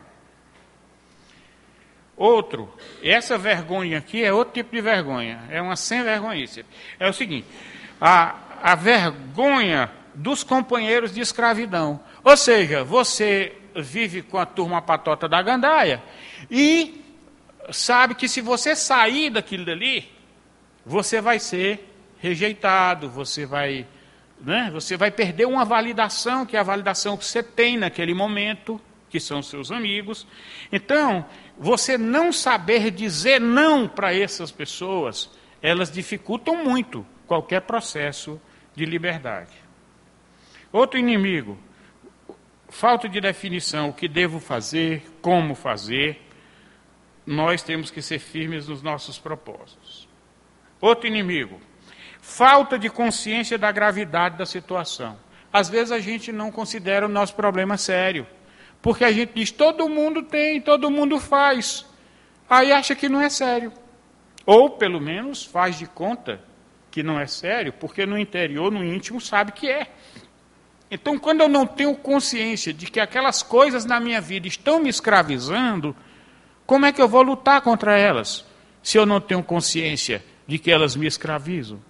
Outro, 2.17 2.73
essa 3.03 3.37
vergonha 3.37 3.99
aqui 3.99 4.23
é 4.23 4.33
outro 4.33 4.55
tipo 4.55 4.75
de 4.75 4.81
vergonha, 4.81 5.43
é 5.51 5.61
uma 5.61 5.75
sem 5.75 6.03
vergonhice. 6.03 6.65
É 6.99 7.09
o 7.09 7.13
seguinte: 7.13 7.47
a, 8.01 8.37
a 8.63 8.75
vergonha 8.75 9.91
dos 10.15 10.45
companheiros 10.45 11.12
de 11.12 11.21
escravidão. 11.21 12.01
Ou 12.23 12.37
seja, 12.37 12.85
você 12.85 13.57
vive 13.75 14.23
com 14.23 14.39
a 14.39 14.47
turma 14.47 14.81
patota 14.81 15.29
da 15.29 15.43
gandaia 15.43 16.03
e 16.51 17.03
sabe 17.71 18.15
que 18.15 18.29
se 18.29 18.41
você 18.41 18.77
sair 18.77 19.31
daquilo 19.31 19.65
dali, 19.65 20.09
você 20.85 21.21
vai 21.21 21.39
ser 21.39 21.91
rejeitado, 22.19 23.09
você 23.09 23.45
vai, 23.45 23.87
né, 24.41 24.71
você 24.73 24.97
vai 24.97 25.11
perder 25.11 25.47
uma 25.47 25.65
validação, 25.65 26.47
que 26.47 26.57
é 26.57 26.61
a 26.61 26.65
validação 26.65 27.17
que 27.17 27.25
você 27.25 27.43
tem 27.43 27.77
naquele 27.77 28.15
momento, 28.15 28.81
que 29.09 29.21
são 29.21 29.43
seus 29.43 29.71
amigos. 29.71 30.27
Então, 30.73 31.25
você 31.59 31.97
não 31.97 32.33
saber 32.33 32.91
dizer 32.91 33.41
não 33.41 33.87
para 33.87 34.15
essas 34.15 34.51
pessoas, 34.51 35.31
elas 35.62 35.91
dificultam 35.91 36.65
muito 36.65 37.07
qualquer 37.27 37.61
processo 37.62 38.41
de 38.75 38.85
liberdade. 38.85 39.64
Outro 40.75 40.99
inimigo, 40.99 41.57
falta 42.68 43.09
de 43.09 43.20
definição, 43.20 43.91
o 43.91 43.93
que 43.93 44.09
devo 44.09 44.41
fazer, 44.41 45.05
como 45.22 45.55
fazer. 45.55 46.20
Nós 47.25 47.62
temos 47.62 47.93
que 47.93 48.03
ser 48.03 48.18
firmes 48.18 48.66
nos 48.66 48.83
nossos 48.83 49.16
propósitos. 49.16 50.09
Outro 50.81 51.07
inimigo, 51.07 51.61
falta 52.20 52.77
de 52.77 52.91
consciência 52.91 53.57
da 53.57 53.70
gravidade 53.70 54.37
da 54.37 54.45
situação. 54.45 55.16
Às 55.53 55.68
vezes 55.68 55.93
a 55.93 56.01
gente 56.01 56.33
não 56.33 56.51
considera 56.51 57.07
o 57.07 57.09
nosso 57.09 57.37
problema 57.37 57.77
sério, 57.77 58.27
porque 58.83 59.05
a 59.05 59.12
gente 59.12 59.31
diz 59.33 59.53
todo 59.53 59.89
mundo 59.89 60.25
tem, 60.25 60.61
todo 60.61 60.91
mundo 60.91 61.20
faz. 61.20 61.87
Aí 62.51 62.72
acha 62.72 62.97
que 62.97 63.09
não 63.09 63.20
é 63.20 63.31
sério. 63.31 63.72
Ou, 64.45 64.70
pelo 64.70 65.01
menos, 65.01 65.45
faz 65.45 65.79
de 65.79 65.87
conta 65.87 66.41
que 66.91 67.01
não 67.01 67.20
é 67.20 67.29
sério, 67.29 67.72
porque 67.72 68.05
no 68.05 68.18
interior, 68.18 68.72
no 68.72 68.85
íntimo, 68.85 69.20
sabe 69.20 69.53
que 69.53 69.70
é. 69.70 69.87
Então, 70.91 71.18
quando 71.18 71.41
eu 71.41 71.49
não 71.49 71.66
tenho 71.66 71.95
consciência 71.97 72.72
de 72.72 72.87
que 72.87 73.01
aquelas 73.01 73.43
coisas 73.43 73.85
na 73.85 73.99
minha 73.99 74.20
vida 74.20 74.47
estão 74.47 74.78
me 74.78 74.89
escravizando, 74.89 75.97
como 76.66 76.87
é 76.87 76.93
que 76.93 77.01
eu 77.01 77.09
vou 77.09 77.22
lutar 77.22 77.61
contra 77.62 77.99
elas, 77.99 78.45
se 78.82 78.97
eu 78.97 79.05
não 79.05 79.20
tenho 79.20 79.43
consciência 79.43 80.24
de 80.47 80.59
que 80.59 80.70
elas 80.70 80.95
me 80.95 81.07
escravizam? 81.07 81.80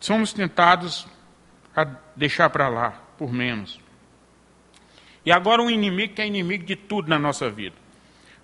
Somos 0.00 0.32
tentados 0.32 1.06
a 1.74 1.84
deixar 2.14 2.50
para 2.50 2.68
lá, 2.68 2.90
por 3.18 3.32
menos. 3.32 3.80
E 5.24 5.32
agora 5.32 5.62
um 5.62 5.70
inimigo 5.70 6.14
que 6.14 6.22
é 6.22 6.26
inimigo 6.26 6.64
de 6.64 6.76
tudo 6.76 7.08
na 7.08 7.18
nossa 7.18 7.50
vida. 7.50 7.76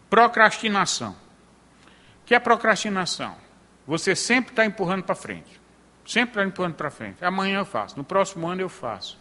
Procrastinação. 0.08 1.12
O 1.12 2.26
que 2.26 2.34
é 2.34 2.38
procrastinação? 2.38 3.36
Você 3.86 4.16
sempre 4.16 4.52
está 4.52 4.64
empurrando 4.64 5.02
para 5.02 5.14
frente. 5.14 5.59
Sempre 6.10 6.42
empurrando 6.42 6.74
para 6.74 6.90
frente. 6.90 7.24
Amanhã 7.24 7.60
eu 7.60 7.64
faço, 7.64 7.96
no 7.96 8.02
próximo 8.02 8.48
ano 8.48 8.60
eu 8.60 8.68
faço. 8.68 9.16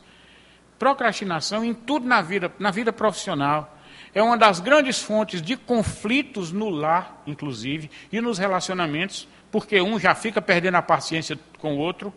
Procrastinação 0.79 1.63
em 1.63 1.71
tudo 1.71 2.07
na 2.07 2.19
vida, 2.19 2.51
na 2.57 2.71
vida 2.71 2.91
profissional. 2.91 3.77
É 4.11 4.23
uma 4.23 4.35
das 4.35 4.59
grandes 4.59 4.99
fontes 4.99 5.39
de 5.39 5.55
conflitos 5.55 6.51
no 6.51 6.67
lar, 6.67 7.21
inclusive, 7.27 7.91
e 8.11 8.19
nos 8.19 8.39
relacionamentos, 8.39 9.27
porque 9.51 9.79
um 9.79 9.99
já 9.99 10.15
fica 10.15 10.41
perdendo 10.41 10.77
a 10.77 10.81
paciência 10.81 11.37
com 11.59 11.75
o 11.75 11.77
outro, 11.77 12.11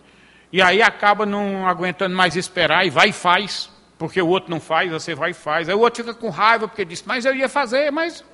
e 0.51 0.63
aí 0.63 0.81
acaba 0.81 1.27
não 1.27 1.69
aguentando 1.69 2.17
mais 2.17 2.35
esperar 2.35 2.87
e 2.87 2.89
vai 2.89 3.11
e 3.11 3.13
faz 3.13 3.71
porque 4.03 4.21
o 4.21 4.27
outro 4.27 4.51
não 4.51 4.59
faz, 4.59 4.91
você 4.91 5.15
vai 5.15 5.31
e 5.31 5.35
faz. 5.35 5.69
Aí 5.69 5.77
o 5.77 5.79
outro 5.79 6.03
fica 6.03 6.13
com 6.13 6.29
raiva 6.29 6.67
porque 6.67 6.85
diz, 6.85 7.05
mas 7.05 7.25
eu 7.25 7.33
ia 7.37 7.49
fazer, 7.49 7.93
mas 7.93 8.25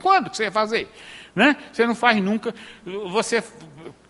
quando 0.00 0.30
que 0.30 0.36
você 0.38 0.44
ia 0.44 0.50
fazer? 0.50 0.88
Né? 1.34 1.54
Você 1.70 1.86
não 1.86 1.94
faz 1.94 2.18
nunca. 2.18 2.54
Você 3.10 3.44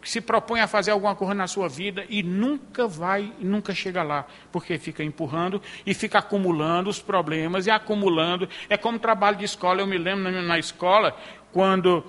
se 0.03 0.21
propõe 0.21 0.61
a 0.61 0.67
fazer 0.67 0.93
alguma 0.93 1.15
coisa 1.15 1.35
na 1.35 1.47
sua 1.47 1.69
vida 1.69 2.05
e 2.09 2.23
nunca 2.23 2.87
vai, 2.87 3.33
nunca 3.41 3.75
chega 3.75 4.03
lá, 4.03 4.27
porque 4.53 4.79
fica 4.79 5.03
empurrando 5.03 5.61
e 5.85 5.93
fica 5.93 6.19
acumulando 6.19 6.89
os 6.89 7.01
problemas 7.01 7.67
e 7.67 7.71
acumulando. 7.71 8.49
É 8.69 8.77
como 8.77 8.99
trabalho 8.99 9.37
de 9.37 9.45
escola. 9.45 9.81
Eu 9.81 9.87
me 9.87 9.99
lembro 9.99 10.31
na, 10.43 10.59
escola, 10.59 11.17
quando 11.53 12.05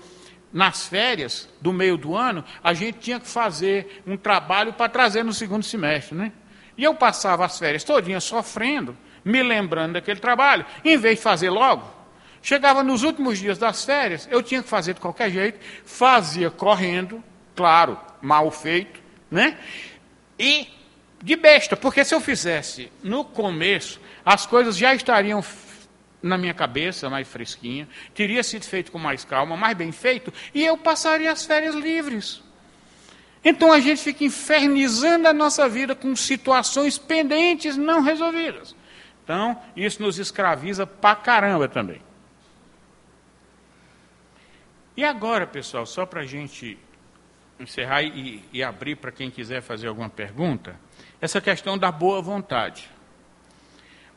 nas 0.53 0.87
férias 0.87 1.49
do 1.61 1.73
meio 1.73 1.97
do 1.97 2.15
ano, 2.15 2.43
a 2.63 2.73
gente 2.73 2.99
tinha 2.99 3.19
que 3.19 3.27
fazer 3.27 4.01
um 4.05 4.17
trabalho 4.17 4.73
para 4.73 4.89
trazer 4.89 5.23
no 5.23 5.33
segundo 5.33 5.63
semestre, 5.63 6.15
né? 6.15 6.31
E 6.77 6.83
eu 6.83 6.95
passava 6.95 7.45
as 7.45 7.59
férias 7.59 7.83
todinhas 7.83 8.23
sofrendo, 8.23 8.95
me 9.25 9.43
lembrando 9.43 9.93
daquele 9.93 10.19
trabalho, 10.19 10.65
em 10.85 10.97
vez 10.97 11.17
de 11.17 11.23
fazer 11.23 11.49
logo. 11.49 11.99
Chegava 12.41 12.83
nos 12.83 13.03
últimos 13.03 13.37
dias 13.37 13.57
das 13.57 13.83
férias, 13.83 14.27
eu 14.31 14.41
tinha 14.41 14.63
que 14.63 14.69
fazer 14.69 14.93
de 14.93 15.01
qualquer 15.01 15.29
jeito, 15.29 15.59
fazia 15.83 16.49
correndo, 16.49 17.21
claro, 17.59 17.99
mal 18.21 18.49
feito, 18.49 19.01
né? 19.29 19.57
E 20.39 20.69
de 21.21 21.35
besta, 21.35 21.75
porque 21.75 22.05
se 22.05 22.15
eu 22.15 22.21
fizesse 22.21 22.89
no 23.03 23.25
começo, 23.25 23.99
as 24.25 24.45
coisas 24.45 24.77
já 24.77 24.95
estariam 24.95 25.43
na 26.23 26.37
minha 26.37 26.53
cabeça, 26.53 27.09
mais 27.09 27.27
fresquinha, 27.27 27.85
teria 28.15 28.41
sido 28.43 28.63
feito 28.63 28.93
com 28.93 28.97
mais 28.97 29.25
calma, 29.25 29.57
mais 29.57 29.75
bem 29.75 29.91
feito, 29.91 30.31
e 30.53 30.63
eu 30.63 30.77
passaria 30.77 31.29
as 31.29 31.45
férias 31.45 31.75
livres. 31.75 32.41
Então 33.43 33.73
a 33.73 33.81
gente 33.81 34.01
fica 34.01 34.23
infernizando 34.23 35.27
a 35.27 35.33
nossa 35.33 35.67
vida 35.67 35.93
com 35.93 36.15
situações 36.15 36.97
pendentes 36.97 37.75
não 37.75 38.01
resolvidas. 38.01 38.73
Então, 39.21 39.61
isso 39.75 40.01
nos 40.01 40.17
escraviza 40.17 40.87
pra 40.87 41.13
caramba 41.13 41.67
também. 41.67 42.01
E 44.95 45.03
agora, 45.03 45.45
pessoal, 45.45 45.85
só 45.85 46.05
para 46.05 46.21
a 46.21 46.25
gente 46.25 46.77
encerrar 47.59 48.03
e, 48.03 48.43
e 48.53 48.63
abrir 48.63 48.95
para 48.95 49.11
quem 49.11 49.29
quiser 49.29 49.61
fazer 49.61 49.87
alguma 49.87 50.09
pergunta, 50.09 50.79
essa 51.19 51.41
questão 51.41 51.77
da 51.77 51.91
boa 51.91 52.21
vontade. 52.21 52.89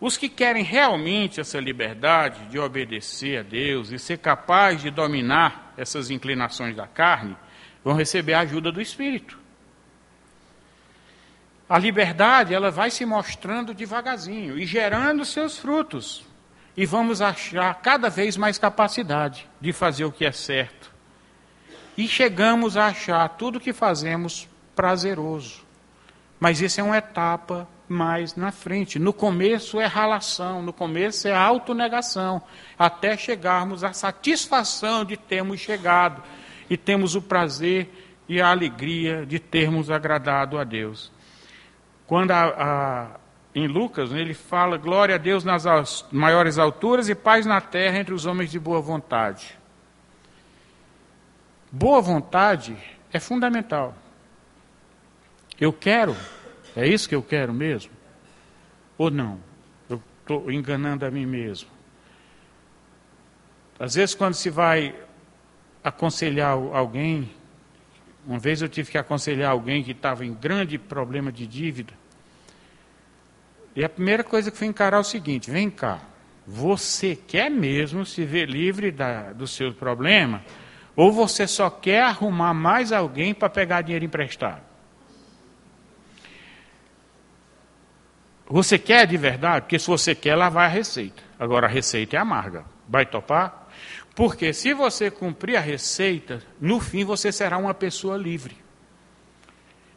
Os 0.01 0.17
que 0.17 0.29
querem 0.29 0.65
realmente 0.65 1.41
essa 1.41 1.61
liberdade 1.61 2.47
de 2.47 2.59
obedecer 2.59 3.39
a 3.39 3.43
Deus 3.43 3.91
e 3.91 3.99
ser 3.99 4.19
capaz 4.19 4.81
de 4.81 4.91
dominar 4.91 5.73
essas 5.77 6.11
inclinações 6.11 6.75
da 6.75 6.87
carne, 6.87 7.37
vão 7.85 7.95
receber 7.95 8.35
a 8.35 8.41
ajuda 8.41 8.71
do 8.71 8.81
Espírito. 8.81 9.39
A 11.69 11.79
liberdade, 11.79 12.53
ela 12.53 12.71
vai 12.71 12.91
se 12.91 13.05
mostrando 13.07 13.73
devagarzinho 13.73 14.59
e 14.59 14.67
gerando 14.67 15.25
seus 15.25 15.59
frutos. 15.59 16.25
E 16.77 16.85
vamos 16.85 17.23
achar 17.23 17.75
cada 17.81 18.09
vez 18.11 18.37
mais 18.37 18.59
capacidade 18.59 19.49
de 19.61 19.73
fazer 19.73 20.05
o 20.05 20.13
que 20.13 20.25
é 20.25 20.33
certo. 20.33 20.92
E 21.97 22.09
chegamos 22.09 22.77
a 22.77 22.87
achar 22.87 23.29
tudo 23.31 23.57
o 23.57 23.61
que 23.61 23.73
fazemos 23.73 24.49
prazeroso. 24.75 25.63
Mas 26.41 26.61
isso 26.61 26.81
é 26.81 26.85
uma 26.85 26.97
etapa 26.97 27.69
mais 27.89 28.35
na 28.35 28.51
frente. 28.51 28.99
No 28.99 29.13
começo 29.13 29.79
é 29.79 29.87
ralação, 29.87 30.63
no 30.63 30.73
começo 30.73 31.29
é 31.29 31.35
autonegação, 31.35 32.43
até 32.79 33.17
chegarmos 33.17 33.85
à 33.85 33.93
satisfação 33.93 35.05
de 35.05 35.17
termos 35.17 35.61
chegado 35.61 36.23
e 36.69 36.77
temos 36.77 37.15
o 37.15 37.23
prazer 37.23 37.89
e 38.29 38.41
a 38.41 38.49
alegria 38.49 39.27
de 39.27 39.39
termos 39.39 39.91
agradado 39.91 40.59
a 40.59 40.65
Deus. 40.65 41.13
Quando 42.07 42.31
a, 42.31 42.45
a, 42.45 43.21
em 43.55 43.67
Lucas 43.67 44.11
né, 44.11 44.21
ele 44.21 44.35
fala 44.35 44.77
glória 44.79 45.15
a 45.15 45.19
Deus 45.19 45.45
nas 45.45 46.07
maiores 46.11 46.59
alturas 46.59 47.09
e 47.09 47.15
paz 47.15 47.47
na 47.47 47.61
terra 47.61 47.99
entre 47.99 48.15
os 48.15 48.27
homens 48.27 48.51
de 48.51 48.59
boa 48.59 48.81
vontade. 48.81 49.62
Boa 51.75 52.03
vontade 52.03 52.77
é 53.11 53.19
fundamental. 53.19 53.97
Eu 55.59 55.73
quero, 55.73 56.15
é 56.77 56.87
isso 56.87 57.09
que 57.09 57.15
eu 57.15 57.23
quero 57.23 57.53
mesmo? 57.55 57.91
Ou 58.99 59.11
não? 59.11 59.41
Eu 59.89 60.03
estou 60.21 60.53
enganando 60.53 61.07
a 61.07 61.11
mim 61.11 61.25
mesmo. 61.25 61.71
Às 63.79 63.95
vezes, 63.95 64.15
quando 64.15 64.35
se 64.35 64.51
vai 64.51 64.95
aconselhar 65.83 66.51
alguém. 66.51 67.31
Uma 68.25 68.39
vez 68.39 68.63
eu 68.63 68.69
tive 68.69 68.91
que 68.91 68.99
aconselhar 68.99 69.51
alguém 69.51 69.83
que 69.83 69.91
estava 69.91 70.25
em 70.25 70.33
grande 70.33 70.79
problema 70.79 71.33
de 71.33 71.47
dívida. 71.47 71.93
E 73.75 73.85
a 73.85 73.89
primeira 73.89 74.23
coisa 74.23 74.51
que 74.51 74.57
foi 74.57 74.69
encarar 74.69 74.99
é 74.99 75.01
o 75.01 75.05
seguinte: 75.05 75.51
vem 75.51 75.69
cá, 75.69 76.01
você 76.47 77.17
quer 77.17 77.51
mesmo 77.51 78.07
se 78.07 78.25
ver 78.25 78.49
livre 78.49 78.93
da, 78.93 79.33
do 79.33 79.47
seu 79.47 79.73
problema? 79.73 80.45
Ou 80.95 81.11
você 81.11 81.47
só 81.47 81.71
quer 81.71 82.03
arrumar 82.03 82.53
mais 82.53 82.93
alguém 82.93 83.33
para 83.33 83.49
pegar 83.49 83.83
dinheiro 83.83 84.05
emprestado? 84.05 84.63
Você 88.47 88.79
quer 88.79 89.07
de 89.07 89.17
verdade? 89.17 89.63
Porque 89.63 89.79
se 89.79 89.87
você 89.87 90.15
quer, 90.15 90.37
lá 90.37 90.51
vai 90.51 90.67
a 90.67 90.69
receita. 90.69 91.23
Agora 91.39 91.67
a 91.67 91.71
receita 91.71 92.17
é 92.17 92.19
amarga. 92.19 92.67
Vai 92.87 93.07
topar? 93.07 93.69
Porque 94.15 94.53
se 94.53 94.75
você 94.75 95.11
cumprir 95.11 95.57
a 95.57 95.61
receita, 95.61 96.43
no 96.61 96.79
fim 96.79 97.05
você 97.05 97.33
será 97.33 97.57
uma 97.57 97.73
pessoa 97.73 98.17
livre. 98.17 98.63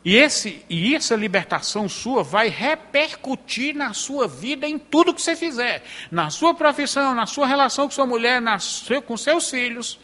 E, 0.05 0.15
esse, 0.15 0.63
e 0.69 0.95
essa 0.95 1.15
libertação 1.15 1.89
sua 1.89 2.23
vai 2.23 2.47
repercutir 2.47 3.75
na 3.75 3.91
sua 3.91 4.27
vida 4.27 4.67
em 4.67 4.77
tudo 4.77 5.13
que 5.13 5.21
você 5.21 5.35
fizer. 5.35 5.83
Na 6.11 6.29
sua 6.29 6.53
profissão, 6.53 7.15
na 7.15 7.25
sua 7.25 7.47
relação 7.47 7.85
com 7.85 7.91
sua 7.91 8.05
mulher, 8.05 8.39
na 8.39 8.57
com 9.05 9.17
seus 9.17 9.49
filhos. 9.49 9.99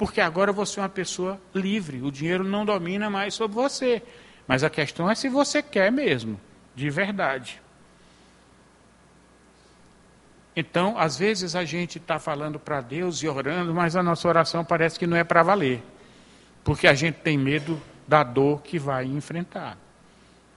Porque 0.00 0.18
agora 0.18 0.50
você 0.50 0.80
é 0.80 0.82
uma 0.82 0.88
pessoa 0.88 1.38
livre. 1.54 2.00
O 2.00 2.10
dinheiro 2.10 2.42
não 2.42 2.64
domina 2.64 3.10
mais 3.10 3.34
sobre 3.34 3.54
você. 3.54 4.02
Mas 4.48 4.64
a 4.64 4.70
questão 4.70 5.10
é 5.10 5.14
se 5.14 5.28
você 5.28 5.62
quer 5.62 5.92
mesmo, 5.92 6.40
de 6.74 6.88
verdade. 6.88 7.60
Então, 10.56 10.96
às 10.96 11.18
vezes 11.18 11.54
a 11.54 11.66
gente 11.66 11.98
está 11.98 12.18
falando 12.18 12.58
para 12.58 12.80
Deus 12.80 13.22
e 13.22 13.28
orando, 13.28 13.74
mas 13.74 13.94
a 13.94 14.02
nossa 14.02 14.26
oração 14.26 14.64
parece 14.64 14.98
que 14.98 15.06
não 15.06 15.18
é 15.18 15.22
para 15.22 15.42
valer. 15.42 15.82
Porque 16.64 16.86
a 16.86 16.94
gente 16.94 17.16
tem 17.16 17.36
medo 17.36 17.78
da 18.08 18.22
dor 18.22 18.62
que 18.62 18.78
vai 18.78 19.04
enfrentar. 19.04 19.76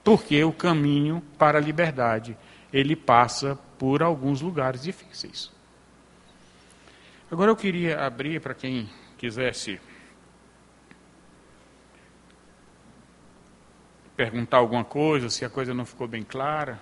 Porque 0.02 0.42
o 0.42 0.54
caminho 0.54 1.22
para 1.36 1.58
a 1.58 1.60
liberdade, 1.60 2.34
ele 2.72 2.96
passa 2.96 3.58
por 3.78 4.02
alguns 4.02 4.40
lugares 4.40 4.82
difíceis. 4.82 5.52
Agora 7.30 7.50
eu 7.50 7.56
queria 7.56 8.06
abrir 8.06 8.40
para 8.40 8.54
quem 8.54 8.88
quisesse 9.18 9.80
perguntar 14.16 14.58
alguma 14.58 14.84
coisa, 14.84 15.28
se 15.28 15.44
a 15.44 15.50
coisa 15.50 15.74
não 15.74 15.84
ficou 15.84 16.06
bem 16.06 16.22
clara. 16.22 16.78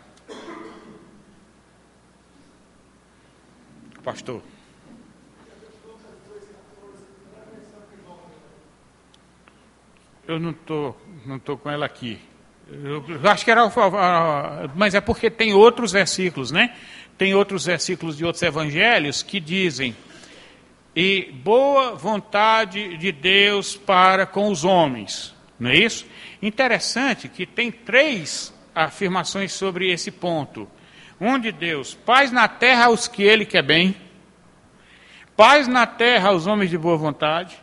pastor? 4.02 4.42
Eu 10.26 10.38
não 10.38 10.50
estou 10.50 11.00
não 11.26 11.38
tô 11.38 11.56
com 11.56 11.70
ela 11.70 11.86
aqui. 11.86 12.18
Eu 12.68 13.04
acho 13.30 13.44
que 13.44 13.50
era. 13.50 13.62
Mas 14.74 14.94
é 14.94 15.00
porque 15.00 15.30
tem 15.30 15.52
outros 15.52 15.92
versículos, 15.92 16.50
né? 16.50 16.76
Tem 17.18 17.34
outros 17.34 17.66
versículos 17.66 18.16
de 18.16 18.24
outros 18.24 18.42
evangelhos 18.42 19.22
que 19.22 19.38
dizem 19.38 19.96
e 20.94 21.32
boa 21.42 21.94
vontade 21.94 22.96
de 22.96 23.10
Deus 23.10 23.76
para 23.76 24.26
com 24.26 24.50
os 24.50 24.64
homens. 24.64 25.34
Não 25.58 25.70
é 25.70 25.76
isso? 25.76 26.06
Interessante 26.40 27.28
que 27.28 27.46
tem 27.46 27.70
três 27.70 28.52
afirmações 28.74 29.52
sobre 29.52 29.90
esse 29.90 30.10
ponto. 30.10 30.68
Um 31.20 31.38
de 31.38 31.52
Deus, 31.52 31.94
paz 31.94 32.32
na 32.32 32.48
terra 32.48 32.86
aos 32.86 33.06
que 33.06 33.22
ele 33.22 33.46
quer 33.46 33.62
bem, 33.62 33.94
paz 35.36 35.68
na 35.68 35.86
terra 35.86 36.30
aos 36.30 36.46
homens 36.46 36.70
de 36.70 36.76
boa 36.76 36.96
vontade, 36.96 37.56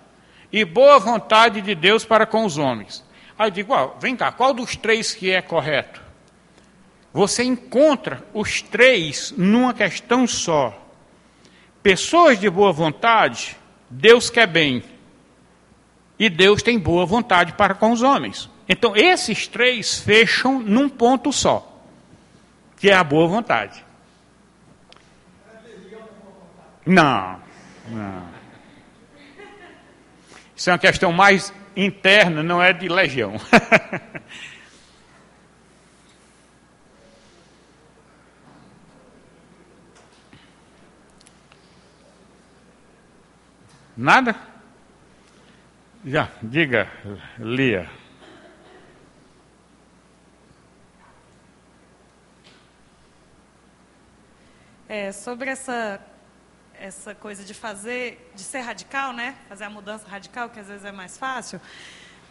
e 0.51 0.65
boa 0.65 0.99
vontade 0.99 1.61
de 1.61 1.75
Deus 1.75 2.03
para 2.03 2.25
com 2.25 2.45
os 2.45 2.57
homens. 2.57 3.03
Aí 3.37 3.47
eu 3.47 3.51
digo, 3.51 3.73
ó, 3.73 3.93
vem 3.99 4.15
cá, 4.15 4.31
qual 4.31 4.53
dos 4.53 4.75
três 4.75 5.13
que 5.13 5.31
é 5.31 5.41
correto? 5.41 6.01
Você 7.13 7.43
encontra 7.43 8.23
os 8.33 8.61
três 8.61 9.33
numa 9.37 9.73
questão 9.73 10.27
só. 10.27 10.88
Pessoas 11.81 12.39
de 12.39 12.49
boa 12.49 12.71
vontade, 12.71 13.57
Deus 13.89 14.29
quer 14.29 14.47
bem. 14.47 14.83
E 16.17 16.29
Deus 16.29 16.61
tem 16.61 16.77
boa 16.77 17.05
vontade 17.05 17.53
para 17.53 17.73
com 17.73 17.91
os 17.91 18.01
homens. 18.01 18.49
Então, 18.67 18.95
esses 18.95 19.47
três 19.47 19.99
fecham 19.99 20.59
num 20.59 20.89
ponto 20.89 21.31
só, 21.31 21.81
que 22.77 22.89
é 22.89 22.93
a 22.93 23.03
boa 23.03 23.27
vontade. 23.27 23.83
Não, 26.85 27.39
não. 27.87 28.39
Isso 30.55 30.69
é 30.69 30.73
uma 30.73 30.79
questão 30.79 31.13
mais 31.13 31.53
interna, 31.75 32.43
não 32.43 32.61
é 32.61 32.73
de 32.73 32.89
legião. 32.89 33.35
Nada? 44.01 44.33
Já, 46.05 46.29
diga, 46.41 46.89
Lia. 47.37 47.89
É, 54.87 55.11
sobre 55.11 55.49
essa, 55.49 55.99
essa 56.79 57.13
coisa 57.13 57.43
de 57.43 57.53
fazer, 57.53 58.31
de 58.33 58.41
ser 58.41 58.61
radical, 58.61 59.11
né? 59.11 59.35
Fazer 59.49 59.65
a 59.65 59.69
mudança 59.69 60.07
radical, 60.07 60.49
que 60.49 60.61
às 60.61 60.69
vezes 60.69 60.85
é 60.85 60.93
mais 60.93 61.17
fácil. 61.17 61.59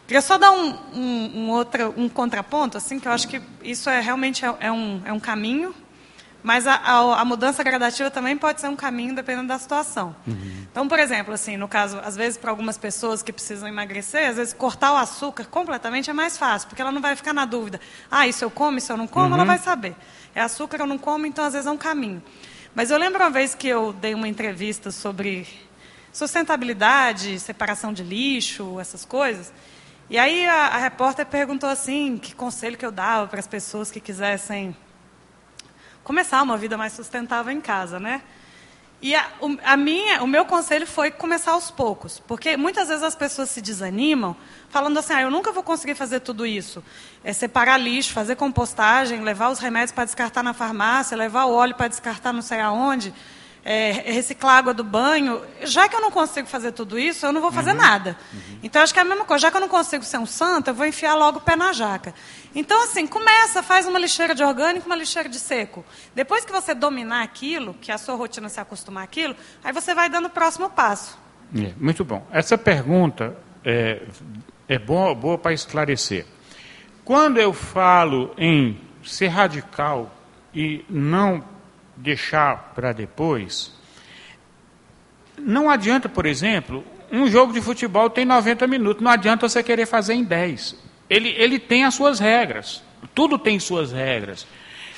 Queria 0.07 0.21
só 0.21 0.39
dar 0.39 0.49
um, 0.49 0.71
um, 0.91 1.31
um, 1.35 1.49
outro, 1.51 1.93
um 1.95 2.09
contraponto, 2.09 2.79
assim, 2.79 2.99
que 2.99 3.07
eu 3.07 3.11
acho 3.11 3.27
que 3.27 3.39
isso 3.61 3.91
é 3.91 4.01
realmente 4.01 4.43
é, 4.43 4.55
é 4.59 4.71
um, 4.71 5.03
é 5.05 5.13
um 5.13 5.19
caminho, 5.19 5.75
mas 6.41 6.65
a, 6.65 6.75
a, 6.75 7.21
a, 7.21 7.25
mudança 7.25 7.63
gradativa 7.63 8.09
também 8.09 8.37
pode 8.37 8.61
ser 8.61 8.67
um 8.69 8.75
caminho 8.75 9.13
dependendo 9.13 9.49
da 9.49 9.59
situação. 9.59 10.15
Uhum. 10.25 10.65
Então, 10.71 10.87
por 10.87 10.97
exemplo, 10.97 11.33
assim, 11.33 11.57
no 11.57 11.67
caso, 11.67 11.99
às 12.03 12.15
vezes 12.15 12.37
para 12.37 12.49
algumas 12.49 12.77
pessoas 12.77 13.21
que 13.21 13.33
precisam 13.33 13.67
emagrecer, 13.67 14.29
às 14.29 14.37
vezes 14.37 14.53
cortar 14.53 14.93
o 14.93 14.97
açúcar 14.97 15.45
completamente 15.45 16.09
é 16.09 16.13
mais 16.13 16.37
fácil, 16.37 16.69
porque 16.69 16.81
ela 16.81 16.91
não 16.91 17.01
vai 17.01 17.15
ficar 17.15 17.33
na 17.33 17.45
dúvida. 17.45 17.79
Ah, 18.09 18.27
isso 18.27 18.43
eu 18.43 18.49
como, 18.49 18.77
isso 18.77 18.91
eu 18.91 18.97
não 18.97 19.07
como, 19.07 19.27
uhum. 19.27 19.33
ela 19.33 19.45
vai 19.45 19.57
saber. 19.57 19.95
É 20.33 20.41
açúcar 20.41 20.79
eu 20.79 20.87
não 20.87 20.97
como, 20.97 21.25
então 21.25 21.43
às 21.43 21.53
vezes 21.53 21.67
é 21.67 21.71
um 21.71 21.77
caminho. 21.77 22.23
Mas 22.73 22.91
eu 22.91 22.97
lembro 22.97 23.21
uma 23.21 23.31
vez 23.31 23.53
que 23.53 23.67
eu 23.67 23.91
dei 23.91 24.13
uma 24.13 24.27
entrevista 24.27 24.91
sobre 24.91 25.47
sustentabilidade, 26.13 27.39
separação 27.39 27.91
de 27.91 28.03
lixo, 28.03 28.79
essas 28.79 29.03
coisas. 29.03 29.51
E 30.09 30.17
aí 30.17 30.45
a, 30.45 30.67
a 30.67 30.77
repórter 30.77 31.25
perguntou 31.25 31.69
assim, 31.69 32.17
que 32.17 32.33
conselho 32.33 32.77
que 32.77 32.85
eu 32.85 32.91
dava 32.91 33.27
para 33.27 33.39
as 33.39 33.47
pessoas 33.47 33.91
que 33.91 33.99
quisessem 33.99 34.75
começar 36.09 36.41
uma 36.41 36.57
vida 36.57 36.75
mais 36.75 36.93
sustentável 36.93 37.53
em 37.53 37.61
casa, 37.61 37.99
né? 37.99 38.23
E 38.99 39.13
a, 39.13 39.27
a, 39.63 39.77
minha, 39.77 40.23
o 40.23 40.27
meu 40.27 40.43
conselho 40.43 40.87
foi 40.87 41.11
começar 41.11 41.51
aos 41.51 41.69
poucos, 41.69 42.17
porque 42.17 42.57
muitas 42.57 42.87
vezes 42.87 43.03
as 43.03 43.13
pessoas 43.13 43.51
se 43.51 43.61
desanimam, 43.61 44.35
falando 44.69 44.97
assim: 44.97 45.13
ah, 45.13 45.21
eu 45.21 45.29
nunca 45.29 45.51
vou 45.51 45.61
conseguir 45.61 45.93
fazer 45.93 46.21
tudo 46.21 46.47
isso. 46.47 46.83
É 47.23 47.31
separar 47.31 47.77
lixo, 47.77 48.11
fazer 48.11 48.35
compostagem, 48.35 49.21
levar 49.21 49.49
os 49.49 49.59
remédios 49.59 49.91
para 49.91 50.03
descartar 50.03 50.41
na 50.41 50.51
farmácia, 50.51 51.15
levar 51.15 51.45
o 51.45 51.53
óleo 51.53 51.75
para 51.75 51.87
descartar 51.87 52.33
não 52.33 52.41
sei 52.41 52.59
aonde 52.59 53.13
é, 53.63 53.91
reciclar 53.91 54.57
água 54.57 54.73
do 54.73 54.83
banho, 54.83 55.41
já 55.63 55.87
que 55.87 55.95
eu 55.95 56.01
não 56.01 56.11
consigo 56.11 56.47
fazer 56.47 56.71
tudo 56.71 56.97
isso, 56.97 57.25
eu 57.25 57.31
não 57.31 57.41
vou 57.41 57.51
fazer 57.51 57.71
uhum. 57.71 57.77
nada. 57.77 58.17
Uhum. 58.33 58.59
Então, 58.63 58.81
acho 58.81 58.93
que 58.93 58.99
é 58.99 59.01
a 59.01 59.05
mesma 59.05 59.25
coisa. 59.25 59.41
Já 59.41 59.51
que 59.51 59.57
eu 59.57 59.61
não 59.61 59.67
consigo 59.67 60.03
ser 60.03 60.17
um 60.17 60.25
santo, 60.25 60.69
eu 60.69 60.73
vou 60.73 60.85
enfiar 60.85 61.15
logo 61.15 61.39
o 61.39 61.41
pé 61.41 61.55
na 61.55 61.73
jaca. 61.73 62.13
Então, 62.55 62.83
assim, 62.83 63.05
começa, 63.05 63.61
faz 63.61 63.85
uma 63.85 63.99
lixeira 63.99 64.33
de 64.33 64.43
orgânico, 64.43 64.85
uma 64.85 64.95
lixeira 64.95 65.29
de 65.29 65.39
seco. 65.39 65.85
Depois 66.15 66.45
que 66.45 66.51
você 66.51 66.73
dominar 66.73 67.21
aquilo, 67.21 67.73
que 67.75 67.91
a 67.91 67.97
sua 67.97 68.15
rotina 68.15 68.49
se 68.49 68.59
acostumar 68.59 69.03
àquilo, 69.03 69.35
aí 69.63 69.73
você 69.73 69.93
vai 69.93 70.09
dando 70.09 70.25
o 70.25 70.29
próximo 70.29 70.69
passo. 70.69 71.17
É, 71.55 71.73
muito 71.77 72.03
bom. 72.05 72.25
Essa 72.31 72.57
pergunta 72.57 73.35
é, 73.63 74.01
é 74.67 74.79
boa, 74.79 75.13
boa 75.13 75.37
para 75.37 75.53
esclarecer. 75.53 76.25
Quando 77.03 77.39
eu 77.39 77.53
falo 77.53 78.33
em 78.37 78.79
ser 79.03 79.27
radical 79.27 80.13
e 80.53 80.85
não 80.89 81.43
deixar 81.99 82.71
para 82.73 82.91
depois. 82.93 83.71
Não 85.37 85.69
adianta, 85.69 86.09
por 86.09 86.25
exemplo, 86.25 86.83
um 87.11 87.27
jogo 87.27 87.53
de 87.53 87.61
futebol 87.61 88.09
tem 88.09 88.25
90 88.25 88.67
minutos, 88.67 89.03
não 89.03 89.11
adianta 89.11 89.47
você 89.47 89.61
querer 89.61 89.85
fazer 89.85 90.13
em 90.13 90.23
10. 90.23 90.75
Ele, 91.09 91.29
ele 91.29 91.59
tem 91.59 91.83
as 91.83 91.95
suas 91.95 92.19
regras, 92.19 92.83
tudo 93.13 93.37
tem 93.37 93.59
suas 93.59 93.91
regras. 93.91 94.47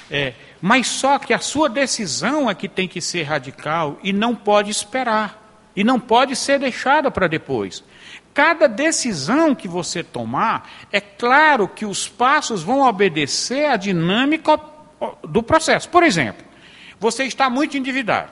É, 0.09 0.33
mas 0.61 0.87
só 0.87 1.17
que 1.17 1.33
a 1.33 1.39
sua 1.39 1.69
decisão 1.69 2.49
é 2.49 2.53
que 2.53 2.67
tem 2.67 2.87
que 2.87 2.99
ser 2.99 3.23
radical 3.23 3.97
e 4.03 4.11
não 4.11 4.35
pode 4.35 4.69
esperar. 4.69 5.39
E 5.73 5.85
não 5.85 5.97
pode 5.97 6.35
ser 6.35 6.59
deixada 6.59 7.09
para 7.09 7.27
depois. 7.27 7.81
Cada 8.33 8.67
decisão 8.67 9.55
que 9.55 9.69
você 9.69 10.03
tomar, 10.03 10.69
é 10.91 10.99
claro 10.99 11.65
que 11.65 11.85
os 11.85 12.09
passos 12.09 12.61
vão 12.61 12.81
obedecer 12.81 13.69
à 13.69 13.77
dinâmica 13.77 14.59
do 15.23 15.41
processo. 15.41 15.87
Por 15.87 16.03
exemplo, 16.03 16.45
você 17.01 17.23
está 17.23 17.49
muito 17.49 17.75
endividado. 17.75 18.31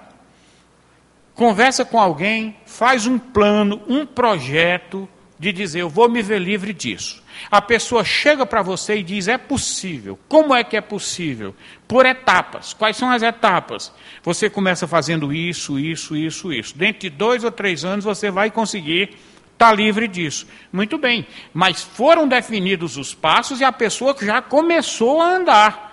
Conversa 1.33 1.83
com 1.83 1.99
alguém, 1.99 2.55
faz 2.67 3.07
um 3.07 3.17
plano, 3.17 3.81
um 3.87 4.05
projeto 4.05 5.09
de 5.39 5.51
dizer: 5.51 5.79
eu 5.79 5.89
vou 5.89 6.07
me 6.07 6.21
ver 6.21 6.39
livre 6.39 6.71
disso. 6.71 7.23
A 7.49 7.61
pessoa 7.63 8.03
chega 8.03 8.45
para 8.45 8.61
você 8.61 8.97
e 8.97 9.03
diz: 9.03 9.27
é 9.27 9.39
possível. 9.39 10.19
Como 10.27 10.53
é 10.53 10.63
que 10.63 10.77
é 10.77 10.81
possível? 10.81 11.55
Por 11.87 12.05
etapas. 12.05 12.71
Quais 12.71 12.95
são 12.95 13.09
as 13.09 13.23
etapas? 13.23 13.91
Você 14.21 14.51
começa 14.51 14.87
fazendo 14.87 15.33
isso, 15.33 15.79
isso, 15.79 16.15
isso, 16.15 16.53
isso. 16.53 16.77
Dentro 16.77 17.01
de 17.01 17.09
dois 17.09 17.43
ou 17.43 17.51
três 17.51 17.83
anos 17.83 18.05
você 18.05 18.29
vai 18.29 18.51
conseguir 18.51 19.17
estar 19.53 19.69
tá 19.69 19.73
livre 19.73 20.07
disso. 20.07 20.45
Muito 20.71 20.99
bem. 20.99 21.25
Mas 21.51 21.81
foram 21.81 22.27
definidos 22.27 22.97
os 22.97 23.15
passos 23.15 23.61
e 23.61 23.63
a 23.63 23.71
pessoa 23.71 24.15
já 24.21 24.43
começou 24.43 25.21
a 25.21 25.31
andar. 25.37 25.88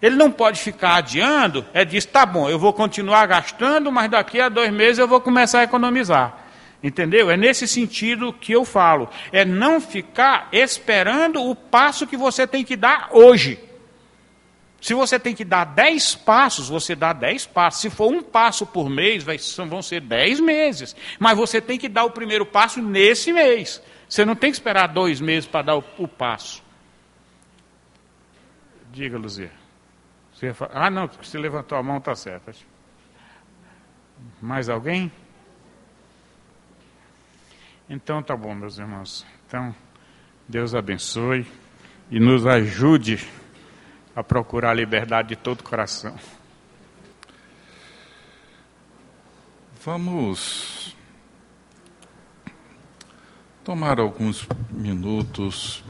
Ele 0.00 0.16
não 0.16 0.30
pode 0.30 0.60
ficar 0.60 0.96
adiando, 0.96 1.64
é 1.74 1.84
disso, 1.84 2.08
tá 2.08 2.24
bom, 2.24 2.48
eu 2.48 2.58
vou 2.58 2.72
continuar 2.72 3.26
gastando, 3.26 3.92
mas 3.92 4.10
daqui 4.10 4.40
a 4.40 4.48
dois 4.48 4.72
meses 4.72 4.98
eu 4.98 5.06
vou 5.06 5.20
começar 5.20 5.60
a 5.60 5.64
economizar. 5.64 6.40
Entendeu? 6.82 7.30
É 7.30 7.36
nesse 7.36 7.68
sentido 7.68 8.32
que 8.32 8.52
eu 8.52 8.64
falo. 8.64 9.08
É 9.30 9.44
não 9.44 9.80
ficar 9.80 10.48
esperando 10.50 11.42
o 11.42 11.54
passo 11.54 12.06
que 12.06 12.16
você 12.16 12.46
tem 12.46 12.64
que 12.64 12.74
dar 12.74 13.10
hoje. 13.12 13.58
Se 14.80 14.94
você 14.94 15.18
tem 15.18 15.34
que 15.34 15.44
dar 15.44 15.64
dez 15.64 16.14
passos, 16.14 16.70
você 16.70 16.96
dá 16.96 17.12
dez 17.12 17.44
passos. 17.44 17.82
Se 17.82 17.90
for 17.90 18.10
um 18.10 18.22
passo 18.22 18.64
por 18.64 18.88
mês, 18.88 19.22
vai, 19.22 19.36
vão 19.68 19.82
ser 19.82 20.00
dez 20.00 20.40
meses. 20.40 20.96
Mas 21.18 21.36
você 21.36 21.60
tem 21.60 21.78
que 21.78 21.88
dar 21.88 22.04
o 22.04 22.10
primeiro 22.10 22.46
passo 22.46 22.80
nesse 22.80 23.30
mês. 23.30 23.82
Você 24.08 24.24
não 24.24 24.34
tem 24.34 24.50
que 24.50 24.56
esperar 24.56 24.86
dois 24.86 25.20
meses 25.20 25.46
para 25.46 25.62
dar 25.62 25.76
o, 25.76 25.84
o 25.98 26.08
passo. 26.08 26.62
Diga, 28.90 29.18
Luzia. 29.18 29.59
Você 30.40 30.54
ah, 30.72 30.88
não, 30.88 31.06
se 31.22 31.36
levantou 31.36 31.76
a 31.76 31.82
mão, 31.82 31.98
está 31.98 32.14
certo. 32.14 32.50
Mais 34.40 34.70
alguém? 34.70 35.12
Então 37.90 38.22
tá 38.22 38.34
bom, 38.34 38.54
meus 38.54 38.78
irmãos. 38.78 39.26
Então, 39.46 39.74
Deus 40.48 40.74
abençoe 40.74 41.46
e 42.10 42.18
nos 42.18 42.46
ajude 42.46 43.22
a 44.16 44.24
procurar 44.24 44.70
a 44.70 44.74
liberdade 44.74 45.28
de 45.28 45.36
todo 45.36 45.60
o 45.60 45.64
coração. 45.64 46.16
Vamos 49.84 50.96
tomar 53.62 54.00
alguns 54.00 54.48
minutos 54.70 55.84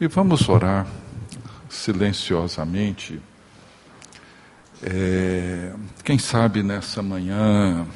e 0.00 0.06
vamos 0.06 0.48
orar 0.48 0.86
silenciosamente, 1.68 3.20
é, 4.82 5.74
quem 6.04 6.18
sabe 6.18 6.62
nessa 6.62 7.02
manhã, 7.02 7.86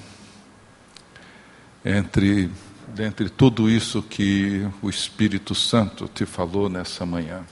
entre, 1.85 2.51
dentre 2.89 3.29
tudo 3.29 3.71
isso 3.71 4.03
que 4.03 4.69
o 4.81 4.91
Espírito 4.91 5.55
Santo 5.55 6.09
te 6.09 6.27
falou 6.27 6.69
nessa 6.69 7.07
manhã, 7.07 7.45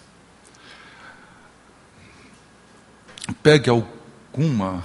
pegue 3.42 3.70
alguma 3.70 4.82